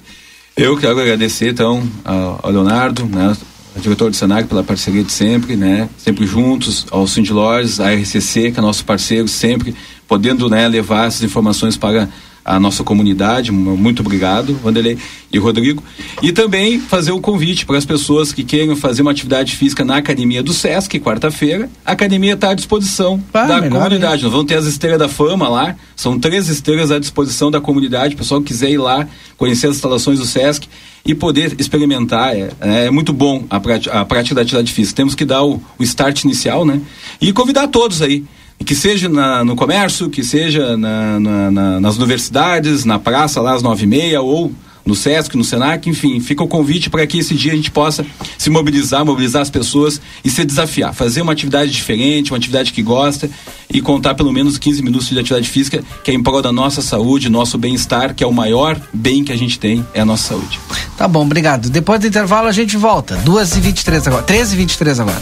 Eu 0.55 0.75
quero 0.75 0.99
agradecer, 0.99 1.51
então, 1.51 1.87
ao 2.03 2.39
ao 2.41 2.51
Leonardo, 2.51 3.05
né, 3.05 3.37
ao 3.75 3.81
diretor 3.81 4.09
do 4.09 4.15
Senac, 4.15 4.47
pela 4.47 4.63
parceria 4.63 5.03
de 5.03 5.11
sempre, 5.11 5.55
né, 5.55 5.87
sempre 5.99 6.25
juntos, 6.25 6.87
ao 6.89 7.07
Cindy 7.07 7.31
Lojas, 7.31 7.79
à 7.79 7.93
RCC, 7.93 8.51
que 8.51 8.59
é 8.59 8.61
nosso 8.61 8.83
parceiro, 8.83 9.27
sempre 9.27 9.75
podendo 10.07 10.49
né, 10.49 10.67
levar 10.67 11.07
essas 11.07 11.23
informações 11.23 11.75
para 11.77 12.07
a 12.45 12.57
nossa 12.61 12.81
comunidade. 12.81 13.51
Mu- 13.51 13.75
Muito 13.75 13.99
obrigado, 13.99 14.55
Vanderlei 14.63 14.97
e 15.33 15.37
Rodrigo. 15.37 15.83
E 16.23 16.31
também 16.31 16.79
fazer 16.79 17.11
o 17.11 17.19
convite 17.19 17.65
para 17.65 17.77
as 17.77 17.83
pessoas 17.85 18.31
que 18.31 18.41
queiram 18.41 18.73
fazer 18.73 19.01
uma 19.01 19.11
atividade 19.11 19.53
física 19.53 19.83
na 19.83 19.97
academia 19.97 20.41
do 20.41 20.53
SESC, 20.53 20.97
quarta-feira. 21.01 21.69
A 21.85 21.91
academia 21.91 22.35
está 22.35 22.51
à 22.51 22.53
disposição 22.53 23.21
da 23.33 23.59
melhor, 23.59 23.83
comunidade. 23.83 24.23
Nós 24.23 24.31
vamos 24.31 24.47
ter 24.47 24.55
as 24.55 24.65
esteiras 24.65 24.97
da 24.97 25.09
fama 25.09 25.49
lá. 25.49 25.75
São 25.93 26.17
três 26.17 26.47
esteiras 26.47 26.89
à 26.89 26.97
disposição 26.99 27.51
da 27.51 27.59
comunidade. 27.59 28.15
O 28.15 28.17
pessoal 28.17 28.39
que 28.39 28.47
quiser 28.47 28.69
ir 28.71 28.77
lá, 28.77 29.05
conhecer 29.35 29.67
as 29.67 29.75
instalações 29.75 30.17
do 30.17 30.25
SESC 30.25 30.69
e 31.05 31.13
poder 31.13 31.53
experimentar. 31.59 32.33
É, 32.33 32.49
é 32.61 32.89
muito 32.89 33.11
bom 33.11 33.45
a 33.49 33.59
prática, 33.59 33.99
a 33.99 34.05
prática 34.05 34.35
da 34.35 34.41
atividade 34.41 34.71
física. 34.71 34.95
Temos 34.95 35.15
que 35.15 35.25
dar 35.25 35.43
o, 35.43 35.61
o 35.77 35.83
start 35.83 36.23
inicial, 36.23 36.65
né? 36.65 36.79
E 37.19 37.33
convidar 37.33 37.67
todos 37.67 38.01
aí. 38.01 38.23
Que 38.65 38.75
seja 38.75 39.07
na- 39.07 39.45
no 39.45 39.55
comércio, 39.55 40.09
que 40.09 40.23
seja 40.23 40.75
na- 40.75 41.19
na- 41.19 41.51
na- 41.51 41.79
nas 41.79 41.95
universidades, 41.97 42.83
na 42.85 42.99
praça 42.99 43.39
lá 43.41 43.53
às 43.53 43.61
nove 43.63 43.83
e 43.83 43.87
meia, 43.87 44.21
ou 44.21 44.51
no 44.85 44.95
SESC, 44.95 45.35
no 45.35 45.43
SENAC, 45.43 45.89
enfim, 45.89 46.19
fica 46.21 46.41
o 46.43 46.47
convite 46.47 46.89
para 46.89 47.05
que 47.05 47.17
esse 47.19 47.33
dia 47.33 47.51
a 47.51 47.55
gente 47.55 47.69
possa 47.69 48.05
se 48.37 48.49
mobilizar, 48.49 49.05
mobilizar 49.05 49.41
as 49.41 49.49
pessoas 49.49 49.99
e 50.23 50.29
se 50.29 50.43
desafiar, 50.45 50.93
fazer 50.93 51.21
uma 51.21 51.33
atividade 51.33 51.71
diferente, 51.71 52.31
uma 52.31 52.37
atividade 52.37 52.71
que 52.71 52.81
gosta 52.81 53.29
e 53.69 53.81
contar 53.81 54.15
pelo 54.15 54.31
menos 54.31 54.57
15 54.57 54.81
minutos 54.81 55.09
de 55.09 55.19
atividade 55.19 55.49
física, 55.49 55.83
que 56.03 56.11
é 56.11 56.13
em 56.13 56.23
prol 56.23 56.41
da 56.41 56.51
nossa 56.53 56.81
saúde, 56.81 57.29
nosso 57.29 57.57
bem-estar, 57.57 58.15
que 58.15 58.23
é 58.23 58.27
o 58.27 58.31
maior 58.33 58.79
bem 58.93 59.23
que 59.25 59.31
a 59.33 59.37
gente 59.37 59.59
tem, 59.59 59.85
é 59.93 59.99
a 60.01 60.05
nossa 60.05 60.29
saúde. 60.29 60.57
Tá 60.97 61.05
bom, 61.07 61.23
obrigado. 61.23 61.69
Depois 61.69 61.99
do 61.99 62.07
intervalo 62.07 62.47
a 62.47 62.53
gente 62.53 62.75
volta. 62.77 63.17
2h23 63.25 64.07
agora. 64.07 64.23
13h23 64.23 64.99
agora. 65.01 65.21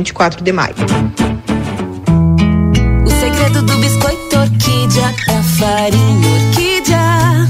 24 0.00 0.42
de 0.42 0.52
maio. 0.52 0.74
O 3.04 3.10
segredo 3.10 3.62
do 3.62 3.76
biscoito 3.76 4.38
orquídea 4.38 5.14
é 5.28 5.36
a 5.36 5.42
farinha 5.42 6.28
orquídea. 6.36 7.48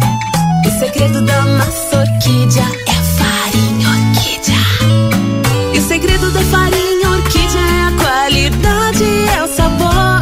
O 0.66 0.78
segredo 0.78 1.24
da 1.24 1.42
massa 1.42 2.00
orquídea 2.00 2.64
é 2.86 2.90
a 2.90 3.02
farinha 3.18 3.88
orquídea. 3.88 4.62
E 5.74 5.78
o 5.78 5.82
segredo 5.82 6.30
da 6.32 6.40
farinha 6.40 7.10
orquídea 7.10 7.60
é 7.60 7.82
a 7.86 7.92
qualidade, 8.02 9.04
é 9.36 9.42
o 9.44 9.48
sabor. 9.48 10.20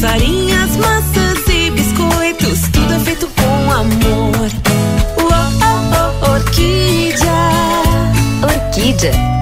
Farinhas, 0.00 0.76
massas 0.76 1.48
e 1.48 1.70
biscoitos, 1.72 2.60
tudo 2.72 2.94
é 2.94 2.98
feito 3.00 3.28
com 3.28 3.72
amor. 3.72 4.50
Uou, 5.18 6.32
orquídea. 6.32 7.40
Orquídea 8.42 9.29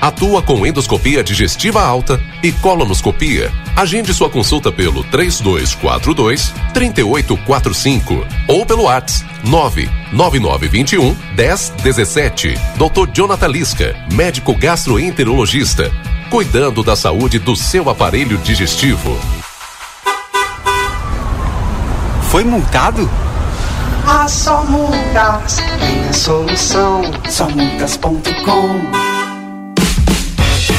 Atua 0.00 0.42
com 0.42 0.66
endoscopia 0.66 1.22
digestiva 1.22 1.82
alta 1.82 2.18
e 2.42 2.50
colonoscopia. 2.52 3.52
Agende 3.76 4.14
sua 4.14 4.30
consulta 4.30 4.72
pelo 4.72 5.04
3242 5.04 6.54
3845 6.72 8.26
ou 8.48 8.64
pelo 8.64 8.84
WhatsApp 8.84 9.30
99921 9.44 11.14
1017. 11.36 12.54
Dr. 12.76 13.10
Jonathan 13.12 13.48
Lisca, 13.48 13.96
médico 14.12 14.54
gastroenterologista, 14.54 15.90
cuidando 16.30 16.82
da 16.82 16.96
saúde 16.96 17.38
do 17.38 17.54
seu 17.54 17.90
aparelho 17.90 18.38
digestivo. 18.38 19.18
Foi 22.30 22.44
multado? 22.44 23.10
Ah, 24.06 24.26
só 24.28 24.64
multas 24.64 25.56
tem 25.78 26.08
a 26.08 26.12
solução. 26.12 27.02
Somultas.com 27.28 29.19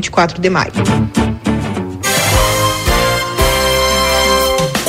24 0.00 0.40
de 0.40 0.50
maio. 0.50 0.72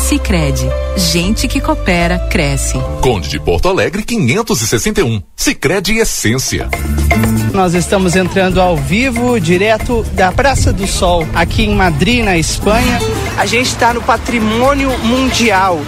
Sicredi, 0.00 0.66
gente 0.96 1.46
que 1.46 1.60
coopera 1.60 2.18
cresce. 2.30 2.78
Conde 3.02 3.28
de 3.28 3.38
Porto 3.38 3.68
Alegre 3.68 4.02
561. 4.02 5.22
Sicredi 5.36 5.98
Essência. 5.98 6.68
Nós 7.52 7.74
estamos 7.74 8.16
entrando 8.16 8.60
ao 8.60 8.76
vivo, 8.76 9.38
direto 9.38 10.02
da 10.14 10.32
Praça 10.32 10.72
do 10.72 10.86
Sol, 10.86 11.26
aqui 11.34 11.64
em 11.64 11.74
Madrid, 11.74 12.24
na 12.24 12.38
Espanha. 12.38 12.98
A 13.36 13.44
gente 13.44 13.66
está 13.66 13.92
no 13.92 14.02
Patrimônio 14.02 14.90
Mundial. 15.00 15.78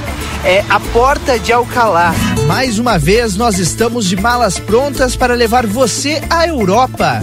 É 0.44 0.62
a 0.68 0.78
Porta 0.78 1.38
de 1.38 1.52
Alcalá. 1.52 2.14
Mais 2.46 2.78
uma 2.78 2.98
vez, 2.98 3.36
nós 3.36 3.58
estamos 3.58 4.06
de 4.06 4.16
malas 4.16 4.58
prontas 4.58 5.16
para 5.16 5.34
levar 5.34 5.66
você 5.66 6.22
à 6.28 6.46
Europa. 6.46 7.22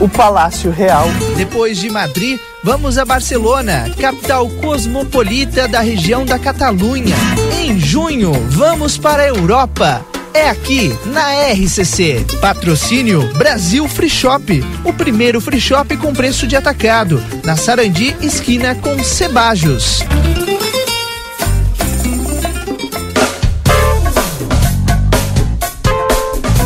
O 0.00 0.08
Palácio 0.08 0.70
Real. 0.70 1.06
Depois 1.36 1.78
de 1.78 1.90
Madrid, 1.90 2.38
vamos 2.62 2.98
a 2.98 3.04
Barcelona, 3.04 3.90
capital 3.98 4.48
cosmopolita 4.48 5.68
da 5.68 5.80
região 5.80 6.24
da 6.24 6.38
Catalunha. 6.38 7.16
Em 7.60 7.78
junho, 7.78 8.32
vamos 8.50 8.98
para 8.98 9.22
a 9.22 9.28
Europa. 9.28 10.04
É 10.34 10.48
aqui, 10.48 10.92
na 11.06 11.52
RCC. 11.52 12.26
Patrocínio 12.40 13.32
Brasil 13.34 13.86
Free 13.88 14.10
Shop. 14.10 14.64
O 14.84 14.92
primeiro 14.92 15.40
free 15.40 15.60
shop 15.60 15.96
com 15.96 16.12
preço 16.12 16.44
de 16.44 16.56
atacado. 16.56 17.22
Na 17.44 17.56
Sarandi, 17.56 18.16
esquina 18.20 18.74
com 18.74 19.02
Cebajos. 19.02 20.00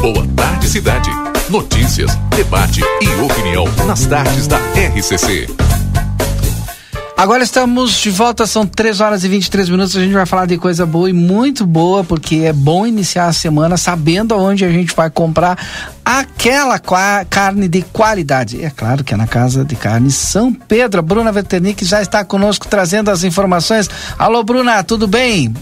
Boa 0.00 0.26
tarde, 0.34 0.68
cidade. 0.68 1.27
Notícias, 1.50 2.14
debate 2.36 2.82
e 3.00 3.22
opinião 3.22 3.64
nas 3.86 4.04
tardes 4.04 4.46
da 4.46 4.58
RCC. 4.74 5.46
Agora 7.16 7.42
estamos 7.42 7.98
de 7.98 8.10
volta, 8.10 8.46
são 8.46 8.66
3 8.66 9.00
horas 9.00 9.24
e 9.24 9.28
23 9.28 9.70
minutos. 9.70 9.96
A 9.96 10.00
gente 10.00 10.12
vai 10.12 10.26
falar 10.26 10.44
de 10.44 10.58
coisa 10.58 10.84
boa 10.84 11.08
e 11.08 11.12
muito 11.14 11.66
boa, 11.66 12.04
porque 12.04 12.36
é 12.44 12.52
bom 12.52 12.86
iniciar 12.86 13.28
a 13.28 13.32
semana 13.32 13.78
sabendo 13.78 14.34
aonde 14.34 14.62
a 14.62 14.70
gente 14.70 14.94
vai 14.94 15.08
comprar 15.08 15.58
aquela 16.04 16.78
carne 16.78 17.66
de 17.66 17.80
qualidade. 17.80 18.62
É 18.62 18.68
claro 18.68 19.02
que 19.02 19.14
é 19.14 19.16
na 19.16 19.26
Casa 19.26 19.64
de 19.64 19.74
Carne 19.74 20.10
São 20.10 20.52
Pedro. 20.52 21.00
A 21.00 21.02
Bruna 21.02 21.32
Veternic 21.32 21.82
já 21.82 22.02
está 22.02 22.22
conosco 22.24 22.68
trazendo 22.68 23.10
as 23.10 23.24
informações. 23.24 23.88
Alô, 24.18 24.44
Bruna, 24.44 24.84
tudo 24.84 25.08
bem? 25.08 25.54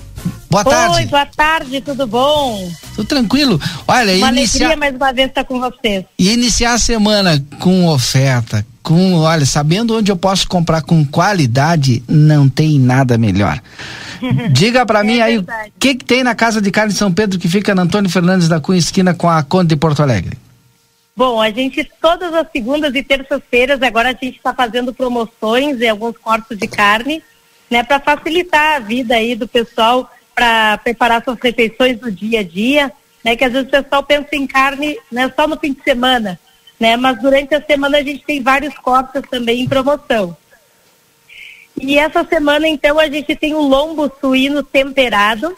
Boa 0.57 0.65
tarde. 0.65 0.97
Oi, 0.97 1.07
boa 1.07 1.27
tarde, 1.27 1.81
tudo 1.83 2.07
bom? 2.07 2.73
Tudo 2.95 3.07
tranquilo. 3.07 3.61
Olha, 3.87 4.17
uma 4.17 4.31
iniciar... 4.31 4.69
alegria 4.69 4.77
mais 4.77 4.97
uma 4.97 5.13
vez 5.13 5.29
estar 5.29 5.45
com 5.45 5.61
vocês. 5.61 6.05
E 6.19 6.33
iniciar 6.33 6.73
a 6.73 6.79
semana 6.79 7.45
com 7.61 7.87
oferta, 7.89 8.65
com, 8.83 9.17
olha, 9.17 9.45
sabendo 9.45 9.99
onde 9.99 10.11
eu 10.11 10.17
posso 10.17 10.49
comprar 10.49 10.81
com 10.81 11.05
qualidade, 11.05 12.03
não 12.09 12.49
tem 12.49 12.79
nada 12.79 13.19
melhor. 13.19 13.61
Diga 14.51 14.87
para 14.87 15.01
é 15.01 15.03
mim 15.03 15.21
aí, 15.21 15.37
o 15.37 15.47
que, 15.79 15.95
que 15.95 16.05
tem 16.07 16.25
na 16.25 16.35
Casa 16.35 16.63
de 16.63 16.71
Carne 16.71 16.95
São 16.95 17.13
Pedro 17.13 17.39
que 17.39 17.49
fica 17.49 17.75
na 17.75 17.83
Antônio 17.83 18.09
Fernandes 18.09 18.49
da 18.49 18.59
Cunha, 18.59 18.79
esquina 18.79 19.13
com 19.13 19.29
a 19.29 19.43
Conde 19.43 19.69
de 19.69 19.77
Porto 19.77 20.03
Alegre? 20.03 20.39
Bom, 21.15 21.39
a 21.39 21.51
gente, 21.51 21.87
todas 22.01 22.33
as 22.33 22.47
segundas 22.51 22.95
e 22.95 23.03
terças-feiras, 23.03 23.83
agora 23.83 24.09
a 24.09 24.13
gente 24.13 24.37
está 24.37 24.55
fazendo 24.55 24.95
promoções 24.95 25.83
em 25.83 25.89
alguns 25.91 26.17
cortes 26.17 26.57
de 26.57 26.67
carne, 26.67 27.23
né, 27.71 27.83
para 27.83 28.01
facilitar 28.01 28.77
a 28.77 28.79
vida 28.79 29.17
aí 29.17 29.35
do 29.35 29.47
pessoal 29.47 30.11
para 30.37 30.78
preparar 30.78 31.24
suas 31.24 31.41
refeições 31.43 31.99
do 31.99 32.12
dia 32.12 32.41
a 32.41 32.45
dia, 32.45 32.93
né, 33.24 33.34
que 33.34 33.45
às 33.45 33.53
vezes 33.53 33.66
o 33.66 33.70
pessoal 33.70 34.05
pensa 34.05 34.28
em 34.37 34.47
carne 34.47 34.97
né, 35.11 35.32
só 35.34 35.49
no 35.49 35.59
fim 35.59 35.72
de 35.72 35.82
semana 35.82 36.39
né? 36.78 36.97
Mas 36.97 37.20
durante 37.20 37.55
a 37.55 37.62
semana 37.62 37.99
a 37.99 38.03
gente 38.03 38.24
tem 38.24 38.43
vários 38.43 38.74
cortes 38.78 39.22
também 39.30 39.62
em 39.62 39.68
promoção. 39.68 40.37
E 41.78 41.99
essa 41.99 42.24
semana, 42.24 42.66
então, 42.68 42.99
a 42.99 43.09
gente 43.09 43.37
tem 43.37 43.55
o 43.55 43.61
lombo 43.61 44.11
suíno 44.20 44.62
temperado, 44.62 45.55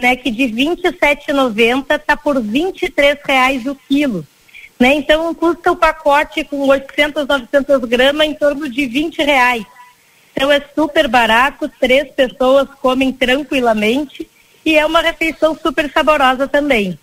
né? 0.00 0.16
Que 0.16 0.30
de 0.30 0.46
R$ 0.46 0.76
27,90 0.76 1.96
está 1.96 2.16
por 2.16 2.36
R$ 2.36 2.42
23,00 2.42 3.70
o 3.70 3.74
quilo. 3.74 4.26
Né? 4.78 4.94
Então, 4.94 5.34
custa 5.34 5.72
o 5.72 5.76
pacote 5.76 6.44
com 6.44 6.68
800, 6.68 7.26
900 7.26 7.80
gramas 7.88 8.26
em 8.26 8.34
torno 8.34 8.68
de 8.68 8.86
R$ 8.86 9.10
reais. 9.18 9.64
Então, 10.38 10.52
é 10.52 10.62
super 10.72 11.08
barato, 11.08 11.68
três 11.80 12.12
pessoas 12.12 12.68
comem 12.80 13.12
tranquilamente 13.12 14.30
e 14.64 14.78
é 14.78 14.86
uma 14.86 15.00
refeição 15.00 15.58
super 15.60 15.90
saborosa 15.90 16.46
também. 16.46 16.96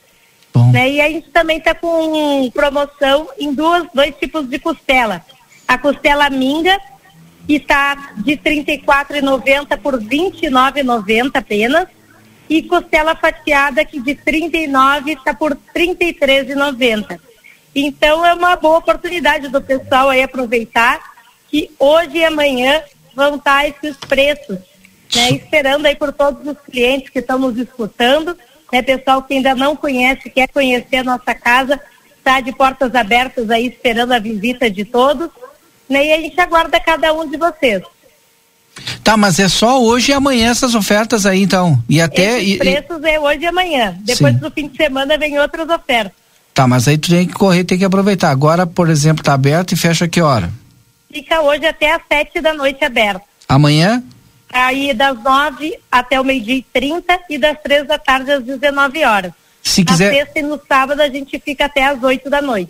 Né? 0.72 0.92
E 0.92 1.02
a 1.02 1.10
gente 1.10 1.30
também 1.32 1.58
está 1.58 1.76
com 1.76 2.50
promoção 2.52 3.28
em 3.38 3.54
duas, 3.54 3.88
dois 3.94 4.16
tipos 4.16 4.48
de 4.48 4.58
costela. 4.58 5.22
A 5.68 5.78
costela 5.78 6.30
minga, 6.30 6.80
que 7.46 7.56
está 7.56 8.14
de 8.20 8.36
R$ 8.36 8.64
34,90 8.64 9.78
por 9.82 9.96
R$ 9.96 10.06
29,90 10.08 11.32
apenas. 11.34 11.88
E 12.50 12.62
costela 12.64 13.16
fatiada, 13.16 13.84
que 13.84 14.00
de 14.00 14.12
R$ 14.12 14.20
39 14.24 15.12
está 15.12 15.34
por 15.34 15.52
R$ 15.52 15.58
33,90. 15.76 17.20
Então 17.76 18.26
é 18.26 18.34
uma 18.34 18.56
boa 18.56 18.78
oportunidade 18.78 19.50
do 19.50 19.62
pessoal 19.62 20.10
aí 20.10 20.24
aproveitar 20.24 21.16
que 21.50 21.70
hoje 21.78 22.20
e 22.20 22.24
amanhã 22.24 22.82
vão 23.16 23.36
estar 23.36 23.68
esses 23.68 23.96
preços, 23.98 24.58
né? 25.16 25.32
Esperando 25.32 25.86
aí 25.86 25.96
por 25.96 26.12
todos 26.12 26.46
os 26.46 26.58
clientes 26.70 27.10
que 27.10 27.20
estão 27.20 27.40
nos 27.40 27.58
escutando 27.58 28.36
né, 28.72 28.82
pessoal 28.82 29.22
que 29.22 29.34
ainda 29.34 29.56
não 29.56 29.76
conhece, 29.76 30.30
quer 30.30 30.48
conhecer 30.50 30.98
a 30.98 31.04
nossa 31.04 31.34
casa, 31.34 31.80
está 32.18 32.40
de 32.40 32.52
portas 32.52 32.94
abertas 32.96 33.50
aí 33.50 33.68
esperando 33.68 34.12
a 34.12 34.20
visita 34.20 34.70
de 34.70 34.84
todos. 34.84 35.30
Né, 35.90 36.08
e 36.08 36.14
a 36.14 36.18
gente 36.18 36.40
aguarda 36.40 36.80
cada 36.80 37.14
um 37.14 37.30
de 37.30 37.38
vocês. 37.38 37.84
Tá, 39.04 39.16
mas 39.16 39.40
é 39.40 39.48
só 39.48 39.82
hoje 39.82 40.12
e 40.12 40.14
amanhã 40.14 40.50
essas 40.50 40.76
ofertas 40.76 41.26
aí, 41.26 41.42
então. 41.42 41.82
E 41.88 42.02
até. 42.02 42.42
Esses 42.42 42.58
preços 42.58 43.04
e... 43.04 43.10
é 43.10 43.20
hoje 43.20 43.42
e 43.42 43.46
amanhã. 43.46 43.96
Depois 44.02 44.34
Sim. 44.34 44.40
do 44.40 44.52
fim 44.52 44.68
de 44.68 44.76
semana 44.76 45.18
vem 45.18 45.40
outras 45.40 45.70
ofertas. 45.70 46.12
Tá, 46.54 46.68
mas 46.68 46.88
aí 46.88 46.98
tu 46.98 47.10
tem 47.10 47.28
que 47.28 47.34
correr, 47.34 47.64
tem 47.64 47.78
que 47.78 47.86
aproveitar. 47.86 48.32
Agora, 48.32 48.66
por 48.66 48.90
exemplo, 48.90 49.24
tá 49.24 49.34
aberto 49.34 49.74
e 49.74 49.76
fecha 49.76 50.08
que 50.08 50.22
hora? 50.22 50.52
Fica 51.16 51.42
hoje 51.42 51.66
até 51.66 51.94
às 51.94 52.02
sete 52.12 52.42
da 52.42 52.54
noite 52.54 52.84
aberto. 52.84 53.22
Amanhã? 53.48 54.04
aí 54.52 54.94
das 54.94 55.22
nove 55.24 55.80
até 55.90 56.20
o 56.20 56.26
meio-dia 56.26 56.56
e 56.56 56.62
trinta 56.62 57.18
e 57.30 57.38
das 57.38 57.58
três 57.62 57.88
da 57.88 57.98
tarde 57.98 58.32
às 58.32 58.44
19 58.44 59.06
horas. 59.06 59.32
Se 59.64 59.86
quiser... 59.86 60.12
Na 60.12 60.20
sexta 60.20 60.40
e 60.40 60.44
no 60.44 60.62
sábado 60.68 61.02
a 61.02 61.08
gente 61.08 61.40
fica 61.40 61.66
até 61.66 61.86
às 61.86 62.04
8 62.04 62.30
da 62.30 62.42
noite. 62.42 62.70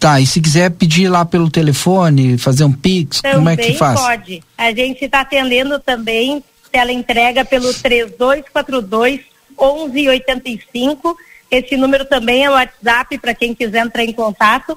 Tá, 0.00 0.20
e 0.20 0.26
se 0.26 0.40
quiser 0.40 0.72
pedir 0.72 1.08
lá 1.08 1.24
pelo 1.24 1.48
telefone, 1.48 2.36
fazer 2.36 2.64
um 2.64 2.72
pix, 2.72 3.20
também 3.20 3.36
como 3.36 3.48
é 3.50 3.56
que 3.56 3.74
faz? 3.74 4.00
pode. 4.00 4.42
A 4.58 4.72
gente 4.72 5.04
está 5.04 5.20
atendendo 5.20 5.78
também, 5.78 6.42
ela 6.72 6.92
entrega 6.92 7.44
pelo 7.44 7.72
3242 7.72 9.20
1185. 9.56 11.16
Esse 11.48 11.76
número 11.76 12.04
também 12.06 12.44
é 12.44 12.50
o 12.50 12.54
WhatsApp 12.54 13.18
para 13.18 13.34
quem 13.34 13.54
quiser 13.54 13.84
entrar 13.86 14.02
em 14.02 14.12
contato. 14.12 14.76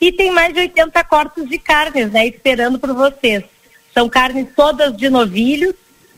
E 0.00 0.12
tem 0.12 0.30
mais 0.30 0.52
de 0.52 0.60
80 0.60 1.04
cortes 1.04 1.48
de 1.48 1.58
carnes, 1.58 2.10
né, 2.12 2.26
esperando 2.26 2.78
por 2.78 2.92
vocês. 2.92 3.44
São 3.94 4.08
carnes 4.08 4.46
todas 4.54 4.96
de 4.96 5.08
novilhos, 5.08 5.74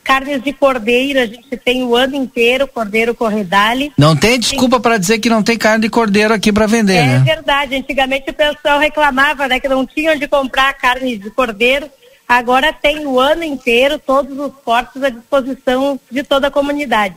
Carnes 0.09 0.43
de 0.43 0.55
cordeiro, 0.55 1.21
a 1.21 1.27
gente 1.27 1.55
tem 1.59 1.85
o 1.85 1.95
ano 1.95 2.17
inteiro, 2.17 2.67
cordeiro 2.67 3.15
corredale. 3.15 3.93
Não 3.99 4.17
tem 4.17 4.41
desculpa 4.41 4.81
para 4.81 4.97
dizer 4.97 5.19
que 5.19 5.29
não 5.29 5.43
tem 5.43 5.59
carne 5.59 5.83
de 5.83 5.91
cordeiro 5.91 6.33
aqui 6.33 6.51
para 6.51 6.67
vender, 6.67 6.95
é 6.95 7.07
né? 7.07 7.17
É 7.17 7.35
verdade. 7.35 7.77
Antigamente 7.77 8.31
o 8.31 8.33
pessoal 8.33 8.79
reclamava, 8.79 9.47
né, 9.47 9.61
que 9.61 9.69
não 9.69 9.85
tinham 9.85 10.17
de 10.17 10.27
comprar 10.27 10.73
carne 10.73 11.19
de 11.19 11.31
cordeiro. 11.31 11.91
Agora 12.27 12.73
tem 12.73 13.07
o 13.07 13.21
ano 13.21 13.45
inteiro, 13.45 13.99
todos 13.99 14.39
os 14.39 14.51
cortes 14.65 15.03
à 15.03 15.11
disposição 15.11 16.01
de 16.11 16.23
toda 16.23 16.47
a 16.47 16.51
comunidade. 16.51 17.17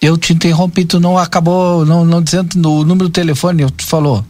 Eu 0.00 0.16
te 0.16 0.32
interrompi, 0.32 0.86
tu 0.86 0.98
não 0.98 1.18
acabou 1.18 1.84
não, 1.84 2.06
não 2.06 2.22
dizendo 2.22 2.56
no 2.56 2.84
número 2.84 3.10
do 3.10 3.12
telefone, 3.12 3.70
tu 3.70 3.84
falou. 3.84 4.24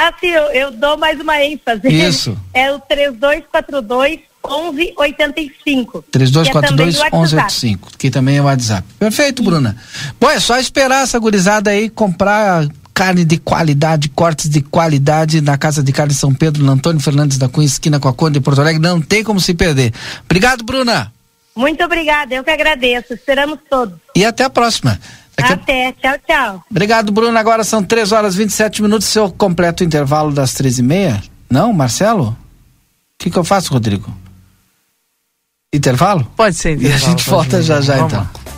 Ah, 0.00 0.14
sim, 0.20 0.28
eu, 0.28 0.44
eu 0.52 0.70
dou 0.70 0.96
mais 0.96 1.20
uma 1.20 1.42
ênfase. 1.42 1.88
Isso. 1.88 2.38
É 2.54 2.72
o 2.72 2.78
3242 2.78 4.20
1185. 4.46 6.04
3242 6.10 6.94
1185, 7.02 7.90
que 7.98 8.08
também 8.08 8.36
é 8.36 8.40
o 8.40 8.44
WhatsApp. 8.44 8.86
Perfeito, 8.96 9.42
Bruna. 9.42 9.76
Bom, 10.20 10.30
é 10.30 10.38
só 10.38 10.56
esperar 10.58 11.02
essa 11.02 11.18
gurizada 11.18 11.70
aí 11.70 11.90
comprar 11.90 12.68
carne 12.94 13.24
de 13.24 13.38
qualidade, 13.38 14.08
cortes 14.08 14.48
de 14.48 14.60
qualidade 14.60 15.40
na 15.40 15.58
Casa 15.58 15.82
de 15.82 15.92
Carne 15.92 16.14
São 16.14 16.32
Pedro, 16.32 16.64
no 16.64 16.72
Antônio 16.72 17.00
Fernandes 17.00 17.36
da 17.36 17.48
Cunha, 17.48 17.66
esquina 17.66 17.98
com 17.98 18.08
a 18.08 18.14
Conde 18.14 18.34
de 18.34 18.40
Porto 18.40 18.60
Alegre. 18.60 18.80
Não 18.80 19.00
tem 19.00 19.24
como 19.24 19.40
se 19.40 19.52
perder. 19.52 19.92
Obrigado, 20.24 20.64
Bruna. 20.64 21.12
Muito 21.56 21.82
obrigada, 21.82 22.36
eu 22.36 22.44
que 22.44 22.50
agradeço. 22.50 23.14
Esperamos 23.14 23.58
todos. 23.68 23.98
E 24.14 24.24
até 24.24 24.44
a 24.44 24.50
próxima. 24.50 24.98
Daqui 25.38 25.52
Até, 25.52 25.92
tchau, 25.92 26.18
tchau. 26.26 26.64
Obrigado, 26.68 27.12
Bruna. 27.12 27.38
Agora 27.38 27.62
são 27.62 27.82
3 27.82 28.10
horas 28.10 28.34
e 28.34 28.38
27 28.38 28.82
minutos. 28.82 29.06
Seu 29.06 29.30
completo 29.30 29.84
intervalo 29.84 30.32
das 30.32 30.52
três 30.52 30.78
e 30.78 30.82
meia? 30.82 31.22
Não, 31.48 31.72
Marcelo? 31.72 32.30
O 32.30 32.36
que, 33.18 33.30
que 33.30 33.38
eu 33.38 33.44
faço, 33.44 33.72
Rodrigo? 33.72 34.12
Intervalo? 35.72 36.26
Pode 36.36 36.56
ser 36.56 36.72
intervalo. 36.72 36.92
E 36.92 37.04
a 37.04 37.08
gente 37.08 37.30
volta 37.30 37.62
já 37.62 37.80
já 37.80 37.96
Vamos 37.96 38.12
então. 38.12 38.24
Lá. 38.24 38.57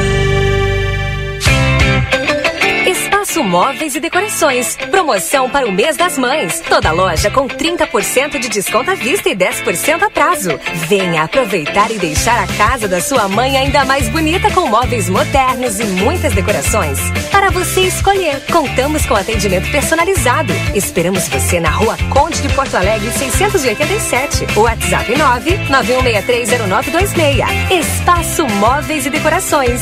Móveis 3.43 3.95
e 3.95 3.99
Decorações. 3.99 4.77
Promoção 4.89 5.49
para 5.49 5.67
o 5.67 5.71
mês 5.71 5.97
das 5.97 6.17
mães. 6.17 6.61
Toda 6.67 6.91
loja 6.91 7.29
com 7.29 7.47
30% 7.47 8.39
de 8.39 8.49
desconto 8.49 8.91
à 8.91 8.93
vista 8.93 9.29
e 9.29 9.35
10% 9.35 10.03
a 10.03 10.09
prazo. 10.09 10.59
Venha 10.87 11.23
aproveitar 11.23 11.91
e 11.91 11.99
deixar 11.99 12.43
a 12.43 12.47
casa 12.57 12.87
da 12.87 13.01
sua 13.01 13.27
mãe 13.27 13.57
ainda 13.57 13.85
mais 13.85 14.07
bonita 14.09 14.51
com 14.51 14.67
móveis 14.67 15.09
modernos 15.09 15.79
e 15.79 15.85
muitas 15.85 16.33
decorações. 16.33 16.99
Para 17.31 17.49
você 17.49 17.81
escolher, 17.81 18.41
contamos 18.51 19.05
com 19.05 19.15
atendimento 19.15 19.69
personalizado. 19.71 20.53
Esperamos 20.73 21.27
você 21.27 21.59
na 21.59 21.69
Rua 21.69 21.97
Conde 22.09 22.41
de 22.41 22.49
Porto 22.49 22.75
Alegre 22.75 23.11
687. 23.11 24.57
WhatsApp 24.57 25.13
991630926. 25.13 27.71
Espaço 27.71 28.47
Móveis 28.47 29.05
e 29.05 29.09
Decorações. 29.09 29.81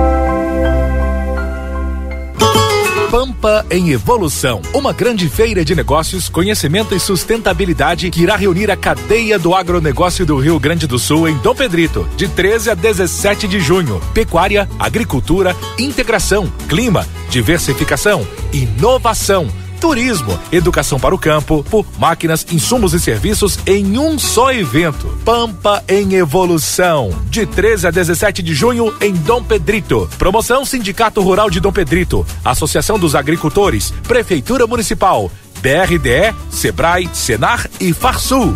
Pampa 3.11 3.65
em 3.69 3.89
Evolução, 3.89 4.61
uma 4.73 4.93
grande 4.93 5.27
feira 5.27 5.65
de 5.65 5.75
negócios, 5.75 6.29
conhecimento 6.29 6.95
e 6.95 6.99
sustentabilidade 6.99 8.09
que 8.09 8.21
irá 8.21 8.37
reunir 8.37 8.71
a 8.71 8.77
cadeia 8.77 9.37
do 9.37 9.53
agronegócio 9.53 10.25
do 10.25 10.37
Rio 10.37 10.57
Grande 10.57 10.87
do 10.87 10.97
Sul 10.97 11.27
em 11.27 11.37
Dom 11.39 11.53
Pedrito, 11.53 12.07
de 12.15 12.29
13 12.29 12.69
a 12.69 12.73
17 12.73 13.49
de 13.49 13.59
junho. 13.59 13.99
Pecuária, 14.13 14.69
agricultura, 14.79 15.53
integração, 15.77 16.49
clima, 16.69 17.05
diversificação, 17.29 18.25
inovação 18.53 19.49
turismo, 19.81 20.39
educação 20.51 20.99
para 20.99 21.13
o 21.13 21.17
campo, 21.17 21.65
por 21.69 21.85
máquinas, 21.97 22.45
insumos 22.51 22.93
e 22.93 22.99
serviços 22.99 23.57
em 23.65 23.97
um 23.97 24.17
só 24.19 24.53
evento. 24.53 25.07
Pampa 25.25 25.83
em 25.87 26.13
Evolução, 26.13 27.09
de 27.29 27.47
13 27.47 27.87
a 27.87 27.91
17 27.91 28.43
de 28.43 28.53
junho 28.53 28.93
em 29.01 29.11
Dom 29.13 29.43
Pedrito. 29.43 30.07
Promoção 30.19 30.63
Sindicato 30.63 31.19
Rural 31.21 31.49
de 31.49 31.59
Dom 31.59 31.73
Pedrito, 31.73 32.25
Associação 32.45 32.99
dos 32.99 33.15
Agricultores, 33.15 33.91
Prefeitura 34.07 34.67
Municipal, 34.67 35.31
BRDE, 35.61 36.35
Sebrae, 36.51 37.09
Senar 37.11 37.67
e 37.79 37.91
Farsul. 37.91 38.55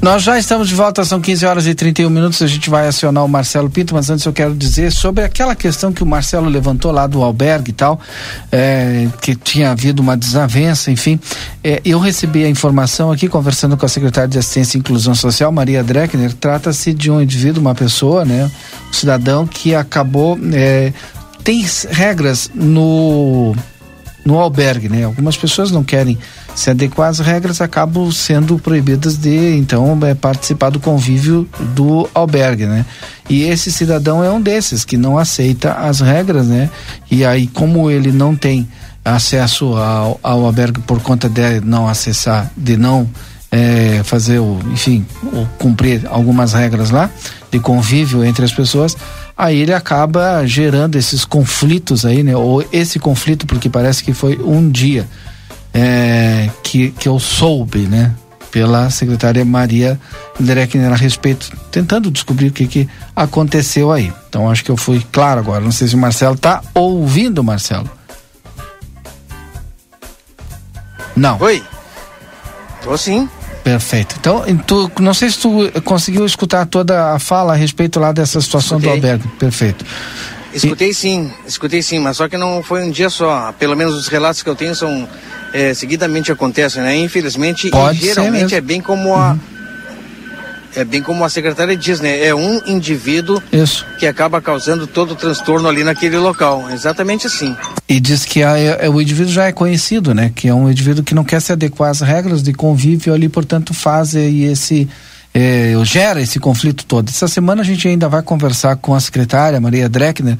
Nós 0.00 0.22
já 0.22 0.38
estamos 0.38 0.68
de 0.68 0.76
volta, 0.76 1.04
são 1.04 1.20
15 1.20 1.44
horas 1.44 1.66
e 1.66 1.74
31 1.74 2.08
minutos. 2.08 2.40
A 2.40 2.46
gente 2.46 2.70
vai 2.70 2.86
acionar 2.86 3.24
o 3.24 3.28
Marcelo 3.28 3.68
Pinto, 3.68 3.94
mas 3.94 4.08
antes 4.08 4.24
eu 4.24 4.32
quero 4.32 4.54
dizer 4.54 4.92
sobre 4.92 5.24
aquela 5.24 5.56
questão 5.56 5.92
que 5.92 6.04
o 6.04 6.06
Marcelo 6.06 6.48
levantou 6.48 6.92
lá 6.92 7.04
do 7.08 7.20
albergue 7.20 7.70
e 7.70 7.74
tal, 7.74 8.00
é, 8.52 9.08
que 9.20 9.34
tinha 9.34 9.72
havido 9.72 10.00
uma 10.00 10.16
desavença, 10.16 10.92
enfim. 10.92 11.18
É, 11.64 11.82
eu 11.84 11.98
recebi 11.98 12.44
a 12.44 12.48
informação 12.48 13.10
aqui, 13.10 13.28
conversando 13.28 13.76
com 13.76 13.84
a 13.84 13.88
secretária 13.88 14.28
de 14.28 14.38
Assistência 14.38 14.78
e 14.78 14.80
Inclusão 14.80 15.16
Social, 15.16 15.50
Maria 15.50 15.82
Dreckner. 15.82 16.32
Trata-se 16.32 16.94
de 16.94 17.10
um 17.10 17.20
indivíduo, 17.20 17.60
uma 17.60 17.74
pessoa, 17.74 18.24
né, 18.24 18.48
um 18.88 18.92
cidadão 18.92 19.48
que 19.48 19.74
acabou. 19.74 20.38
É, 20.52 20.92
tem 21.42 21.66
regras 21.90 22.50
no 22.54 23.54
no 24.24 24.38
albergue, 24.38 24.90
né? 24.90 25.04
Algumas 25.04 25.38
pessoas 25.38 25.70
não 25.70 25.82
querem 25.82 26.18
se 26.58 26.70
adequar 26.70 27.08
às 27.08 27.20
regras, 27.20 27.60
acabam 27.60 28.10
sendo 28.10 28.58
proibidas 28.58 29.16
de, 29.16 29.56
então, 29.56 29.96
é, 30.04 30.12
participar 30.12 30.70
do 30.70 30.80
convívio 30.80 31.48
do 31.72 32.10
albergue, 32.12 32.66
né? 32.66 32.84
E 33.30 33.44
esse 33.44 33.70
cidadão 33.70 34.24
é 34.24 34.30
um 34.32 34.40
desses 34.40 34.84
que 34.84 34.96
não 34.96 35.16
aceita 35.16 35.74
as 35.74 36.00
regras, 36.00 36.48
né? 36.48 36.68
E 37.08 37.24
aí, 37.24 37.46
como 37.46 37.88
ele 37.88 38.10
não 38.10 38.34
tem 38.34 38.68
acesso 39.04 39.76
ao, 39.76 40.18
ao 40.20 40.44
albergue 40.46 40.80
por 40.80 41.00
conta 41.00 41.28
de 41.28 41.60
não 41.60 41.86
acessar, 41.86 42.50
de 42.56 42.76
não 42.76 43.08
é, 43.52 44.00
fazer 44.02 44.40
o, 44.40 44.58
enfim, 44.72 45.06
o, 45.32 45.46
cumprir 45.60 46.08
algumas 46.10 46.54
regras 46.54 46.90
lá 46.90 47.08
de 47.52 47.60
convívio 47.60 48.24
entre 48.24 48.44
as 48.44 48.52
pessoas, 48.52 48.96
aí 49.36 49.60
ele 49.60 49.72
acaba 49.72 50.44
gerando 50.44 50.96
esses 50.96 51.24
conflitos 51.24 52.04
aí, 52.04 52.24
né? 52.24 52.36
Ou 52.36 52.66
esse 52.72 52.98
conflito, 52.98 53.46
porque 53.46 53.68
parece 53.68 54.02
que 54.02 54.12
foi 54.12 54.36
um 54.38 54.68
dia 54.68 55.06
é, 55.72 56.50
que, 56.62 56.90
que 56.92 57.08
eu 57.08 57.18
soube, 57.18 57.80
né? 57.80 58.14
Pela 58.50 58.88
secretária 58.88 59.44
Maria 59.44 60.00
Dreckner 60.40 60.92
a 60.92 60.96
respeito, 60.96 61.50
tentando 61.70 62.10
descobrir 62.10 62.48
o 62.48 62.52
que, 62.52 62.66
que 62.66 62.88
aconteceu 63.14 63.92
aí. 63.92 64.12
Então 64.28 64.50
acho 64.50 64.64
que 64.64 64.70
eu 64.70 64.76
fui 64.76 65.04
claro 65.12 65.40
agora. 65.40 65.60
Não 65.60 65.72
sei 65.72 65.86
se 65.86 65.94
o 65.94 65.98
Marcelo 65.98 66.36
tá 66.36 66.62
ouvindo, 66.74 67.44
Marcelo. 67.44 67.90
Não. 71.14 71.38
Oi. 71.40 71.62
Tô 72.82 72.96
sim. 72.96 73.28
Perfeito. 73.62 74.16
Então, 74.18 74.44
tu, 74.66 74.90
não 74.98 75.12
sei 75.12 75.28
se 75.28 75.38
tu 75.40 75.70
conseguiu 75.82 76.24
escutar 76.24 76.64
toda 76.64 77.12
a 77.12 77.18
fala 77.18 77.52
a 77.52 77.56
respeito 77.56 78.00
lá 78.00 78.12
dessa 78.12 78.40
situação 78.40 78.78
Escutei. 78.78 79.00
do 79.00 79.06
albergue. 79.06 79.28
Perfeito. 79.36 79.84
Escutei 80.54 80.94
sim, 80.94 81.30
escutei 81.46 81.82
sim, 81.82 81.98
mas 81.98 82.16
só 82.16 82.28
que 82.28 82.38
não 82.38 82.62
foi 82.62 82.82
um 82.82 82.90
dia 82.90 83.10
só. 83.10 83.52
Pelo 83.58 83.76
menos 83.76 83.94
os 83.94 84.08
relatos 84.08 84.42
que 84.42 84.48
eu 84.48 84.56
tenho 84.56 84.74
são 84.74 85.06
é, 85.52 85.72
seguidamente 85.74 86.30
acontecem, 86.32 86.82
né? 86.82 86.96
Infelizmente, 86.96 87.70
Pode 87.70 87.98
e 87.98 88.06
geralmente 88.06 88.54
é 88.54 88.60
bem 88.60 88.80
como 88.80 89.14
a 89.14 89.36
é 90.76 90.84
bem 90.84 91.02
como 91.02 91.24
a 91.24 91.28
secretária 91.28 91.76
diz, 91.76 91.98
né? 91.98 92.24
É 92.24 92.32
um 92.34 92.60
indivíduo 92.66 93.42
Isso. 93.52 93.84
que 93.98 94.06
acaba 94.06 94.40
causando 94.40 94.86
todo 94.86 95.12
o 95.12 95.14
transtorno 95.16 95.66
ali 95.66 95.82
naquele 95.82 96.16
local. 96.18 96.70
Exatamente 96.70 97.26
assim. 97.26 97.56
E 97.88 97.98
diz 97.98 98.24
que 98.24 98.42
a- 98.44 98.56
é- 98.56 98.88
o 98.88 99.00
indivíduo 99.00 99.32
já 99.32 99.46
é 99.46 99.52
conhecido, 99.52 100.14
né? 100.14 100.30
Que 100.34 100.46
é 100.46 100.54
um 100.54 100.70
indivíduo 100.70 101.02
que 101.02 101.14
não 101.14 101.24
quer 101.24 101.40
se 101.40 101.50
adequar 101.52 101.90
às 101.90 102.00
regras 102.00 102.42
de 102.42 102.52
convívio 102.52 103.12
ali, 103.14 103.28
portanto, 103.28 103.72
faz 103.74 104.14
aí 104.14 104.44
esse. 104.44 104.88
eh, 105.34 105.72
gera 105.84 106.20
esse 106.20 106.38
conflito 106.40 106.84
todo. 106.86 107.08
Essa 107.10 107.28
semana 107.28 107.60
a 107.62 107.64
gente 107.64 107.86
ainda 107.86 108.08
vai 108.08 108.22
conversar 108.22 108.76
com 108.76 108.94
a 108.94 108.98
secretária, 109.00 109.60
Maria 109.60 109.88
Dreckner, 109.88 110.36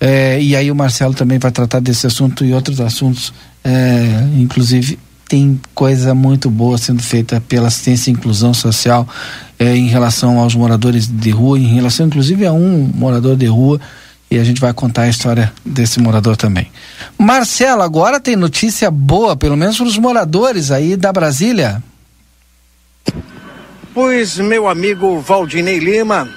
eh, 0.00 0.38
e 0.40 0.54
aí 0.56 0.70
o 0.70 0.74
Marcelo 0.74 1.12
também 1.14 1.38
vai 1.38 1.50
tratar 1.50 1.80
desse 1.80 2.06
assunto 2.06 2.44
e 2.44 2.54
outros 2.54 2.80
assuntos, 2.80 3.34
eh, 3.64 4.28
inclusive 4.36 4.98
tem 5.28 5.60
coisa 5.74 6.12
muito 6.12 6.50
boa 6.50 6.76
sendo 6.76 7.02
feita 7.02 7.40
pela 7.48 7.68
assistência 7.68 8.10
e 8.10 8.12
inclusão 8.12 8.52
social 8.52 9.06
eh, 9.58 9.76
em 9.76 9.86
relação 9.86 10.38
aos 10.40 10.54
moradores 10.54 11.06
de 11.06 11.30
rua, 11.30 11.58
em 11.58 11.74
relação 11.74 12.06
inclusive 12.06 12.44
a 12.46 12.52
um 12.52 12.90
morador 12.94 13.36
de 13.36 13.46
rua, 13.46 13.80
e 14.30 14.38
a 14.38 14.44
gente 14.44 14.60
vai 14.60 14.72
contar 14.72 15.02
a 15.02 15.08
história 15.08 15.52
desse 15.64 16.00
morador 16.00 16.36
também. 16.36 16.70
Marcelo, 17.18 17.82
agora 17.82 18.20
tem 18.20 18.36
notícia 18.36 18.90
boa, 18.90 19.36
pelo 19.36 19.56
menos 19.56 19.76
para 19.76 19.86
os 19.86 19.98
moradores 19.98 20.70
aí 20.70 20.96
da 20.96 21.12
Brasília. 21.12 21.82
Pois, 23.92 24.38
meu 24.38 24.68
amigo 24.68 25.20
Valdinei 25.20 25.78
Lima, 25.78 26.28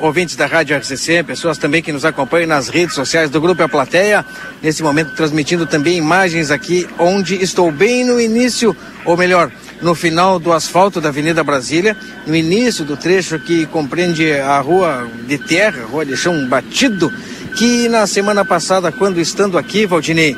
ouvintes 0.00 0.36
da 0.36 0.46
Rádio 0.46 0.76
RCC, 0.76 1.22
pessoas 1.22 1.58
também 1.58 1.82
que 1.82 1.92
nos 1.92 2.04
acompanham 2.04 2.48
nas 2.48 2.68
redes 2.68 2.94
sociais 2.94 3.30
do 3.30 3.40
Grupo 3.40 3.62
A 3.62 3.68
Plateia. 3.68 4.24
Nesse 4.62 4.82
momento, 4.82 5.14
transmitindo 5.14 5.66
também 5.66 5.96
imagens 5.96 6.50
aqui 6.50 6.86
onde 6.98 7.42
estou 7.42 7.70
bem 7.70 8.04
no 8.04 8.20
início, 8.20 8.76
ou 9.04 9.16
melhor, 9.16 9.50
no 9.80 9.94
final 9.94 10.38
do 10.38 10.52
asfalto 10.52 11.00
da 11.00 11.08
Avenida 11.08 11.42
Brasília, 11.42 11.96
no 12.26 12.34
início 12.34 12.84
do 12.84 12.96
trecho 12.96 13.38
que 13.38 13.66
compreende 13.66 14.32
a 14.32 14.58
rua 14.60 15.08
de 15.26 15.38
terra, 15.38 15.84
rua 15.84 16.06
de 16.06 16.16
chão 16.16 16.46
batido, 16.48 17.12
que 17.56 17.88
na 17.88 18.06
semana 18.06 18.44
passada, 18.44 18.90
quando 18.92 19.20
estando 19.20 19.58
aqui, 19.58 19.86
Valdinei, 19.86 20.36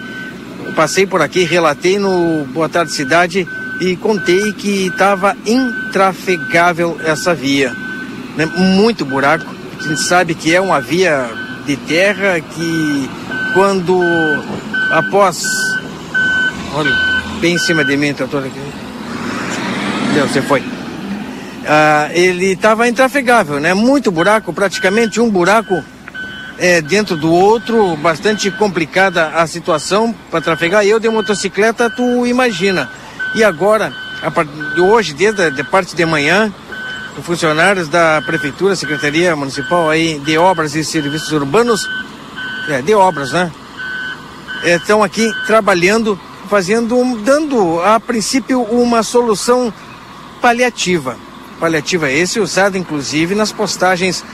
passei 0.75 1.07
por 1.07 1.23
aqui, 1.23 1.45
relatei 1.45 1.99
no 1.99 2.45
Boa 2.47 2.69
Tarde 2.69 2.93
Cidade 2.93 3.47
e 3.81 3.97
contei 3.97 4.53
que 4.53 4.87
estava 4.87 5.37
intrafegável 5.47 6.99
essa 7.05 7.35
via. 7.35 7.75
Né? 8.37 8.47
Muito 8.47 9.05
buraco. 9.05 9.47
A 9.79 9.83
gente 9.83 10.03
sabe 10.03 10.35
que 10.35 10.55
é 10.55 10.61
uma 10.61 10.81
via 10.81 11.31
de 11.67 11.77
terra 11.77 12.41
que 12.41 13.11
quando 13.53 14.01
após. 14.91 15.45
Olha, 16.75 16.93
bem 17.41 17.55
em 17.55 17.59
cima 17.59 17.85
de 17.85 17.97
mim, 17.97 18.13
trator 18.13 18.45
aqui. 18.45 18.61
Deus, 20.15 20.31
você 20.31 20.43
foi. 20.43 20.63
Ah, 21.67 22.09
ele 22.13 22.53
estava 22.53 22.89
intrafegável, 22.89 23.59
né? 23.59 23.73
Muito 23.73 24.11
buraco, 24.11 24.53
praticamente 24.53 25.21
um 25.21 25.31
buraco 25.31 25.83
é, 26.59 26.81
dentro 26.81 27.17
do 27.17 27.33
outro, 27.33 27.97
bastante 27.97 28.51
complicada 28.51 29.29
a 29.29 29.47
situação 29.47 30.15
para 30.31 30.41
trafegar. 30.41 30.85
Eu 30.85 31.01
de 31.01 31.09
motocicleta, 31.09 31.91
tu 31.91 32.27
imagina. 32.27 32.91
E 33.35 33.43
agora, 33.43 33.93
a 34.23 34.83
hoje, 34.83 35.15
desde 35.15 35.43
a 35.43 35.65
parte 35.65 35.97
de 35.97 36.05
manhã, 36.05 36.53
funcionários 37.23 37.89
da 37.89 38.21
Prefeitura, 38.23 38.75
Secretaria 38.75 39.37
Municipal 39.37 39.89
aí 39.89 40.19
de 40.19 40.37
Obras 40.37 40.75
e 40.75 40.85
Serviços 40.85 41.33
Urbanos, 41.33 41.89
é, 42.69 42.83
de 42.83 42.95
obras, 42.95 43.33
né? 43.33 43.53
Estão 44.65 45.03
aqui 45.03 45.31
trabalhando, 45.47 46.19
fazendo, 46.49 46.97
dando 47.23 47.81
a 47.83 48.01
princípio 48.01 48.63
uma 48.63 49.03
solução 49.03 49.73
paliativa. 50.41 51.17
Paliativa 51.61 52.11
esse 52.11 52.41
usado 52.41 52.77
inclusive 52.77 53.35
nas 53.35 53.53
postagens 53.53 54.25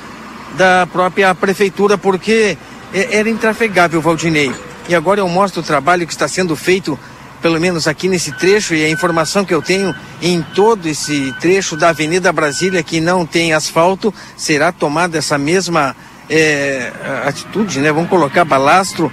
da 0.57 0.87
própria 0.87 1.35
prefeitura, 1.35 1.99
porque 1.99 2.57
é, 2.93 3.16
era 3.18 3.28
intrafegável, 3.28 4.01
Valdinei. 4.01 4.53
E 4.89 4.95
agora 4.95 5.20
eu 5.20 5.28
mostro 5.28 5.61
o 5.61 5.64
trabalho 5.64 6.07
que 6.07 6.12
está 6.12 6.26
sendo 6.26 6.57
feito, 6.57 6.99
pelo 7.41 7.61
menos 7.61 7.88
aqui 7.88 8.09
nesse 8.09 8.32
trecho, 8.32 8.74
e 8.74 8.84
a 8.84 8.91
informação 8.91 9.45
que 9.45 9.55
eu 9.55 9.62
tenho 9.62 9.95
em 10.20 10.43
todo 10.55 10.86
esse 10.86 11.32
trecho 11.41 11.76
da 11.76 11.91
Avenida 11.91 12.32
Brasília 12.32 12.82
que 12.82 13.01
não 13.01 13.24
tem 13.24 13.53
asfalto, 13.53 14.12
será 14.36 14.72
tomada 14.72 15.18
essa 15.18 15.38
mesma 15.38 15.97
é, 16.28 16.93
atitude, 17.26 17.80
né? 17.80 17.93
Vamos 17.93 18.11
colocar 18.11 18.45
balastro. 18.45 19.12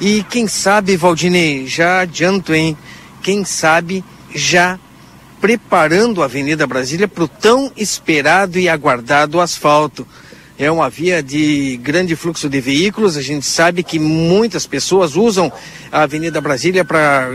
E 0.00 0.24
quem 0.24 0.46
sabe, 0.46 0.96
Valdinei, 0.96 1.66
já 1.66 2.00
adianto, 2.00 2.54
hein? 2.54 2.76
Quem 3.22 3.44
sabe 3.44 4.04
já 4.34 4.78
preparando 5.40 6.22
a 6.22 6.26
Avenida 6.26 6.66
Brasília 6.66 7.08
para 7.08 7.24
o 7.24 7.28
tão 7.28 7.72
esperado 7.76 8.58
e 8.58 8.68
aguardado 8.68 9.40
asfalto 9.40 10.06
é 10.58 10.70
uma 10.70 10.88
via 10.90 11.22
de 11.22 11.76
grande 11.82 12.14
fluxo 12.14 12.48
de 12.48 12.60
veículos. 12.60 13.16
A 13.16 13.22
gente 13.22 13.46
sabe 13.46 13.82
que 13.82 13.98
muitas 13.98 14.66
pessoas 14.66 15.16
usam 15.16 15.50
a 15.90 16.02
Avenida 16.02 16.40
Brasília 16.40 16.84
para 16.84 17.28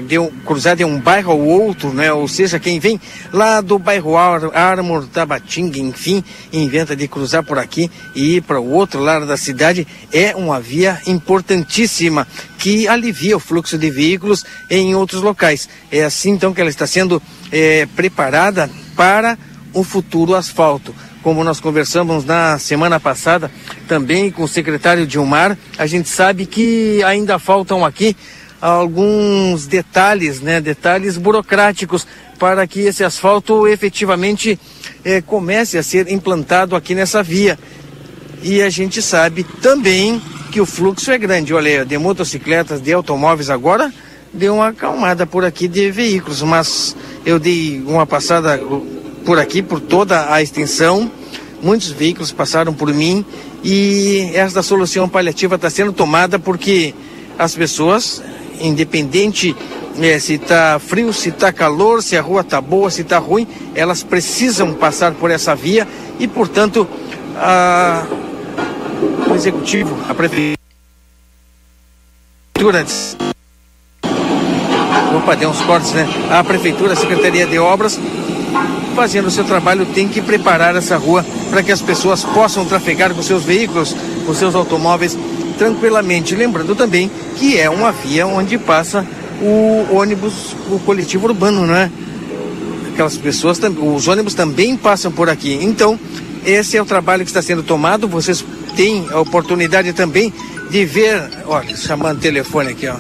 cruzar 0.45 0.75
de 0.75 0.85
um 0.85 0.99
bairro 0.99 1.31
ao 1.31 1.39
outro, 1.39 1.93
né? 1.93 2.11
Ou 2.13 2.27
seja, 2.27 2.59
quem 2.59 2.79
vem 2.79 2.99
lá 3.33 3.59
do 3.61 3.79
bairro 3.79 4.15
Ar 4.17 4.55
Armor, 4.55 5.07
Tabatinga, 5.07 5.79
enfim, 5.79 6.23
inventa 6.53 6.95
de 6.95 7.07
cruzar 7.07 7.43
por 7.43 7.57
aqui 7.57 7.89
e 8.15 8.37
ir 8.37 8.41
para 8.41 8.59
o 8.59 8.71
outro 8.71 8.99
lado 8.99 9.25
da 9.25 9.37
cidade. 9.37 9.87
É 10.11 10.35
uma 10.35 10.59
via 10.59 11.01
importantíssima 11.07 12.27
que 12.57 12.87
alivia 12.87 13.37
o 13.37 13.39
fluxo 13.39 13.77
de 13.77 13.89
veículos 13.89 14.45
em 14.69 14.95
outros 14.95 15.21
locais. 15.21 15.67
É 15.91 16.03
assim 16.03 16.31
então 16.31 16.53
que 16.53 16.61
ela 16.61 16.69
está 16.69 16.87
sendo 16.87 17.21
é, 17.51 17.85
preparada 17.95 18.69
para 18.95 19.37
o 19.73 19.83
futuro 19.83 20.33
asfalto 20.33 20.93
como 21.23 21.43
nós 21.43 21.59
conversamos 21.59 22.23
na 22.25 22.57
semana 22.57 22.99
passada 22.99 23.51
também 23.87 24.31
com 24.31 24.43
o 24.43 24.47
secretário 24.47 25.07
Dilmar, 25.07 25.57
a 25.77 25.85
gente 25.85 26.09
sabe 26.09 26.45
que 26.45 27.03
ainda 27.03 27.39
faltam 27.39 27.85
aqui 27.85 28.15
alguns 28.61 29.67
detalhes, 29.67 30.41
né, 30.41 30.59
detalhes 30.59 31.17
burocráticos 31.17 32.07
para 32.39 32.65
que 32.67 32.81
esse 32.81 33.03
asfalto 33.03 33.67
efetivamente 33.67 34.59
eh, 35.03 35.21
comece 35.21 35.77
a 35.77 35.83
ser 35.83 36.11
implantado 36.11 36.75
aqui 36.75 36.93
nessa 36.95 37.21
via. 37.23 37.57
E 38.41 38.61
a 38.61 38.69
gente 38.69 39.01
sabe 39.01 39.43
também 39.43 40.21
que 40.51 40.61
o 40.61 40.65
fluxo 40.65 41.11
é 41.11 41.17
grande. 41.17 41.53
Olha, 41.53 41.85
de 41.85 41.97
motocicletas, 41.97 42.81
de 42.81 42.93
automóveis 42.93 43.49
agora 43.49 43.91
deu 44.33 44.55
uma 44.55 44.67
acalmada 44.67 45.25
por 45.25 45.43
aqui 45.43 45.67
de 45.67 45.89
veículos, 45.89 46.41
mas 46.41 46.95
eu 47.25 47.39
dei 47.39 47.81
uma 47.85 48.05
passada 48.05 48.59
por 49.27 49.37
aqui, 49.37 49.61
por 49.61 49.81
toda 49.81 50.33
a 50.33 50.41
extensão. 50.41 51.11
Muitos 51.61 51.89
veículos 51.89 52.31
passaram 52.31 52.73
por 52.73 52.93
mim 52.93 53.25
e 53.61 54.31
essa 54.33 54.63
solução 54.63 55.09
paliativa 55.09 55.55
está 55.55 55.69
sendo 55.69 55.91
tomada 55.91 56.39
porque 56.39 56.95
as 57.37 57.53
pessoas, 57.53 58.23
independente 58.61 59.53
é, 59.99 60.17
se 60.17 60.35
está 60.35 60.79
frio, 60.79 61.11
se 61.11 61.27
está 61.27 61.51
calor, 61.51 62.01
se 62.01 62.15
a 62.15 62.21
rua 62.21 62.39
está 62.39 62.61
boa, 62.61 62.89
se 62.89 63.01
está 63.01 63.17
ruim, 63.17 63.45
elas 63.75 64.01
precisam 64.01 64.73
passar 64.73 65.11
por 65.15 65.29
essa 65.29 65.53
via 65.53 65.85
e, 66.17 66.25
portanto, 66.25 66.87
a... 67.35 68.05
o 69.29 69.35
executivo, 69.35 69.93
a 70.07 70.13
prefeitura. 70.13 70.55
Opa, 75.17 75.35
deu 75.35 75.49
uns 75.49 75.59
cortes, 75.63 75.91
né? 75.91 76.07
A 76.31 76.41
prefeitura, 76.45 76.93
a 76.93 76.95
Secretaria 76.95 77.45
de 77.45 77.59
Obras 77.59 77.99
fazendo 78.97 79.27
o 79.27 79.31
seu 79.31 79.43
trabalho, 79.43 79.85
tem 79.85 80.07
que 80.07 80.19
preparar 80.19 80.75
essa 80.75 80.97
rua 80.97 81.23
para 81.51 81.61
que 81.61 81.71
as 81.71 81.83
pessoas 81.83 82.23
possam 82.23 82.65
trafegar 82.65 83.13
com 83.13 83.21
seus 83.21 83.43
veículos, 83.43 83.95
com 84.25 84.33
seus 84.33 84.55
automóveis 84.55 85.15
tranquilamente. 85.55 86.33
Lembrando 86.33 86.73
também 86.73 87.11
que 87.35 87.59
é 87.59 87.69
uma 87.69 87.91
via 87.91 88.25
onde 88.25 88.57
passa 88.57 89.05
o 89.39 89.95
ônibus, 89.95 90.55
o 90.71 90.79
coletivo 90.79 91.27
urbano, 91.27 91.67
não 91.67 91.75
é? 91.75 91.91
Aquelas 92.91 93.15
pessoas, 93.15 93.59
os 93.79 94.07
ônibus 94.07 94.33
também 94.33 94.75
passam 94.75 95.11
por 95.11 95.29
aqui. 95.29 95.59
Então, 95.61 95.99
esse 96.43 96.75
é 96.75 96.81
o 96.81 96.85
trabalho 96.85 97.23
que 97.23 97.29
está 97.29 97.43
sendo 97.43 97.61
tomado. 97.61 98.07
Vocês 98.07 98.43
têm 98.75 99.05
a 99.11 99.19
oportunidade 99.19 99.93
também 99.93 100.33
de 100.71 100.85
ver. 100.85 101.21
Olha, 101.45 101.77
chamando 101.77 102.17
o 102.17 102.21
telefone 102.21 102.71
aqui, 102.71 102.87
ó. 102.87 102.95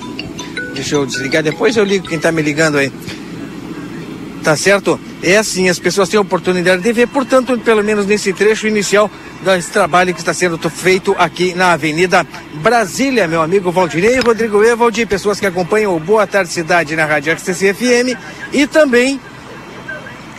Deixa 0.75 0.93
eu 0.93 1.07
desligar, 1.07 1.41
depois 1.41 1.75
eu 1.75 1.83
ligo 1.83 2.07
quem 2.07 2.17
está 2.17 2.31
me 2.31 2.43
ligando 2.43 2.77
aí 2.77 2.91
tá 4.47 4.55
certo? 4.55 4.97
É 5.21 5.35
assim, 5.35 5.67
as 5.67 5.77
pessoas 5.77 6.07
têm 6.07 6.17
a 6.17 6.21
oportunidade 6.21 6.81
de 6.81 6.93
ver, 6.93 7.05
portanto, 7.07 7.59
pelo 7.59 7.83
menos 7.83 8.05
nesse 8.05 8.31
trecho 8.31 8.65
inicial 8.65 9.11
desse 9.43 9.69
trabalho 9.71 10.13
que 10.13 10.21
está 10.21 10.33
sendo 10.33 10.57
feito 10.69 11.13
aqui 11.19 11.53
na 11.53 11.73
Avenida 11.73 12.25
Brasília, 12.63 13.27
meu 13.27 13.41
amigo 13.41 13.73
Valdirei, 13.73 14.21
Rodrigo 14.21 14.63
Evaldi, 14.63 15.05
pessoas 15.05 15.37
que 15.37 15.45
acompanham 15.45 15.93
o 15.93 15.99
Boa 15.99 16.25
Tarde 16.25 16.49
Cidade 16.49 16.95
na 16.95 17.03
Rádio 17.03 17.37
XTC 17.37 17.73
FM 17.73 18.17
e 18.53 18.65
também 18.65 19.19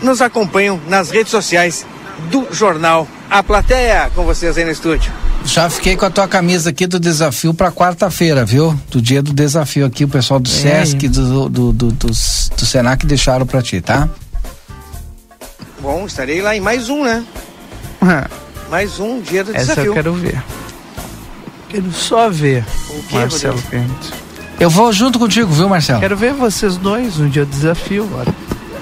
nos 0.02 0.22
acompanham 0.22 0.80
nas 0.88 1.10
redes 1.10 1.30
sociais 1.30 1.84
do 2.30 2.48
jornal 2.50 3.06
A 3.28 3.42
Plateia, 3.42 4.10
com 4.14 4.24
vocês 4.24 4.56
aí 4.56 4.64
no 4.64 4.70
estúdio. 4.70 5.27
Já 5.48 5.70
fiquei 5.70 5.96
com 5.96 6.04
a 6.04 6.10
tua 6.10 6.28
camisa 6.28 6.68
aqui 6.68 6.86
do 6.86 7.00
desafio 7.00 7.54
para 7.54 7.72
quarta-feira, 7.72 8.44
viu? 8.44 8.78
Do 8.90 9.00
dia 9.00 9.22
do 9.22 9.32
desafio 9.32 9.86
aqui, 9.86 10.04
o 10.04 10.08
pessoal 10.08 10.38
do 10.38 10.48
é 10.48 10.52
Sesc, 10.52 11.08
do, 11.08 11.48
do, 11.48 11.72
do, 11.72 11.92
do, 11.92 12.06
do 12.06 12.66
Senac 12.66 13.06
deixaram 13.06 13.46
para 13.46 13.62
ti, 13.62 13.80
tá? 13.80 14.10
Bom, 15.80 16.04
estarei 16.04 16.42
lá 16.42 16.54
em 16.54 16.60
mais 16.60 16.90
um, 16.90 17.02
né? 17.02 17.24
mais 18.68 19.00
um 19.00 19.22
dia 19.22 19.42
do 19.42 19.52
Essa 19.52 19.68
desafio. 19.68 19.84
eu 19.86 19.94
quero 19.94 20.12
ver. 20.12 20.42
Quero 21.70 21.92
só 21.92 22.28
ver 22.28 22.62
o 22.90 23.02
que, 23.04 23.14
Marcelo 23.14 23.62
Pinto. 23.70 24.12
Eu 24.60 24.68
vou 24.68 24.92
junto 24.92 25.18
contigo, 25.18 25.50
viu, 25.50 25.68
Marcelo? 25.68 26.00
Quero 26.00 26.16
ver 26.16 26.34
vocês 26.34 26.76
dois 26.76 27.16
no 27.16 27.28
dia 27.28 27.46
do 27.46 27.50
desafio 27.50 28.04
agora. 28.04 28.34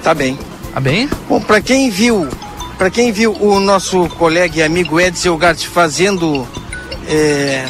Tá 0.02 0.12
bem. 0.12 0.36
Tá 0.74 0.80
bem? 0.80 1.08
Bom, 1.28 1.40
para 1.40 1.60
quem 1.60 1.90
viu 1.90 2.28
para 2.76 2.90
quem 2.90 3.12
viu 3.12 3.32
o 3.32 3.58
nosso 3.60 4.08
colega 4.10 4.58
e 4.58 4.62
amigo 4.62 5.00
Edson 5.00 5.36
Gart 5.36 5.64
fazendo 5.66 6.46
é, 7.08 7.64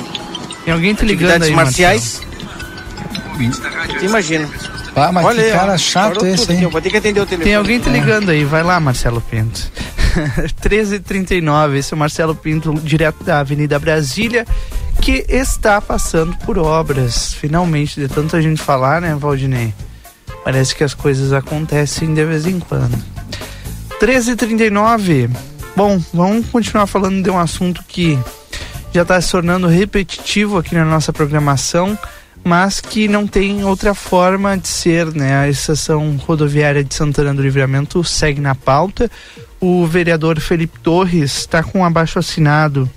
Tem 0.64 0.74
alguém 0.74 0.94
te 0.94 1.04
ligando 1.04 1.44
aí, 1.44 1.52
marciais, 1.52 2.20
imagina. 4.02 4.48
Ah, 4.94 5.12
mas 5.12 5.26
Olha 5.26 5.42
que 5.42 5.50
aí, 5.50 5.52
cara 5.52 5.76
chato 5.76 6.24
esse, 6.24 6.50
hein? 6.52 6.68
Vou 6.68 6.80
ter 6.80 6.88
que 6.88 6.96
atender 6.96 7.20
o 7.20 7.26
telefone. 7.26 7.44
Tem 7.44 7.54
alguém 7.54 7.78
te 7.78 7.90
ligando 7.90 8.30
aí, 8.30 8.44
vai 8.44 8.62
lá, 8.62 8.80
Marcelo 8.80 9.20
Pinto. 9.20 9.70
13h39, 10.62 11.76
esse 11.76 11.92
é 11.92 11.94
o 11.94 11.98
Marcelo 11.98 12.34
Pinto, 12.34 12.72
direto 12.82 13.22
da 13.22 13.40
Avenida 13.40 13.78
Brasília, 13.78 14.46
que 15.02 15.26
está 15.28 15.82
passando 15.82 16.34
por 16.38 16.56
obras. 16.58 17.34
Finalmente, 17.34 18.00
de 18.00 18.08
tanta 18.08 18.40
gente 18.40 18.62
falar, 18.62 19.02
né, 19.02 19.14
Valdinei? 19.14 19.74
Parece 20.42 20.74
que 20.74 20.82
as 20.82 20.94
coisas 20.94 21.30
acontecem 21.32 22.14
de 22.14 22.24
vez 22.24 22.46
em 22.46 22.58
quando. 22.58 22.96
13h39. 24.00 25.30
Bom, 25.74 26.02
vamos 26.12 26.46
continuar 26.48 26.86
falando 26.86 27.22
de 27.22 27.30
um 27.30 27.38
assunto 27.38 27.82
que 27.88 28.18
já 28.92 29.02
está 29.02 29.20
se 29.20 29.30
tornando 29.30 29.66
repetitivo 29.66 30.58
aqui 30.58 30.74
na 30.74 30.84
nossa 30.84 31.12
programação, 31.12 31.98
mas 32.44 32.80
que 32.80 33.08
não 33.08 33.26
tem 33.26 33.64
outra 33.64 33.94
forma 33.94 34.56
de 34.56 34.68
ser, 34.68 35.06
né? 35.14 35.36
A 35.36 35.48
estação 35.48 36.16
rodoviária 36.16 36.84
de 36.84 36.94
Santana 36.94 37.34
do 37.34 37.42
Livramento 37.42 38.04
segue 38.04 38.40
na 38.40 38.54
pauta. 38.54 39.10
O 39.60 39.86
vereador 39.86 40.40
Felipe 40.40 40.78
Torres 40.80 41.38
está 41.38 41.62
com 41.62 41.80
um 41.80 41.84
abaixo 41.84 42.18
assinado 42.18 42.88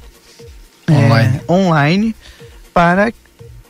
Online. 0.89 1.41
é, 1.47 1.51
online 1.51 2.15
para 2.73 3.13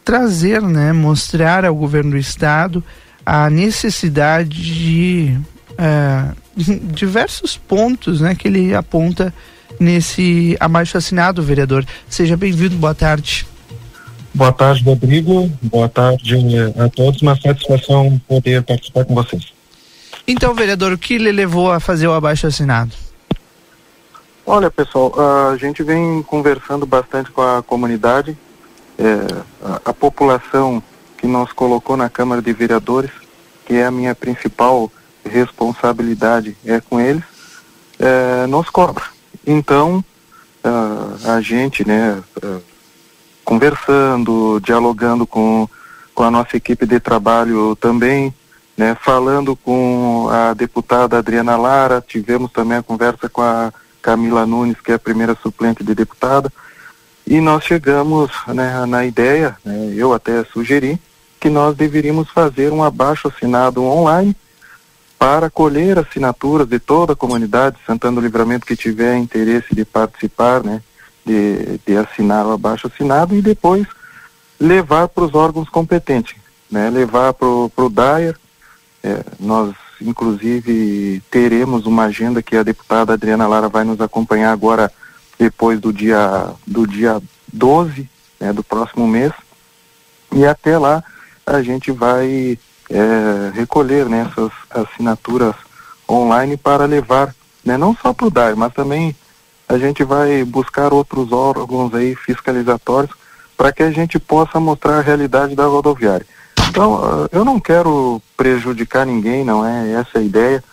trazer, 0.04 0.62
né, 0.62 0.92
mostrar 0.92 1.64
ao 1.64 1.76
governo 1.76 2.12
do 2.12 2.18
estado 2.18 2.84
a 3.26 3.50
necessidade 3.50 4.50
de 4.50 5.40
é, 5.78 6.34
diversos 6.94 7.58
pontos, 7.58 8.22
né, 8.22 8.36
que 8.36 8.48
ele 8.48 8.74
aponta 8.74 9.34
nesse 9.80 10.58
abaixo 10.60 10.98
assinado, 10.98 11.42
vereador. 11.42 11.86
Seja 12.10 12.36
bem-vindo, 12.36 12.76
boa 12.76 12.96
tarde. 12.96 13.46
Boa 14.34 14.52
tarde, 14.52 14.84
Rodrigo. 14.84 15.50
Boa 15.62 15.90
tarde 15.90 16.36
eh, 16.36 16.84
a 16.84 16.90
todos. 16.90 17.22
Uma 17.22 17.36
satisfação 17.36 18.22
poder 18.28 18.64
participar 18.64 19.04
com 19.06 19.16
vocês. 19.16 19.54
Então, 20.28 20.54
vereador, 20.54 20.94
o 20.94 20.98
que 20.98 21.18
lhe 21.18 21.32
levou 21.32 21.72
a 21.72 21.80
fazer 21.80 22.08
o 22.08 22.14
abaixo 22.14 22.46
assinado? 22.46 22.92
Olha, 24.46 24.70
pessoal, 24.70 25.14
a 25.52 25.58
gente 25.58 25.84
vem 25.84 26.24
conversando 26.24 26.86
bastante 26.86 27.32
com 27.32 27.42
a 27.42 27.62
comunidade, 27.64 28.38
eh, 28.98 29.44
a, 29.64 29.90
a 29.90 29.94
população 29.94 30.82
que 31.18 31.28
nos 31.28 31.52
colocou 31.52 31.98
na 31.98 32.10
Câmara 32.10 32.42
de 32.42 32.54
Vereadores, 32.54 33.12
que 33.66 33.74
é 33.76 33.86
a 33.86 33.92
minha 33.92 34.16
principal 34.16 34.92
responsabilidade 35.26 36.56
é 36.66 36.80
com 36.80 37.00
eles, 37.00 37.24
eh, 38.00 38.46
nos 38.48 38.70
cobra. 38.70 39.04
Então, 39.46 40.04
a 41.26 41.42
gente, 41.42 41.88
né, 41.88 42.22
ah, 42.44 42.60
conversando, 43.44 44.60
dialogando 44.60 45.26
com, 45.26 45.68
com 46.14 46.24
a 46.24 46.32
nossa 46.32 46.58
equipe 46.58 46.86
de 46.86 47.00
trabalho 47.00 47.76
também, 47.76 48.34
né, 48.78 48.96
falando 49.02 49.56
com 49.56 50.28
a 50.32 50.54
deputada 50.54 51.18
Adriana 51.18 51.58
Lara, 51.58 52.04
tivemos 52.06 52.52
também 52.52 52.78
a 52.78 52.84
conversa 52.84 53.28
com 53.28 53.42
a 53.42 53.74
Camila 54.02 54.46
Nunes, 54.46 54.80
que 54.82 54.92
é 54.92 54.96
a 54.96 55.00
primeira 55.00 55.36
suplente 55.42 55.84
de 55.84 55.94
deputada, 55.94 56.52
e 57.26 57.42
nós 57.42 57.64
chegamos 57.64 58.32
né, 58.48 58.86
na 58.86 59.06
ideia, 59.06 59.58
né, 59.64 59.94
eu 59.96 60.14
até 60.14 60.44
sugeri, 60.46 61.00
que 61.40 61.50
nós 61.50 61.76
deveríamos 61.76 62.30
fazer 62.30 62.72
um 62.72 62.84
abaixo 62.84 63.28
assinado 63.28 63.84
online 63.84 64.36
para 65.20 65.50
colher 65.50 66.00
assinaturas 66.00 66.66
de 66.66 66.80
toda 66.80 67.12
a 67.12 67.16
comunidade 67.16 67.76
de 67.76 67.86
Santana 67.86 68.16
do 68.16 68.26
Livramento 68.26 68.66
que 68.66 68.76
tiver 68.76 69.18
interesse 69.18 69.76
de 69.76 69.84
participar, 69.84 70.64
né, 70.64 70.82
de, 71.26 71.78
de 71.86 71.98
assinar 71.98 72.46
o 72.46 72.54
abaixo 72.54 72.88
assinado 72.88 73.36
e 73.36 73.42
depois 73.42 73.86
levar 74.58 75.10
para 75.10 75.26
os 75.26 75.36
órgãos 75.36 75.68
competentes, 75.68 76.38
né, 76.72 76.90
levar 76.90 77.34
para 77.34 77.48
o 77.48 77.90
DAIR, 77.92 78.36
é, 79.04 79.22
nós 79.38 79.76
inclusive 80.02 81.22
teremos 81.30 81.86
uma 81.86 82.06
agenda 82.06 82.42
que 82.42 82.56
a 82.56 82.64
deputada 82.64 83.14
Adriana 83.14 83.48
Lara 83.48 83.68
vai 83.68 83.84
nos 83.84 84.00
acompanhar 84.00 84.54
agora 84.54 84.90
depois 85.38 85.82
do 85.82 85.92
dia 85.92 86.54
do 86.66 86.88
dia 86.88 87.22
12 87.52 88.10
né, 88.40 88.54
do 88.54 88.64
próximo 88.64 89.06
mês. 89.06 89.34
E 90.34 90.46
até 90.46 90.78
lá 90.78 91.04
a 91.46 91.62
gente 91.62 91.92
vai 91.92 92.58
é, 92.90 93.52
recolher 93.54 94.08
né, 94.08 94.28
essas 94.30 94.52
assinaturas 94.70 95.56
online 96.10 96.58
para 96.58 96.86
levar 96.86 97.34
né, 97.64 97.78
não 97.78 97.96
só 97.96 98.14
para 98.14 98.28
o 98.28 98.32
DAI, 98.32 98.56
mas 98.56 98.74
também 98.74 99.16
a 99.68 99.78
gente 99.78 100.04
vai 100.04 100.44
buscar 100.44 100.92
outros 100.92 101.32
órgãos 101.32 101.94
aí 101.94 102.16
fiscalizatórios 102.16 103.12
para 103.56 103.72
que 103.72 103.84
a 103.84 103.92
gente 103.92 104.18
possa 104.18 104.60
mostrar 104.60 104.98
a 104.98 105.02
realidade 105.02 105.56
da 105.56 105.66
rodoviária. 105.66 106.26
Então, 106.70 107.04
ah, 107.04 107.30
eu 107.32 107.44
não 107.44 107.60
quero 107.60 108.22
prejudicar 108.38 109.06
ninguém, 109.06 109.44
não 109.44 109.66
é 109.66 109.92
essa 109.92 110.20
a 110.20 110.22
ideia. 110.22 110.64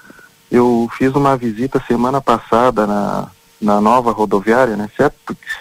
Eu 0.50 0.88
fiz 0.96 1.14
uma 1.14 1.36
visita 1.36 1.82
semana 1.86 2.20
passada 2.20 2.86
na, 2.86 3.28
na 3.60 3.80
nova 3.80 4.12
rodoviária, 4.12 4.76
né? 4.76 4.88
Se 4.96 5.02
é, 5.02 5.10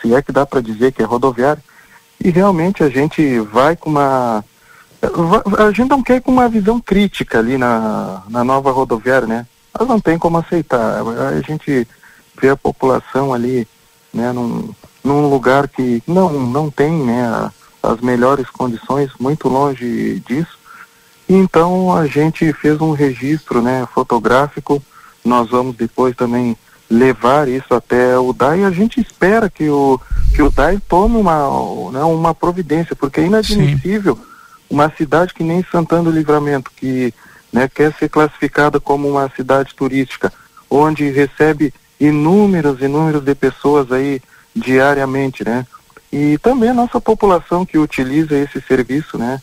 se 0.01 0.13
é 0.13 0.21
que 0.21 0.31
dá 0.31 0.45
para 0.45 0.61
dizer 0.61 0.91
que 0.91 1.01
é 1.01 1.05
rodoviária. 1.05 1.63
E 2.23 2.29
realmente 2.29 2.83
a 2.83 2.89
gente 2.89 3.39
vai 3.39 3.75
com 3.75 3.89
uma. 3.89 4.43
A 5.57 5.71
gente 5.71 5.89
não 5.89 6.01
quer 6.03 6.17
ir 6.17 6.21
com 6.21 6.31
uma 6.31 6.47
visão 6.49 6.79
crítica 6.79 7.39
ali 7.39 7.57
na, 7.57 8.23
na 8.29 8.43
nova 8.43 8.71
rodoviária, 8.71 9.27
né? 9.27 9.45
Mas 9.77 9.87
não 9.87 9.99
tem 9.99 10.17
como 10.17 10.37
aceitar. 10.37 11.01
A 11.01 11.41
gente 11.41 11.87
vê 12.39 12.49
a 12.49 12.57
população 12.57 13.33
ali, 13.33 13.67
né, 14.13 14.31
num, 14.31 14.69
num 15.03 15.29
lugar 15.29 15.67
que 15.67 16.01
não, 16.07 16.31
não 16.33 16.69
tem, 16.69 16.91
né, 16.91 17.25
a- 17.27 17.51
as 17.83 17.99
melhores 18.01 18.49
condições, 18.49 19.11
muito 19.19 19.47
longe 19.47 20.21
disso. 20.27 20.57
Então 21.27 21.95
a 21.95 22.07
gente 22.07 22.51
fez 22.53 22.79
um 22.81 22.91
registro 22.91 23.61
né, 23.61 23.87
fotográfico, 23.93 24.81
nós 25.23 25.49
vamos 25.49 25.75
depois 25.75 26.15
também 26.15 26.55
levar 26.89 27.47
isso 27.47 27.73
até 27.73 28.17
o 28.17 28.31
DAI 28.31 28.59
e 28.61 28.63
a 28.65 28.71
gente 28.71 28.99
espera 29.01 29.49
que 29.49 29.67
o, 29.69 29.99
que 30.35 30.41
o 30.41 30.51
DAI 30.51 30.79
tome 30.87 31.17
uma, 31.17 31.47
né, 31.91 32.03
uma 32.03 32.33
providência, 32.33 32.95
porque 32.95 33.21
é 33.21 33.25
inadmissível 33.25 34.17
uma 34.69 34.89
cidade 34.97 35.33
que 35.33 35.43
nem 35.43 35.63
Santana 35.71 36.03
do 36.03 36.11
Livramento, 36.11 36.71
que 36.75 37.13
né, 37.51 37.69
quer 37.73 37.93
ser 37.93 38.09
classificada 38.09 38.79
como 38.79 39.07
uma 39.09 39.29
cidade 39.35 39.73
turística, 39.75 40.31
onde 40.69 41.09
recebe 41.09 41.73
inúmeros, 41.99 42.81
inúmeros 42.81 43.23
de 43.23 43.33
pessoas 43.35 43.91
aí 43.91 44.21
diariamente, 44.55 45.43
né? 45.45 45.65
E 46.11 46.37
também 46.39 46.69
a 46.69 46.73
nossa 46.73 46.99
população 46.99 47.65
que 47.65 47.77
utiliza 47.77 48.35
esse 48.37 48.61
serviço, 48.61 49.17
né? 49.17 49.41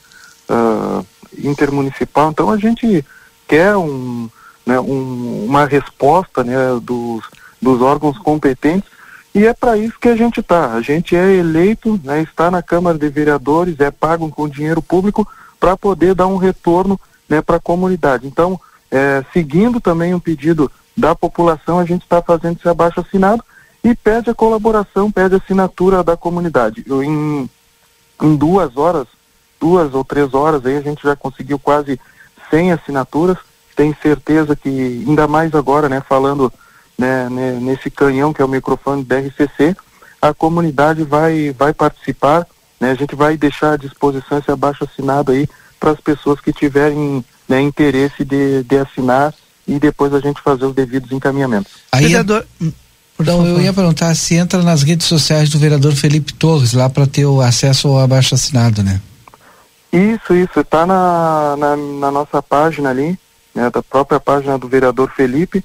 ah, 0.48 1.02
intermunicipal. 1.38 2.30
Então 2.30 2.50
a 2.50 2.56
gente 2.58 3.04
quer 3.48 3.76
um, 3.76 4.28
né, 4.66 4.78
um- 4.80 5.44
uma 5.46 5.64
resposta 5.66 6.44
né, 6.44 6.56
dos, 6.82 7.24
dos 7.60 7.80
órgãos 7.80 8.18
competentes 8.18 8.90
e 9.34 9.46
é 9.46 9.54
para 9.54 9.76
isso 9.76 9.98
que 9.98 10.08
a 10.08 10.16
gente 10.16 10.40
está. 10.40 10.72
A 10.72 10.82
gente 10.82 11.16
é 11.16 11.36
eleito, 11.36 11.98
né, 12.04 12.22
está 12.22 12.50
na 12.50 12.62
Câmara 12.62 12.98
de 12.98 13.08
Vereadores, 13.08 13.80
é 13.80 13.90
pago 13.90 14.28
com 14.30 14.48
dinheiro 14.48 14.82
público 14.82 15.26
para 15.58 15.76
poder 15.76 16.14
dar 16.14 16.26
um 16.26 16.36
retorno 16.36 17.00
né, 17.28 17.40
para 17.40 17.56
a 17.56 17.60
comunidade. 17.60 18.26
Então, 18.26 18.60
é, 18.90 19.24
seguindo 19.32 19.80
também 19.80 20.14
um 20.14 20.20
pedido 20.20 20.70
da 20.96 21.14
população, 21.14 21.78
a 21.78 21.84
gente 21.84 22.02
está 22.02 22.20
fazendo 22.20 22.58
esse 22.58 22.68
abaixo 22.68 23.00
assinado 23.00 23.42
e 23.82 23.94
pede 23.94 24.28
a 24.28 24.34
colaboração, 24.34 25.10
pede 25.10 25.34
a 25.34 25.38
assinatura 25.38 26.04
da 26.04 26.16
comunidade. 26.16 26.84
Eu, 26.86 27.02
em, 27.02 27.48
em 28.20 28.36
duas 28.36 28.76
horas, 28.76 29.06
duas 29.58 29.94
ou 29.94 30.04
três 30.04 30.34
horas 30.34 30.64
aí 30.66 30.76
a 30.76 30.82
gente 30.82 31.02
já 31.02 31.16
conseguiu 31.16 31.58
quase 31.58 31.98
100 32.50 32.72
assinaturas. 32.72 33.38
Tenho 33.74 33.96
certeza 34.02 34.54
que, 34.54 35.04
ainda 35.08 35.26
mais 35.26 35.54
agora, 35.54 35.88
né, 35.88 36.02
falando 36.06 36.52
né, 36.98 37.28
ne- 37.30 37.60
nesse 37.60 37.90
canhão 37.90 38.32
que 38.32 38.42
é 38.42 38.44
o 38.44 38.48
microfone 38.48 39.04
da 39.04 39.18
RCC, 39.18 39.76
a 40.20 40.32
comunidade 40.32 41.02
vai, 41.02 41.52
vai 41.56 41.72
participar, 41.72 42.46
né, 42.80 42.90
a 42.90 42.94
gente 42.94 43.14
vai 43.14 43.36
deixar 43.36 43.72
à 43.72 43.76
disposição 43.76 44.38
esse 44.38 44.50
abaixo 44.50 44.84
assinado 44.84 45.32
aí 45.32 45.48
para 45.80 45.90
as 45.90 46.00
pessoas 46.00 46.40
que 46.40 46.52
tiverem 46.52 47.24
né, 47.48 47.60
interesse 47.60 48.24
de, 48.24 48.62
de 48.62 48.78
assinar 48.78 49.34
e 49.66 49.78
depois 49.78 50.14
a 50.14 50.20
gente 50.20 50.40
fazer 50.40 50.64
os 50.64 50.74
devidos 50.74 51.10
encaminhamentos. 51.12 51.72
Aí, 51.90 52.06
Vereador. 52.06 52.46
Então, 53.20 53.46
eu 53.46 53.60
ia 53.60 53.72
perguntar 53.72 54.14
se 54.14 54.34
entra 54.34 54.62
nas 54.62 54.82
redes 54.82 55.06
sociais 55.06 55.48
do 55.48 55.58
vereador 55.58 55.92
Felipe 55.92 56.32
Torres 56.32 56.72
lá 56.72 56.88
para 56.88 57.06
ter 57.06 57.24
o 57.24 57.40
acesso 57.40 57.88
ao 57.88 58.00
abaixo 58.00 58.34
assinado, 58.34 58.82
né? 58.82 59.00
Isso, 59.92 60.34
isso, 60.34 60.60
está 60.60 60.86
na, 60.86 61.54
na, 61.56 61.76
na 61.76 62.10
nossa 62.10 62.42
página 62.42 62.88
ali, 62.90 63.18
né, 63.54 63.70
da 63.70 63.82
própria 63.82 64.18
página 64.18 64.58
do 64.58 64.66
vereador 64.66 65.12
Felipe. 65.14 65.62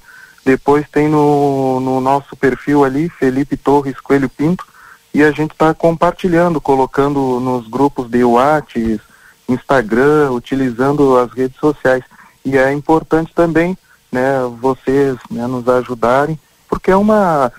Depois 0.48 0.88
tem 0.88 1.08
no, 1.08 1.78
no 1.78 2.00
nosso 2.00 2.34
perfil 2.34 2.82
ali, 2.82 3.10
Felipe 3.10 3.54
Torres 3.54 4.00
Coelho 4.00 4.30
Pinto, 4.30 4.64
e 5.12 5.22
a 5.22 5.30
gente 5.30 5.50
está 5.50 5.74
compartilhando, 5.74 6.58
colocando 6.58 7.38
nos 7.38 7.68
grupos 7.68 8.08
de 8.08 8.24
WhatsApp, 8.24 8.98
Instagram, 9.46 10.30
utilizando 10.30 11.18
as 11.18 11.30
redes 11.32 11.58
sociais. 11.60 12.02
E 12.42 12.56
é 12.56 12.72
importante 12.72 13.30
também, 13.34 13.76
né, 14.10 14.40
vocês 14.58 15.18
né, 15.30 15.46
nos 15.46 15.68
ajudarem, 15.68 16.40
porque 16.66 16.90
é 16.90 16.96
uma 16.96 17.52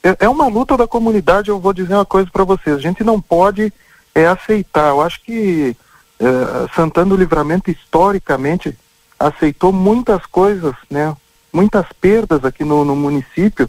é 0.00 0.16
é 0.20 0.28
uma 0.28 0.46
luta 0.46 0.76
da 0.76 0.86
comunidade. 0.86 1.48
Eu 1.50 1.58
vou 1.58 1.72
dizer 1.72 1.94
uma 1.94 2.06
coisa 2.06 2.30
para 2.32 2.44
vocês: 2.44 2.76
a 2.76 2.80
gente 2.80 3.02
não 3.02 3.20
pode 3.20 3.72
é 4.14 4.28
aceitar. 4.28 4.90
Eu 4.90 5.00
acho 5.00 5.20
que 5.24 5.76
eh, 6.20 6.66
Santana 6.76 7.10
do 7.10 7.16
Livramento 7.16 7.68
historicamente 7.68 8.78
aceitou 9.18 9.72
muitas 9.72 10.24
coisas, 10.26 10.76
né? 10.88 11.16
Muitas 11.52 11.86
perdas 12.00 12.44
aqui 12.44 12.64
no, 12.64 12.84
no 12.84 12.96
município 12.96 13.68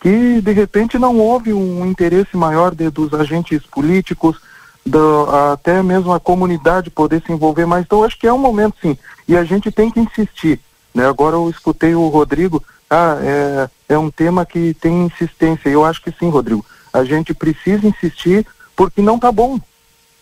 que 0.00 0.40
de 0.40 0.52
repente 0.52 0.98
não 0.98 1.18
houve 1.18 1.52
um 1.52 1.84
interesse 1.84 2.36
maior 2.36 2.74
de, 2.74 2.88
dos 2.88 3.12
agentes 3.12 3.66
políticos, 3.66 4.38
do, 4.86 5.28
até 5.52 5.82
mesmo 5.82 6.12
a 6.12 6.20
comunidade 6.20 6.90
poder 6.90 7.22
se 7.26 7.32
envolver 7.32 7.66
mais. 7.66 7.84
Então 7.84 8.04
acho 8.04 8.18
que 8.18 8.26
é 8.26 8.32
um 8.32 8.38
momento 8.38 8.76
sim, 8.80 8.96
e 9.26 9.36
a 9.36 9.42
gente 9.42 9.72
tem 9.72 9.90
que 9.90 9.98
insistir. 9.98 10.60
Né? 10.94 11.06
Agora 11.06 11.36
eu 11.36 11.50
escutei 11.50 11.94
o 11.94 12.08
Rodrigo 12.08 12.62
ah, 12.90 13.18
é, 13.22 13.94
é 13.94 13.98
um 13.98 14.10
tema 14.10 14.46
que 14.46 14.74
tem 14.74 15.04
insistência. 15.04 15.68
Eu 15.68 15.84
acho 15.84 16.02
que 16.02 16.10
sim, 16.12 16.30
Rodrigo. 16.30 16.64
A 16.92 17.04
gente 17.04 17.34
precisa 17.34 17.86
insistir 17.86 18.46
porque 18.74 19.02
não 19.02 19.16
está 19.16 19.30
bom. 19.30 19.60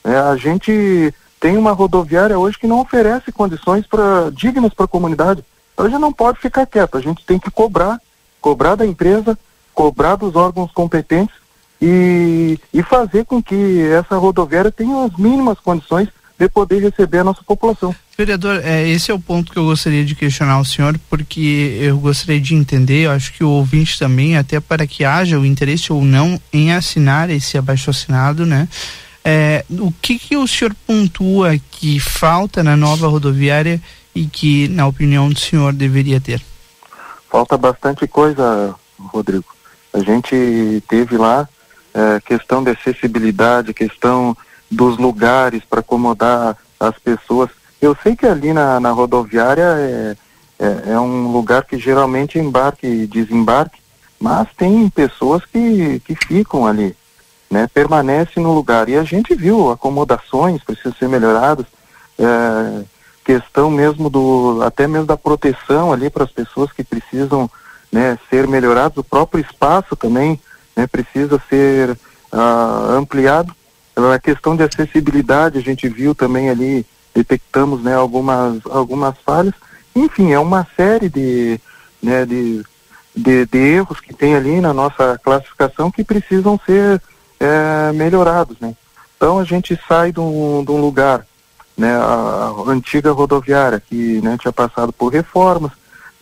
É, 0.02 0.16
a 0.16 0.36
gente 0.36 1.14
tem 1.38 1.56
uma 1.56 1.72
rodoviária 1.72 2.38
hoje 2.38 2.58
que 2.58 2.66
não 2.66 2.80
oferece 2.80 3.30
condições 3.30 3.86
pra, 3.86 4.30
dignas 4.32 4.74
para 4.74 4.84
a 4.84 4.88
comunidade. 4.88 5.44
A 5.76 5.88
gente 5.88 6.00
não 6.00 6.12
pode 6.12 6.40
ficar 6.40 6.66
quieto, 6.66 6.96
a 6.96 7.00
gente 7.00 7.24
tem 7.24 7.38
que 7.38 7.50
cobrar, 7.50 8.00
cobrar 8.40 8.74
da 8.74 8.86
empresa, 8.86 9.38
cobrar 9.74 10.16
dos 10.16 10.34
órgãos 10.34 10.72
competentes 10.72 11.34
e, 11.80 12.58
e 12.72 12.82
fazer 12.82 13.24
com 13.24 13.42
que 13.42 13.82
essa 13.82 14.16
rodoviária 14.16 14.72
tenha 14.72 15.04
as 15.04 15.16
mínimas 15.16 15.60
condições 15.60 16.08
de 16.38 16.48
poder 16.48 16.82
receber 16.82 17.18
a 17.18 17.24
nossa 17.24 17.42
população. 17.42 17.94
Vereador, 18.16 18.60
é, 18.64 18.88
esse 18.88 19.10
é 19.10 19.14
o 19.14 19.20
ponto 19.20 19.52
que 19.52 19.58
eu 19.58 19.64
gostaria 19.64 20.04
de 20.04 20.14
questionar 20.14 20.58
o 20.58 20.64
senhor, 20.64 20.98
porque 21.08 21.78
eu 21.80 21.98
gostaria 21.98 22.40
de 22.40 22.54
entender, 22.54 23.06
eu 23.06 23.10
acho 23.10 23.32
que 23.32 23.44
o 23.44 23.50
ouvinte 23.50 23.98
também, 23.98 24.36
até 24.36 24.60
para 24.60 24.86
que 24.86 25.04
haja 25.04 25.38
o 25.38 25.46
interesse 25.46 25.92
ou 25.92 26.02
não 26.02 26.40
em 26.52 26.72
assinar 26.72 27.30
esse 27.30 27.58
abaixo 27.58 27.90
assinado, 27.90 28.46
né? 28.46 28.68
É, 29.24 29.64
o 29.70 29.92
que, 30.00 30.18
que 30.18 30.36
o 30.36 30.46
senhor 30.46 30.74
pontua 30.86 31.58
que 31.70 31.98
falta 31.98 32.62
na 32.62 32.76
nova 32.76 33.08
rodoviária 33.08 33.82
e 34.16 34.26
que, 34.26 34.66
na 34.68 34.86
opinião 34.86 35.28
do 35.28 35.38
senhor, 35.38 35.74
deveria 35.74 36.18
ter? 36.18 36.42
Falta 37.30 37.58
bastante 37.58 38.06
coisa, 38.06 38.74
Rodrigo. 38.98 39.44
A 39.92 39.98
gente 39.98 40.82
teve 40.88 41.18
lá 41.18 41.46
é, 41.92 42.18
questão 42.20 42.64
de 42.64 42.70
acessibilidade, 42.70 43.74
questão 43.74 44.34
dos 44.70 44.96
lugares 44.96 45.62
para 45.68 45.80
acomodar 45.80 46.56
as 46.80 46.98
pessoas. 46.98 47.50
Eu 47.80 47.94
sei 48.02 48.16
que 48.16 48.26
ali 48.26 48.54
na, 48.54 48.80
na 48.80 48.90
rodoviária 48.90 49.62
é, 49.78 50.16
é, 50.58 50.92
é, 50.92 50.98
um 50.98 51.30
lugar 51.30 51.64
que 51.64 51.78
geralmente 51.78 52.38
embarque 52.38 52.86
e 52.86 53.06
desembarque, 53.06 53.78
mas 54.18 54.48
tem 54.56 54.88
pessoas 54.88 55.44
que, 55.44 56.00
que 56.00 56.14
ficam 56.14 56.66
ali, 56.66 56.96
né? 57.50 57.68
Permanecem 57.72 58.42
no 58.42 58.54
lugar. 58.54 58.88
E 58.88 58.96
a 58.96 59.04
gente 59.04 59.34
viu 59.34 59.70
acomodações 59.70 60.64
precisam 60.64 60.94
ser 60.94 61.06
melhoradas, 61.06 61.66
é, 62.18 62.84
questão 63.26 63.68
mesmo 63.68 64.08
do, 64.08 64.60
até 64.62 64.86
mesmo 64.86 65.04
da 65.04 65.16
proteção 65.16 65.92
ali 65.92 66.08
para 66.08 66.22
as 66.22 66.30
pessoas 66.30 66.70
que 66.70 66.84
precisam 66.84 67.50
né, 67.90 68.16
ser 68.30 68.46
melhorados, 68.46 68.96
o 68.98 69.02
próprio 69.02 69.44
espaço 69.44 69.96
também 69.96 70.40
né, 70.76 70.86
precisa 70.86 71.42
ser 71.50 71.90
uh, 72.32 72.92
ampliado. 72.92 73.52
A 73.96 74.18
questão 74.20 74.54
de 74.54 74.62
acessibilidade, 74.62 75.58
a 75.58 75.60
gente 75.60 75.88
viu 75.88 76.14
também 76.14 76.48
ali, 76.50 76.86
detectamos 77.12 77.82
né, 77.82 77.96
algumas, 77.96 78.60
algumas 78.66 79.18
falhas. 79.24 79.54
Enfim, 79.94 80.32
é 80.32 80.38
uma 80.38 80.64
série 80.76 81.08
de, 81.08 81.60
né, 82.00 82.24
de, 82.24 82.62
de, 83.16 83.44
de 83.46 83.58
erros 83.58 83.98
que 83.98 84.14
tem 84.14 84.36
ali 84.36 84.60
na 84.60 84.72
nossa 84.72 85.18
classificação 85.20 85.90
que 85.90 86.04
precisam 86.04 86.60
ser 86.64 87.02
é, 87.40 87.90
melhorados. 87.92 88.56
Né? 88.60 88.72
Então 89.16 89.40
a 89.40 89.44
gente 89.44 89.76
sai 89.88 90.12
de 90.12 90.20
um, 90.20 90.62
de 90.64 90.70
um 90.70 90.80
lugar, 90.80 91.26
né, 91.76 91.94
a, 91.94 92.52
antiga 92.66 93.12
rodoviária, 93.12 93.80
que 93.80 94.20
né, 94.20 94.36
tinha 94.40 94.52
passado 94.52 94.92
por 94.92 95.12
reformas, 95.12 95.72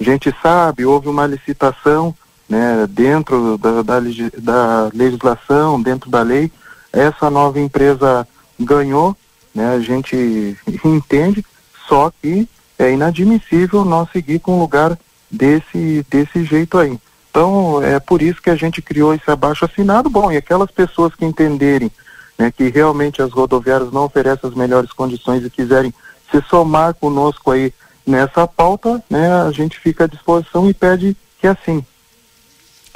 a 0.00 0.02
gente 0.02 0.34
sabe, 0.42 0.84
houve 0.84 1.08
uma 1.08 1.26
licitação 1.26 2.14
né, 2.48 2.86
dentro 2.88 3.56
da, 3.58 3.82
da, 3.82 4.00
da, 4.38 4.90
legislação, 4.92 5.80
dentro 5.80 6.10
da 6.10 6.22
lei, 6.22 6.50
essa 6.92 7.30
nova 7.30 7.60
empresa 7.60 8.26
ganhou, 8.58 9.16
né, 9.54 9.74
a 9.74 9.80
gente 9.80 10.56
entende, 10.84 11.44
só 11.88 12.10
que 12.20 12.48
é 12.78 12.92
inadmissível 12.92 13.84
nós 13.84 14.10
seguir 14.10 14.40
com 14.40 14.56
um 14.56 14.60
lugar 14.60 14.98
desse, 15.30 16.04
desse 16.10 16.44
jeito 16.44 16.78
aí. 16.78 16.98
Então, 17.30 17.82
é 17.82 17.98
por 17.98 18.22
isso 18.22 18.40
que 18.40 18.50
a 18.50 18.54
gente 18.54 18.80
criou 18.80 19.12
esse 19.12 19.28
abaixo 19.28 19.64
assinado. 19.64 20.08
Bom, 20.08 20.30
e 20.30 20.36
aquelas 20.36 20.70
pessoas 20.70 21.14
que 21.16 21.24
entenderem 21.24 21.90
né, 22.38 22.50
que 22.50 22.68
realmente 22.68 23.22
as 23.22 23.32
rodoviárias 23.32 23.92
não 23.92 24.04
oferecem 24.04 24.48
as 24.48 24.56
melhores 24.56 24.92
condições 24.92 25.44
e 25.44 25.50
quiserem 25.50 25.92
se 26.30 26.42
somar 26.48 26.94
conosco 26.94 27.50
aí 27.50 27.72
nessa 28.06 28.46
pauta, 28.46 29.02
né, 29.08 29.32
a 29.42 29.50
gente 29.50 29.78
fica 29.78 30.04
à 30.04 30.06
disposição 30.06 30.68
e 30.68 30.74
pede 30.74 31.16
que 31.40 31.46
assim. 31.46 31.84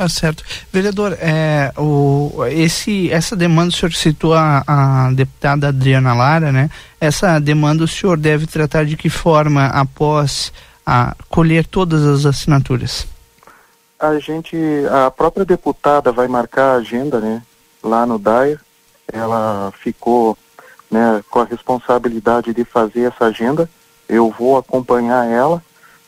Ah, 0.00 0.08
certo. 0.08 0.44
Vereador, 0.72 1.18
é, 1.20 1.72
o, 1.76 2.30
esse, 2.50 3.10
essa 3.10 3.34
demanda, 3.34 3.70
o 3.70 3.72
senhor 3.72 3.92
citou 3.92 4.32
a, 4.32 4.62
a, 4.64 5.10
deputada 5.12 5.68
Adriana 5.68 6.14
Lara, 6.14 6.52
né? 6.52 6.70
Essa 7.00 7.40
demanda 7.40 7.82
o 7.82 7.88
senhor 7.88 8.16
deve 8.16 8.46
tratar 8.46 8.84
de 8.84 8.96
que 8.96 9.10
forma 9.10 9.66
após 9.66 10.52
a, 10.86 11.16
colher 11.28 11.66
todas 11.66 12.06
as 12.06 12.24
assinaturas? 12.24 13.08
A 13.98 14.20
gente, 14.20 14.56
a 14.88 15.10
própria 15.10 15.44
deputada 15.44 16.12
vai 16.12 16.28
marcar 16.28 16.74
a 16.74 16.76
agenda, 16.76 17.18
né? 17.18 17.42
Lá 17.82 18.06
no 18.06 18.20
DAIR, 18.20 18.60
ela 19.12 19.72
ficou 19.78 20.36
né, 20.90 21.22
com 21.30 21.40
a 21.40 21.44
responsabilidade 21.44 22.52
de 22.52 22.64
fazer 22.64 23.12
essa 23.12 23.26
agenda. 23.26 23.68
Eu 24.08 24.30
vou 24.30 24.56
acompanhar 24.56 25.26
ela 25.26 25.62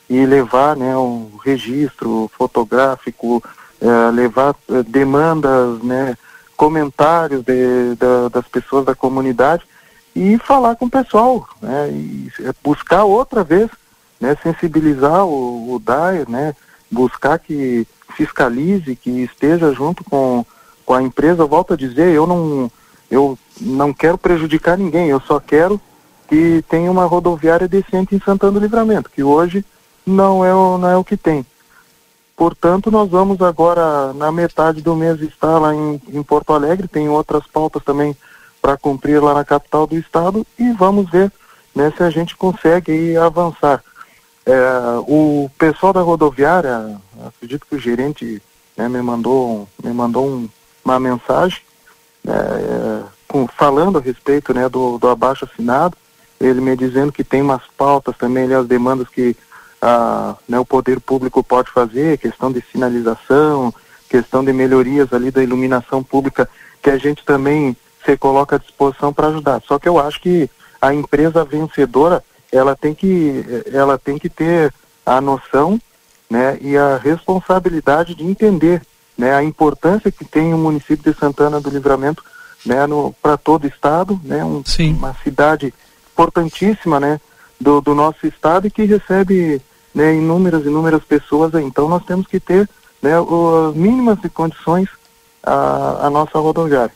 e 0.08 0.24
levar 0.26 0.76
né, 0.76 0.96
um 0.96 1.30
registro 1.44 2.30
fotográfico, 2.36 3.42
é, 3.80 4.10
levar 4.10 4.54
é, 4.68 4.82
demandas, 4.82 5.82
né, 5.82 6.16
comentários 6.56 7.42
de, 7.42 7.94
de, 7.94 8.28
das 8.32 8.46
pessoas 8.48 8.84
da 8.84 8.94
comunidade 8.94 9.64
e 10.14 10.36
falar 10.38 10.74
com 10.76 10.86
o 10.86 10.90
pessoal, 10.90 11.48
né, 11.62 11.88
e 11.90 12.28
buscar 12.62 13.04
outra 13.04 13.44
vez, 13.44 13.70
né, 14.20 14.36
sensibilizar 14.42 15.24
o, 15.24 15.74
o 15.74 15.78
DAE, 15.78 16.26
né, 16.28 16.54
buscar 16.90 17.38
que 17.38 17.86
fiscalize, 18.16 18.96
que 18.96 19.10
esteja 19.22 19.72
junto 19.72 20.02
com, 20.04 20.44
com 20.84 20.94
a 20.94 21.02
empresa. 21.02 21.46
Volto 21.46 21.74
a 21.74 21.76
dizer, 21.76 22.12
eu 22.12 22.26
não, 22.26 22.70
eu 23.10 23.38
não 23.60 23.92
quero 23.92 24.16
prejudicar 24.16 24.78
ninguém, 24.78 25.08
eu 25.08 25.20
só 25.20 25.40
quero 25.40 25.80
que 26.28 26.64
tenha 26.68 26.90
uma 26.90 27.04
rodoviária 27.06 27.66
decente 27.66 28.14
em 28.14 28.20
Santana 28.20 28.52
do 28.52 28.60
Livramento, 28.60 29.10
que 29.10 29.22
hoje 29.22 29.64
não 30.06 30.44
é, 30.44 30.54
o, 30.54 30.78
não 30.78 30.88
é 30.88 30.96
o 30.96 31.04
que 31.04 31.16
tem. 31.16 31.44
Portanto, 32.36 32.90
nós 32.90 33.10
vamos 33.10 33.42
agora, 33.42 34.12
na 34.14 34.30
metade 34.30 34.80
do 34.80 34.94
mês, 34.94 35.20
estar 35.20 35.58
lá 35.58 35.74
em, 35.74 36.00
em 36.08 36.22
Porto 36.22 36.52
Alegre, 36.54 36.88
tem 36.88 37.08
outras 37.08 37.46
pautas 37.46 37.82
também 37.82 38.16
para 38.62 38.78
cumprir 38.78 39.22
lá 39.22 39.34
na 39.34 39.44
capital 39.44 39.86
do 39.86 39.96
estado 39.96 40.46
e 40.58 40.72
vamos 40.72 41.10
ver 41.10 41.32
né, 41.74 41.92
se 41.96 42.02
a 42.02 42.10
gente 42.10 42.36
consegue 42.36 43.16
avançar. 43.16 43.82
É, 44.46 44.52
o 45.06 45.50
pessoal 45.58 45.92
da 45.92 46.00
rodoviária, 46.00 46.96
acredito 47.26 47.66
que 47.66 47.74
o 47.74 47.78
gerente 47.78 48.40
né, 48.76 48.88
me 48.88 49.02
mandou, 49.02 49.68
me 49.82 49.92
mandou 49.92 50.26
um, 50.26 50.48
uma 50.84 50.98
mensagem 50.98 51.60
é, 52.26 53.02
com, 53.26 53.46
falando 53.46 53.98
a 53.98 54.00
respeito 54.00 54.52
né, 54.52 54.68
do, 54.68 54.98
do 54.98 55.08
abaixo 55.08 55.44
assinado, 55.44 55.96
ele 56.40 56.60
me 56.60 56.76
dizendo 56.76 57.12
que 57.12 57.22
tem 57.22 57.42
umas 57.42 57.62
pautas 57.76 58.16
também, 58.16 58.44
ali, 58.44 58.54
as 58.54 58.66
demandas 58.66 59.08
que 59.08 59.36
a, 59.80 60.34
né, 60.48 60.58
o 60.58 60.64
poder 60.64 61.00
público 61.00 61.42
pode 61.42 61.70
fazer, 61.70 62.18
questão 62.18 62.50
de 62.50 62.62
sinalização, 62.72 63.72
questão 64.08 64.44
de 64.44 64.52
melhorias 64.52 65.12
ali 65.12 65.30
da 65.30 65.42
iluminação 65.42 66.02
pública, 66.02 66.48
que 66.82 66.90
a 66.90 66.98
gente 66.98 67.24
também 67.24 67.76
se 68.04 68.16
coloca 68.16 68.56
à 68.56 68.58
disposição 68.58 69.12
para 69.12 69.28
ajudar. 69.28 69.62
Só 69.66 69.78
que 69.78 69.88
eu 69.88 69.98
acho 69.98 70.20
que 70.20 70.50
a 70.80 70.94
empresa 70.94 71.44
vencedora, 71.44 72.24
ela 72.50 72.74
tem 72.74 72.94
que, 72.94 73.44
ela 73.72 73.98
tem 73.98 74.18
que 74.18 74.28
ter 74.28 74.72
a 75.04 75.20
noção 75.20 75.80
né, 76.28 76.58
e 76.60 76.76
a 76.76 76.96
responsabilidade 76.96 78.14
de 78.14 78.24
entender 78.24 78.82
né, 79.20 79.34
a 79.34 79.44
importância 79.44 80.10
que 80.10 80.24
tem 80.24 80.54
o 80.54 80.58
município 80.58 81.12
de 81.12 81.18
Santana 81.18 81.60
do 81.60 81.68
Livramento 81.68 82.24
né, 82.64 82.76
para 83.20 83.36
todo 83.36 83.64
o 83.64 83.66
estado, 83.66 84.18
né, 84.24 84.42
um, 84.42 84.62
uma 84.96 85.14
cidade 85.22 85.74
importantíssima 86.10 86.98
né, 86.98 87.20
do, 87.60 87.82
do 87.82 87.94
nosso 87.94 88.26
estado 88.26 88.66
e 88.66 88.70
que 88.70 88.84
recebe 88.84 89.60
né, 89.94 90.14
inúmeras, 90.14 90.64
inúmeras 90.64 91.04
pessoas. 91.04 91.52
Então 91.54 91.86
nós 91.86 92.02
temos 92.06 92.26
que 92.26 92.40
ter 92.40 92.66
né, 93.02 93.12
as 93.18 93.76
mínimas 93.76 94.18
de 94.22 94.30
condições 94.30 94.88
a, 95.42 96.06
a 96.06 96.10
nossa 96.10 96.38
rodoviária. 96.38 96.94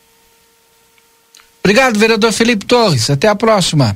Obrigado, 1.62 1.98
vereador 1.98 2.32
Felipe 2.32 2.64
Torres. 2.64 3.10
Até 3.10 3.28
a 3.28 3.34
próxima. 3.34 3.94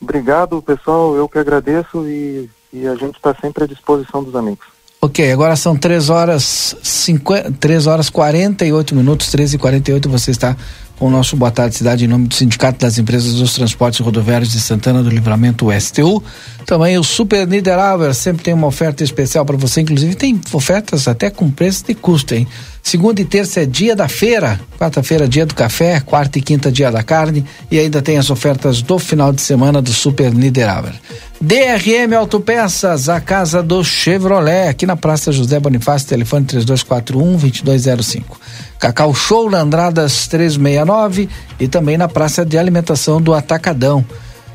Obrigado, 0.00 0.60
pessoal. 0.60 1.14
Eu 1.14 1.28
que 1.28 1.38
agradeço 1.38 2.04
e, 2.08 2.50
e 2.72 2.86
a 2.88 2.96
gente 2.96 3.14
está 3.14 3.32
sempre 3.34 3.62
à 3.62 3.66
disposição 3.68 4.24
dos 4.24 4.34
amigos. 4.34 4.66
Ok, 5.02 5.32
agora 5.32 5.56
são 5.56 5.74
3 5.74 6.10
horas 6.10 6.76
50, 6.82 7.52
3 7.52 7.86
horas 7.86 8.10
48 8.10 8.94
minutos, 8.94 9.30
13 9.30 9.56
e 9.56 9.58
48 9.58 10.10
você 10.10 10.30
está 10.30 10.54
com 11.00 11.06
o 11.06 11.10
nosso 11.10 11.34
Boa 11.34 11.50
Tarde 11.50 11.74
Cidade 11.74 12.04
em 12.04 12.08
nome 12.08 12.28
do 12.28 12.34
Sindicato 12.34 12.78
das 12.78 12.98
Empresas 12.98 13.32
dos 13.32 13.54
Transportes 13.54 14.00
Rodoviários 14.00 14.52
de 14.52 14.60
Santana 14.60 15.02
do 15.02 15.08
Livramento 15.08 15.68
STU. 15.80 16.22
Também 16.66 16.98
o 16.98 17.02
Super 17.02 17.46
Niederauer 17.48 18.12
sempre 18.12 18.44
tem 18.44 18.52
uma 18.52 18.66
oferta 18.66 19.02
especial 19.02 19.46
para 19.46 19.56
você, 19.56 19.80
inclusive 19.80 20.14
tem 20.14 20.38
ofertas 20.52 21.08
até 21.08 21.30
com 21.30 21.50
preço 21.50 21.86
de 21.86 21.94
custo, 21.94 22.34
hein? 22.34 22.46
Segunda 22.82 23.20
e 23.20 23.24
terça 23.24 23.62
é 23.62 23.66
dia 23.66 23.96
da 23.96 24.08
feira, 24.08 24.60
quarta-feira 24.78 25.26
dia 25.26 25.46
do 25.46 25.54
café, 25.54 26.00
quarta 26.00 26.38
e 26.38 26.42
quinta 26.42 26.70
dia 26.70 26.90
da 26.90 27.02
carne 27.02 27.46
e 27.70 27.78
ainda 27.78 28.02
tem 28.02 28.18
as 28.18 28.28
ofertas 28.28 28.82
do 28.82 28.98
final 28.98 29.32
de 29.32 29.40
semana 29.40 29.80
do 29.80 29.92
Super 29.92 30.34
Niederauer. 30.34 30.92
DRM 31.40 32.14
Autopeças, 32.14 33.08
a 33.08 33.18
casa 33.20 33.62
do 33.62 33.82
Chevrolet, 33.82 34.68
aqui 34.68 34.84
na 34.84 34.96
Praça 34.96 35.32
José 35.32 35.58
Bonifácio, 35.58 36.06
telefone 36.08 36.44
3241 36.44 37.38
2205. 37.38 38.38
Cacau 38.80 39.14
Show 39.14 39.48
na 39.50 39.60
Andradas 39.60 40.26
369 40.26 41.28
e 41.60 41.68
também 41.68 41.98
na 41.98 42.08
Praça 42.08 42.46
de 42.46 42.56
Alimentação 42.56 43.20
do 43.20 43.34
Atacadão. 43.34 44.02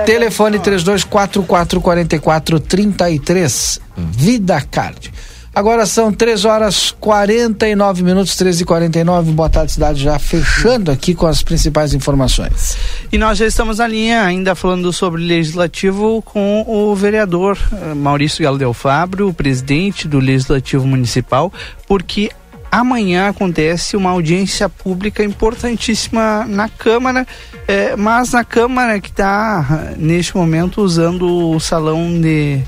Telefone 0.05 0.59
3244 0.59 1.81
4433. 1.81 3.79
Vida 3.95 4.59
Card. 4.61 5.13
Agora 5.55 5.85
são 5.85 6.11
3 6.11 6.43
horas 6.43 6.91
49 6.99 8.03
minutos, 8.03 8.35
13 8.35 8.63
e 8.63 8.65
49 8.65 9.31
Boa 9.31 9.49
tarde, 9.49 9.71
cidade. 9.71 10.03
Já 10.03 10.19
fechando 10.19 10.91
aqui 10.91 11.15
com 11.15 11.25
as 11.25 11.41
principais 11.41 11.93
informações. 11.93 12.77
E 13.09 13.17
nós 13.17 13.37
já 13.37 13.47
estamos 13.47 13.77
na 13.77 13.87
linha, 13.87 14.21
ainda 14.23 14.53
falando 14.53 14.91
sobre 14.91 15.23
legislativo, 15.23 16.21
com 16.23 16.65
o 16.67 16.93
vereador 16.93 17.57
eh, 17.71 17.93
Maurício 17.93 18.43
Galo 18.43 18.57
Del 18.57 18.73
Fabro, 18.73 19.29
o 19.29 19.33
presidente 19.33 20.09
do 20.09 20.19
Legislativo 20.19 20.85
Municipal, 20.85 21.53
porque 21.87 22.29
amanhã 22.69 23.29
acontece 23.29 23.95
uma 23.95 24.09
audiência 24.09 24.67
pública 24.67 25.23
importantíssima 25.23 26.45
na 26.45 26.67
Câmara, 26.67 27.25
eh, 27.65 27.95
mas 27.95 28.33
na 28.33 28.43
Câmara 28.43 28.99
que 28.99 29.09
está 29.09 29.93
neste 29.95 30.35
momento 30.35 30.81
usando 30.81 31.25
o 31.51 31.57
salão 31.61 32.19
de 32.19 32.61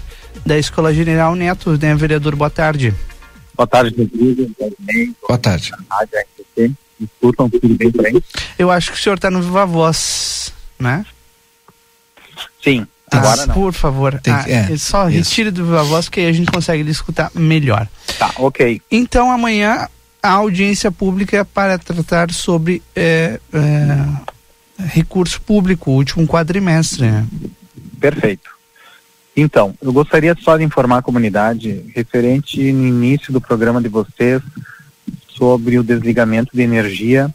da 0.48 0.58
Escola 0.58 0.94
General 0.94 1.36
Neto, 1.36 1.78
né, 1.78 1.94
vereador? 1.96 2.36
Boa 2.36 2.50
tarde. 2.50 2.94
Boa 3.56 3.68
tarde, 3.68 3.96
Rodrigo. 3.98 4.50
Boa 5.28 5.38
tarde. 5.38 5.72
Escutam 7.00 7.50
tudo 7.50 7.76
bem 7.76 7.92
por 7.92 8.06
aí? 8.06 8.24
Eu 8.58 8.72
acho 8.72 8.92
que 8.92 8.98
o 8.98 9.02
senhor 9.02 9.16
está 9.16 9.30
no 9.30 9.42
Viva 9.42 9.66
Voz, 9.66 10.52
né? 10.80 11.06
Sim. 12.64 12.88
Ah, 13.12 13.18
Agora 13.20 13.46
não. 13.46 13.54
por 13.54 13.74
favor, 13.74 14.20
Tem 14.20 14.34
ah, 14.34 14.44
que- 14.44 14.52
é, 14.52 14.78
só 14.78 15.08
isso. 15.10 15.18
retire 15.30 15.52
do 15.52 15.66
Viva 15.66 15.84
Voz 15.84 16.10
que 16.10 16.20
aí 16.22 16.28
a 16.28 16.32
gente 16.34 16.52
consegue 16.52 16.82
lhe 16.84 16.92
escutar 16.92 17.30
melhor. 17.36 17.88
Tá, 18.18 18.32
ok. 18.38 18.82
Então 18.92 19.30
amanhã 19.32 19.88
a 20.24 20.30
audiência 20.32 20.92
pública 20.92 21.38
é 21.38 21.44
para 21.44 21.78
tratar 21.78 22.32
sobre 22.32 22.82
é, 22.96 23.40
é, 23.54 24.84
recurso 24.88 25.40
público, 25.42 25.92
último 25.92 26.26
quadrimestre, 26.28 27.04
né? 27.12 27.26
Perfeito. 28.00 28.57
Então, 29.40 29.76
eu 29.80 29.94
gostaria 29.94 30.36
só 30.42 30.58
de 30.58 30.64
informar 30.64 30.98
a 30.98 31.02
comunidade 31.04 31.86
referente 31.96 32.74
no 32.74 32.88
início 32.88 33.32
do 33.32 33.40
programa 33.40 33.80
de 33.80 33.88
vocês 33.88 34.42
sobre 35.30 35.78
o 35.78 35.84
desligamento 35.84 36.50
de 36.56 36.64
energia 36.64 37.34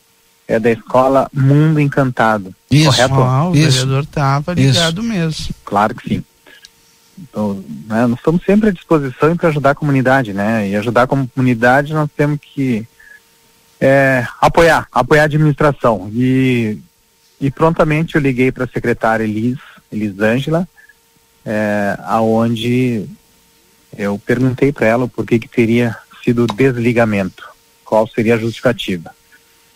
é 0.48 0.58
da 0.58 0.72
escola 0.72 1.30
Mundo 1.32 1.78
Encantado. 1.78 2.52
Correto? 2.68 3.14
Ah, 3.14 3.48
o 3.48 3.52
vereador 3.52 4.02
estava 4.02 4.52
ligado 4.52 5.00
mesmo. 5.00 5.54
Claro 5.64 5.94
que 5.94 6.08
sim. 6.08 6.24
Então, 7.16 7.62
né, 7.86 8.06
nós 8.06 8.18
estamos 8.18 8.42
sempre 8.44 8.70
à 8.70 8.72
disposição 8.72 9.36
para 9.36 9.50
ajudar 9.50 9.70
a 9.70 9.74
comunidade, 9.76 10.32
né? 10.32 10.68
E 10.68 10.74
ajudar 10.74 11.02
a 11.02 11.06
comunidade 11.06 11.94
nós 11.94 12.10
temos 12.16 12.40
que 12.40 12.84
é, 13.80 14.26
apoiar, 14.40 14.88
apoiar 14.90 15.22
a 15.22 15.26
administração. 15.26 16.10
E, 16.12 16.78
e 17.40 17.48
prontamente 17.48 18.16
eu 18.16 18.20
liguei 18.20 18.50
para 18.50 18.64
a 18.64 18.68
secretária 18.68 19.22
Elis, 19.22 19.58
Elisângela, 19.92 20.66
é, 21.44 21.98
aonde 22.04 23.06
eu 23.96 24.18
perguntei 24.18 24.72
para 24.72 24.86
ela 24.86 25.08
por 25.08 25.26
que 25.26 25.38
que 25.38 25.48
teria 25.48 25.96
sido 26.24 26.46
desligamento, 26.46 27.48
qual 27.84 28.06
seria 28.06 28.34
a 28.34 28.38
justificativa. 28.38 29.14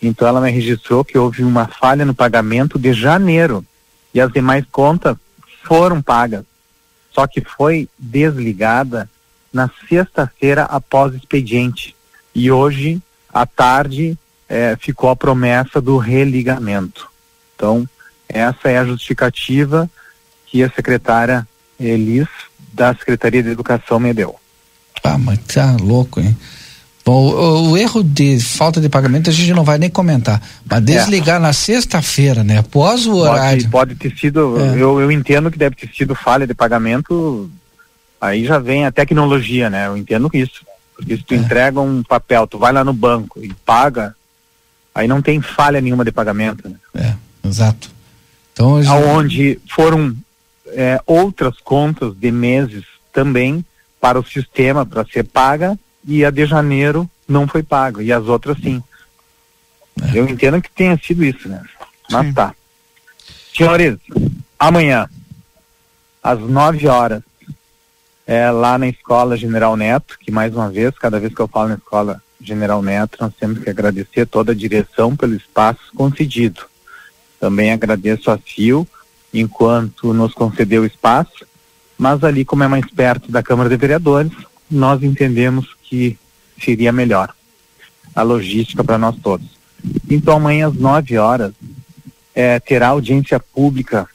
Então 0.01 0.27
ela 0.27 0.41
me 0.41 0.51
registrou 0.51 1.03
que 1.03 1.17
houve 1.17 1.43
uma 1.43 1.67
falha 1.67 2.05
no 2.05 2.13
pagamento 2.13 2.77
de 2.77 2.93
janeiro 2.93 3.65
e 4.13 4.21
as 4.21 4.31
demais 4.31 4.65
contas 4.71 5.17
foram 5.63 6.01
pagas, 6.01 6.45
só 7.11 7.27
que 7.27 7.41
foi 7.41 7.89
desligada 7.97 9.09
na 9.51 9.69
sexta-feira 9.89 10.63
após 10.63 11.13
o 11.13 11.17
expediente 11.17 11.95
e 12.33 12.51
hoje 12.51 13.01
à 13.33 13.45
tarde 13.45 14.17
eh, 14.47 14.77
ficou 14.79 15.09
a 15.09 15.15
promessa 15.15 15.81
do 15.81 15.97
religamento. 15.97 17.09
Então 17.55 17.87
essa 18.29 18.69
é 18.69 18.77
a 18.77 18.85
justificativa 18.85 19.89
que 20.45 20.63
a 20.63 20.69
secretária 20.69 21.47
Elis 21.79 22.27
da 22.73 22.93
Secretaria 22.93 23.41
de 23.43 23.49
Educação 23.49 23.99
me 23.99 24.13
deu. 24.13 24.35
Ah, 25.03 25.17
mas 25.17 25.39
tá 25.39 25.75
louco, 25.79 26.19
hein? 26.19 26.35
Bom, 27.05 27.27
o, 27.29 27.69
o 27.71 27.77
erro 27.77 28.03
de 28.03 28.37
falta 28.39 28.81
de 28.81 28.89
pagamento 28.89 29.29
a 29.29 29.33
gente 29.33 29.53
não 29.53 29.63
vai 29.63 29.77
nem 29.77 29.89
comentar. 29.89 30.41
Mas 30.69 30.83
desligar 30.83 31.39
na 31.39 31.53
sexta-feira, 31.53 32.43
né? 32.43 32.57
Após 32.57 33.05
o 33.05 33.15
horário. 33.15 33.69
Pode, 33.69 33.93
pode 33.93 33.95
ter 33.95 34.17
sido, 34.19 34.59
É. 34.59 34.75
eu, 34.81 34.99
eu 34.99 35.09
entendo 35.11 35.49
que 35.49 35.57
deve 35.57 35.75
ter 35.75 35.89
sido 35.95 36.13
falha 36.13 36.45
de 36.45 36.53
pagamento, 36.53 37.49
aí 38.19 38.43
já 38.45 38.59
vem 38.59 38.85
a 38.85 38.91
tecnologia, 38.91 39.69
né? 39.69 39.87
Eu 39.87 39.95
entendo 39.95 40.29
isso. 40.33 40.65
Porque 40.97 41.15
se 41.15 41.23
tu 41.23 41.33
É. 41.33 41.37
entrega 41.37 41.79
um 41.79 42.03
papel, 42.03 42.45
tu 42.45 42.57
vai 42.57 42.73
lá 42.73 42.83
no 42.83 42.91
banco 42.93 43.39
e 43.41 43.53
paga, 43.65 44.13
aí 44.93 45.07
não 45.07 45.21
tem 45.21 45.39
falha 45.41 45.79
nenhuma 45.79 46.03
de 46.03 46.11
pagamento, 46.11 46.67
né? 46.93 47.15
Exato. 47.45 47.89
Então, 48.51 48.83
já- 48.83 48.91
Aonde 48.91 49.59
foram 49.73 50.13
é, 50.69 50.99
outras 51.05 51.59
contas 51.59 52.15
de 52.15 52.31
meses 52.31 52.83
também 53.11 53.65
para 53.99 54.19
o 54.19 54.25
sistema 54.25 54.85
para 54.85 55.05
ser 55.05 55.23
paga 55.23 55.77
e 56.05 56.23
a 56.23 56.29
de 56.29 56.45
janeiro 56.45 57.09
não 57.27 57.47
foi 57.47 57.63
paga 57.63 58.01
e 58.01 58.11
as 58.11 58.25
outras 58.25 58.57
sim. 58.57 58.81
É. 60.01 60.19
Eu 60.19 60.27
entendo 60.27 60.61
que 60.61 60.69
tenha 60.69 60.97
sido 60.97 61.23
isso, 61.23 61.49
né? 61.49 61.61
Mas 62.11 62.33
tá. 62.33 62.53
Senhores, 63.55 63.97
amanhã, 64.57 65.09
às 66.21 66.39
9 66.39 66.87
horas, 66.87 67.23
é, 68.25 68.51
lá 68.51 68.77
na 68.77 68.87
Escola 68.87 69.35
General 69.35 69.75
Neto, 69.75 70.17
que 70.19 70.29
mais 70.29 70.53
uma 70.53 70.69
vez, 70.69 70.93
cada 70.97 71.19
vez 71.19 71.33
que 71.33 71.39
eu 71.39 71.47
falo 71.47 71.69
na 71.69 71.75
Escola 71.75 72.21
General 72.39 72.81
Neto, 72.81 73.17
nós 73.19 73.33
temos 73.39 73.59
que 73.59 73.69
agradecer 73.69 74.25
toda 74.25 74.51
a 74.51 74.55
direção 74.55 75.15
pelo 75.15 75.33
espaço 75.33 75.91
concedido. 75.95 76.61
Também 77.39 77.71
agradeço 77.71 78.29
a 78.29 78.37
FIO, 78.37 78.87
enquanto 79.33 80.13
nos 80.13 80.33
concedeu 80.33 80.85
espaço, 80.85 81.45
mas 81.97 82.23
ali, 82.23 82.45
como 82.45 82.63
é 82.63 82.67
mais 82.67 82.89
perto 82.89 83.31
da 83.31 83.41
Câmara 83.41 83.69
de 83.69 83.77
Vereadores, 83.77 84.31
nós 84.69 85.01
entendemos 85.01 85.75
que 85.83 86.17
seria 86.61 86.91
melhor 86.91 87.33
a 88.15 88.21
logística 88.21 88.83
para 88.83 88.97
nós 88.97 89.15
todos. 89.17 89.57
Então, 90.09 90.37
amanhã 90.37 90.67
às 90.67 90.75
9 90.75 91.17
horas, 91.17 91.53
eh, 92.35 92.59
terá 92.59 92.89
audiência 92.89 93.39
pública 93.39 94.07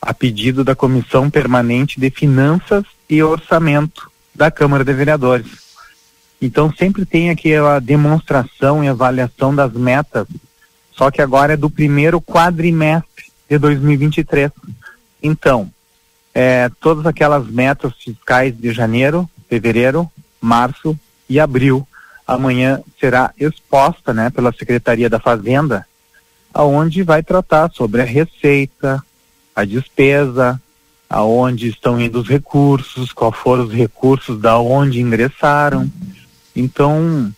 a 0.00 0.12
pedido 0.12 0.64
da 0.64 0.74
Comissão 0.74 1.30
Permanente 1.30 2.00
de 2.00 2.10
Finanças 2.10 2.84
e 3.08 3.22
Orçamento 3.22 4.10
da 4.34 4.50
Câmara 4.50 4.84
de 4.84 4.92
Vereadores. 4.92 5.46
Então, 6.40 6.72
sempre 6.72 7.06
tem 7.06 7.30
aqui 7.30 7.54
a 7.54 7.78
demonstração 7.78 8.82
e 8.82 8.88
avaliação 8.88 9.54
das 9.54 9.72
metas, 9.72 10.26
só 10.92 11.10
que 11.10 11.22
agora 11.22 11.52
é 11.52 11.56
do 11.56 11.70
primeiro 11.70 12.20
quadrimestre 12.20 13.11
de 13.52 13.58
2023. 13.58 14.50
Então, 15.22 15.70
é, 16.34 16.70
todas 16.80 17.04
aquelas 17.04 17.46
metas 17.46 17.92
fiscais 17.94 18.56
de 18.56 18.72
janeiro, 18.72 19.28
fevereiro, 19.48 20.10
março 20.40 20.98
e 21.28 21.38
abril, 21.38 21.86
amanhã 22.26 22.80
será 22.98 23.32
exposta 23.38 24.14
né, 24.14 24.30
pela 24.30 24.52
Secretaria 24.52 25.10
da 25.10 25.20
Fazenda 25.20 25.86
aonde 26.54 27.02
vai 27.02 27.22
tratar 27.22 27.70
sobre 27.72 28.02
a 28.02 28.04
receita, 28.04 29.02
a 29.56 29.64
despesa, 29.64 30.60
aonde 31.08 31.68
estão 31.68 32.00
indo 32.00 32.20
os 32.20 32.28
recursos, 32.28 33.12
qual 33.12 33.32
foram 33.32 33.64
os 33.64 33.72
recursos 33.72 34.40
da 34.40 34.58
onde 34.58 35.00
ingressaram. 35.00 35.90
Então, 36.54 37.32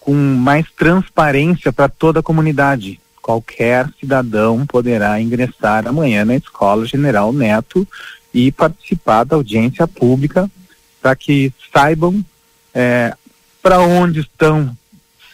com 0.00 0.14
mais 0.14 0.66
transparência 0.72 1.72
para 1.72 1.88
toda 1.88 2.20
a 2.20 2.22
comunidade. 2.22 3.00
Qualquer 3.28 3.86
cidadão 4.00 4.64
poderá 4.64 5.20
ingressar 5.20 5.86
amanhã 5.86 6.24
na 6.24 6.36
Escola 6.36 6.86
General 6.86 7.30
Neto 7.30 7.86
e 8.32 8.50
participar 8.50 9.24
da 9.24 9.36
audiência 9.36 9.86
pública 9.86 10.50
para 10.98 11.14
que 11.14 11.52
saibam 11.70 12.24
é, 12.72 13.14
para 13.62 13.80
onde 13.80 14.20
estão 14.20 14.74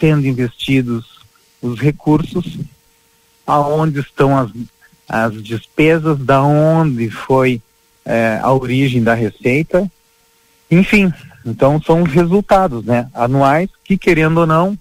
sendo 0.00 0.26
investidos 0.26 1.20
os 1.62 1.78
recursos, 1.78 2.58
aonde 3.46 4.00
estão 4.00 4.36
as, 4.36 4.50
as 5.08 5.40
despesas, 5.40 6.18
da 6.18 6.42
onde 6.42 7.08
foi 7.10 7.62
é, 8.04 8.40
a 8.42 8.52
origem 8.52 9.04
da 9.04 9.14
receita, 9.14 9.88
enfim, 10.68 11.12
então 11.46 11.80
são 11.80 12.02
os 12.02 12.10
resultados, 12.10 12.84
né, 12.84 13.08
anuais 13.14 13.70
que 13.84 13.96
querendo 13.96 14.38
ou 14.38 14.46
não, 14.48 14.76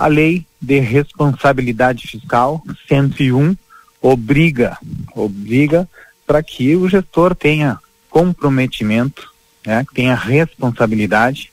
a 0.00 0.06
lei 0.06 0.46
de 0.58 0.80
responsabilidade 0.80 2.06
fiscal 2.06 2.64
101 2.88 3.54
obriga, 4.00 4.78
obriga 5.14 5.86
para 6.26 6.42
que 6.42 6.74
o 6.74 6.88
gestor 6.88 7.34
tenha 7.34 7.78
comprometimento, 8.08 9.30
né, 9.66 9.84
tenha 9.94 10.14
responsabilidade 10.14 11.52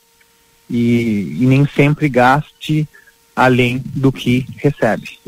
e, 0.70 1.38
e 1.42 1.46
nem 1.46 1.68
sempre 1.68 2.08
gaste 2.08 2.88
além 3.36 3.84
do 3.88 4.14
que 4.14 4.48
recebe. 4.56 5.20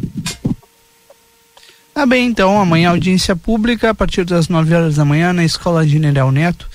Tá 1.94 2.06
bem, 2.06 2.26
então, 2.26 2.58
amanhã 2.58 2.92
audiência 2.92 3.36
pública 3.36 3.90
a 3.90 3.94
partir 3.94 4.24
das 4.24 4.48
9 4.48 4.74
horas 4.74 4.96
da 4.96 5.04
manhã 5.04 5.34
na 5.34 5.44
Escola 5.44 5.86
General 5.86 6.32
Neto. 6.32 6.70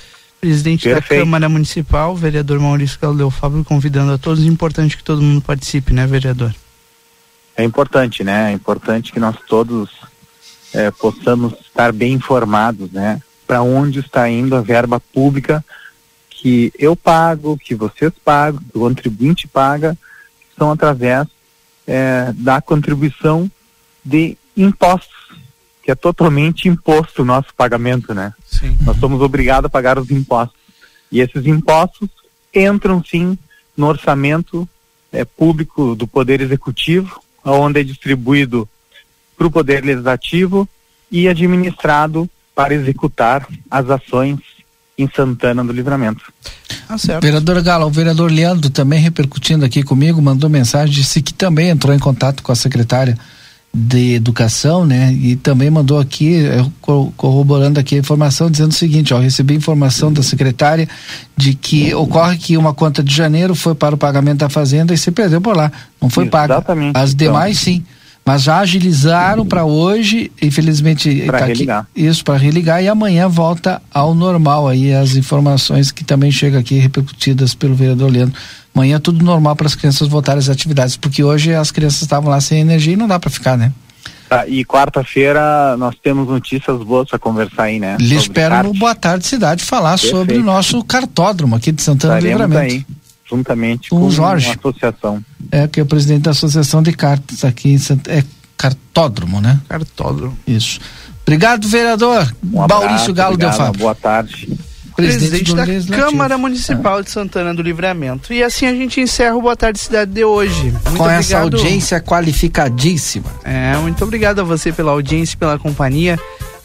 Presidente 0.45 0.87
Perfeito. 0.87 1.09
da 1.09 1.25
Câmara 1.25 1.49
Municipal, 1.49 2.15
vereador 2.15 2.61
Maurício 2.61 2.99
Galdeu 3.01 3.31
Fábio, 3.31 3.65
convidando 3.65 4.13
a 4.13 4.19
todos. 4.19 4.45
Importante 4.45 4.95
que 4.95 5.03
todo 5.03 5.23
mundo 5.23 5.41
participe, 5.41 5.95
né, 5.95 6.07
vereador? 6.07 6.55
É 7.57 7.65
importante, 7.65 8.23
né? 8.23 8.51
É 8.51 8.53
importante 8.53 9.11
que 9.11 9.19
nós 9.19 9.37
todos 9.49 9.89
eh, 10.75 10.91
possamos 10.91 11.55
estar 11.63 11.95
bem 11.95 12.13
informados, 12.13 12.93
né? 12.93 13.23
Para 13.47 13.63
onde 13.63 14.01
está 14.01 14.29
indo 14.29 14.55
a 14.55 14.61
verba 14.61 15.01
pública 15.01 15.65
que 16.29 16.71
eu 16.79 16.95
pago, 16.95 17.57
que 17.57 17.75
vocês 17.75 18.13
pagam, 18.23 18.61
que 18.71 18.77
o 18.77 18.81
contribuinte 18.81 19.49
paga, 19.49 19.97
são 20.59 20.71
através 20.71 21.27
eh, 21.87 22.35
da 22.35 22.61
contribuição 22.61 23.51
de 24.05 24.37
impostos, 24.55 25.14
que 25.85 25.91
é 25.91 25.95
totalmente 25.95 26.67
imposto 26.67 27.21
o 27.21 27.25
nosso 27.27 27.49
pagamento, 27.55 28.15
né? 28.15 28.33
Sim. 28.47 28.75
Nós 28.81 28.99
somos 28.99 29.21
obrigados 29.21 29.67
a 29.67 29.71
pagar 29.71 29.99
os 29.99 30.11
impostos. 30.11 30.59
E 31.13 31.21
esses 31.21 31.47
impostos 31.47 32.09
entram 32.55 33.05
sim 33.05 33.37
no 33.77 33.87
orçamento 33.87 34.67
eh, 35.13 35.27
público 35.27 35.95
do 35.95 36.07
Poder 36.07 36.41
Executivo, 36.41 37.21
onde 37.45 37.81
é 37.81 37.85
distribuído 37.85 38.67
para 39.37 39.47
o 39.47 39.51
Poder 39.51 39.85
Legislativo 39.85 40.67
e 41.13 41.29
administrado 41.29 42.29
para 42.55 42.73
executar 42.73 43.47
as 43.71 43.91
ações 43.91 44.39
em 44.97 45.11
Santana 45.15 45.63
do 45.63 45.73
Livramento. 45.73 46.33
Tá 46.89 46.97
certo. 46.97 47.23
Vereador 47.23 47.61
Galo, 47.63 47.87
o 47.87 47.91
vereador 47.91 48.31
Leandro 48.31 48.71
também 48.71 49.01
repercutindo 49.01 49.67
aqui 49.67 49.83
comigo, 49.83 50.23
mandou 50.23 50.49
mensagem, 50.49 50.95
disse 50.95 51.21
que 51.21 51.35
também 51.35 51.69
entrou 51.69 51.95
em 51.95 51.99
contato 51.99 52.43
com 52.43 52.53
a 52.53 52.57
secretária 52.57 53.19
de 53.77 54.15
Educação, 54.15 54.87
né? 54.87 55.13
E 55.13 55.35
também 55.35 55.69
mandou 55.69 55.99
aqui, 55.99 56.43
co- 56.81 57.13
corroborando 57.17 57.81
aqui 57.81 57.97
a 57.97 57.99
informação, 57.99 58.49
dizendo 58.49 58.71
o 58.71 58.75
seguinte, 58.75 59.13
ó, 59.13 59.19
recebi 59.19 59.55
informação 59.55 60.13
da 60.13 60.23
secretária 60.23 60.89
de 61.37 61.55
que 61.55 61.93
ocorre 61.95 62.39
que 62.39 62.57
uma 62.57 62.73
conta 62.73 63.03
de 63.03 63.13
janeiro 63.15 63.55
foi 63.55 63.75
para 63.75 63.95
o 63.95 63.99
pagamento 63.99 64.39
da 64.39 64.49
fazenda 64.49 64.95
e 64.95 64.99
se 64.99 65.11
perdeu 65.11 65.41
por 65.41 65.57
lá, 65.57 65.73
não 66.01 66.09
foi 66.09 66.27
paga. 66.27 66.55
Exatamente. 66.55 66.97
As 66.97 67.13
Então- 67.13 67.27
demais 67.27 67.59
sim. 67.59 67.85
Mas 68.27 68.43
já 68.45 68.61
agilizaram 68.61 69.45
para 69.45 69.67
hoje, 69.67 70.33
infelizmente 70.41 71.25
Pra 71.27 71.41
tá 71.41 71.45
aqui- 71.45 71.67
isso 71.95 72.25
para 72.25 72.39
religar 72.39 72.83
e 72.83 72.89
amanhã 72.89 73.29
volta 73.29 73.83
ao 73.93 74.15
normal 74.15 74.67
aí 74.67 74.95
as 74.95 75.15
informações 75.15 75.93
que 75.93 76.03
também 76.03 76.31
chegam 76.33 76.59
aqui 76.59 76.79
repercutidas 76.79 77.55
pelo 77.55 77.75
vereador 77.75 78.11
Leandro. 78.11 78.35
Amanhã 78.75 78.99
tudo 78.99 79.25
normal 79.25 79.55
para 79.55 79.67
as 79.67 79.75
crianças 79.75 80.09
voltarem 80.09 80.41
às 80.41 80.49
atividades, 80.49 80.97
porque 80.97 81.23
hoje 81.23 81.55
as 81.55 81.71
crianças 81.71 82.03
estavam 82.03 82.29
lá 82.29 82.41
sem 82.41 82.61
energia 82.61 82.95
e 82.95 82.97
não 82.97 83.07
dá 83.07 83.21
para 83.21 83.31
ficar, 83.31 83.57
né? 83.57 83.73
Tá, 84.29 84.49
e 84.49 84.65
quarta-feira 84.65 85.77
nós 85.77 85.95
temos 86.03 86.27
notícias 86.27 86.83
boas 86.83 87.09
para 87.09 87.19
conversar 87.19 87.65
aí, 87.65 87.79
né? 87.79 87.97
Lhe 88.01 88.17
espero 88.17 88.65
no 88.65 88.75
Boa 88.75 88.95
Tarde 88.95 89.27
Cidade 89.27 89.63
falar 89.63 89.93
Perfeito. 89.93 90.17
sobre 90.17 90.37
o 90.39 90.43
nosso 90.43 90.83
cartódromo 90.83 91.55
aqui 91.55 91.71
de 91.71 91.83
Santana 91.83 92.19
do 92.19 92.27
Livramento. 92.27 92.61
aí, 92.61 92.87
juntamente 93.31 93.91
Com 93.91 94.01
com, 94.01 94.07
o 94.07 94.11
Jorge. 94.11 94.49
a 94.49 94.55
associação. 94.55 95.25
É, 95.53 95.69
que 95.69 95.79
é 95.79 95.83
o 95.83 95.87
presidente 95.87 96.23
da 96.23 96.33
Associação 96.33 96.83
de 96.83 96.93
Cartas 96.93 97.45
aqui 97.45 97.71
em 97.71 97.79
Santa, 97.79 98.11
é 98.11 98.25
cartódromo, 98.57 99.41
né? 99.41 99.61
Cartódromo. 99.69 100.37
Isso. 100.47 100.81
Obrigado, 101.23 101.69
vereador. 101.69 102.35
Um 102.53 102.63
abraço, 102.63 102.85
Maurício 102.85 103.15
Galo 103.15 103.35
obrigado, 103.35 103.57
Fábio. 103.57 103.81
Boa 103.81 103.95
tarde. 103.95 104.59
Presidente, 104.97 105.45
do 105.45 105.55
da 105.57 105.65
Legislativo. 105.65 106.11
Câmara 106.11 106.39
Municipal 106.39 107.03
de 107.03 107.11
Santana 107.11 107.53
do 107.53 107.63
Livramento. 107.63 108.33
E 108.33 108.43
assim 108.43 108.67
a 108.67 108.73
gente 108.75 109.01
encerra 109.01 109.35
o 109.37 109.43
Boa 109.43 109.57
Tarde 109.57 109.79
Cidade 109.81 110.13
de 110.13 110.25
hoje. 110.25 110.71
Muito 110.71 110.97
Com 110.97 111.09
essa 111.11 111.39
obrigado. 111.43 111.57
audiência 111.63 112.01
qualificadíssima. 112.01 113.27
É, 113.45 113.77
muito 113.77 114.03
obrigado 114.05 114.41
a 114.41 114.45
você 114.45 114.73
pela 114.73 114.93
audiência, 114.93 115.37
pela 115.37 115.59
companhia, 115.59 116.19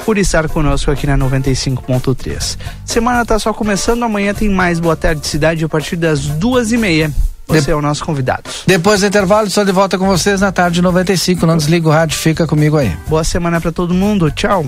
por 0.06 0.18
estar 0.18 0.48
conosco 0.48 0.92
aqui 0.92 1.08
na 1.08 1.18
95.3. 1.18 2.58
Semana 2.86 3.26
tá 3.26 3.38
só 3.40 3.54
começando, 3.54 4.04
amanhã 4.04 4.34
tem 4.34 4.50
mais 4.50 4.80
Boa 4.80 4.96
Tarde 4.96 5.26
Cidade 5.26 5.64
a 5.66 5.70
partir 5.70 5.96
das 5.96 6.22
duas 6.22 6.72
e 6.72 6.78
meia. 6.78 7.12
Você 7.48 7.72
é 7.72 7.76
o 7.76 7.82
nosso 7.82 8.06
convidado. 8.06 8.44
Depois 8.68 9.00
do 9.02 9.08
intervalo, 9.08 9.48
estou 9.48 9.66
de 9.66 9.72
volta 9.72 9.98
com 9.98 10.06
vocês 10.06 10.40
na 10.40 10.52
tarde 10.52 10.84
95. 10.84 11.48
Não 11.48 11.58
desliga 11.58 11.88
o 11.88 11.92
rádio, 11.92 12.16
fica 12.16 12.46
comigo 12.46 12.78
aí. 12.78 12.96
Boa 13.08 13.24
semana 13.24 13.60
para 13.60 13.72
todo 13.72 13.92
mundo. 13.92 14.30
Tchau. 14.30 14.68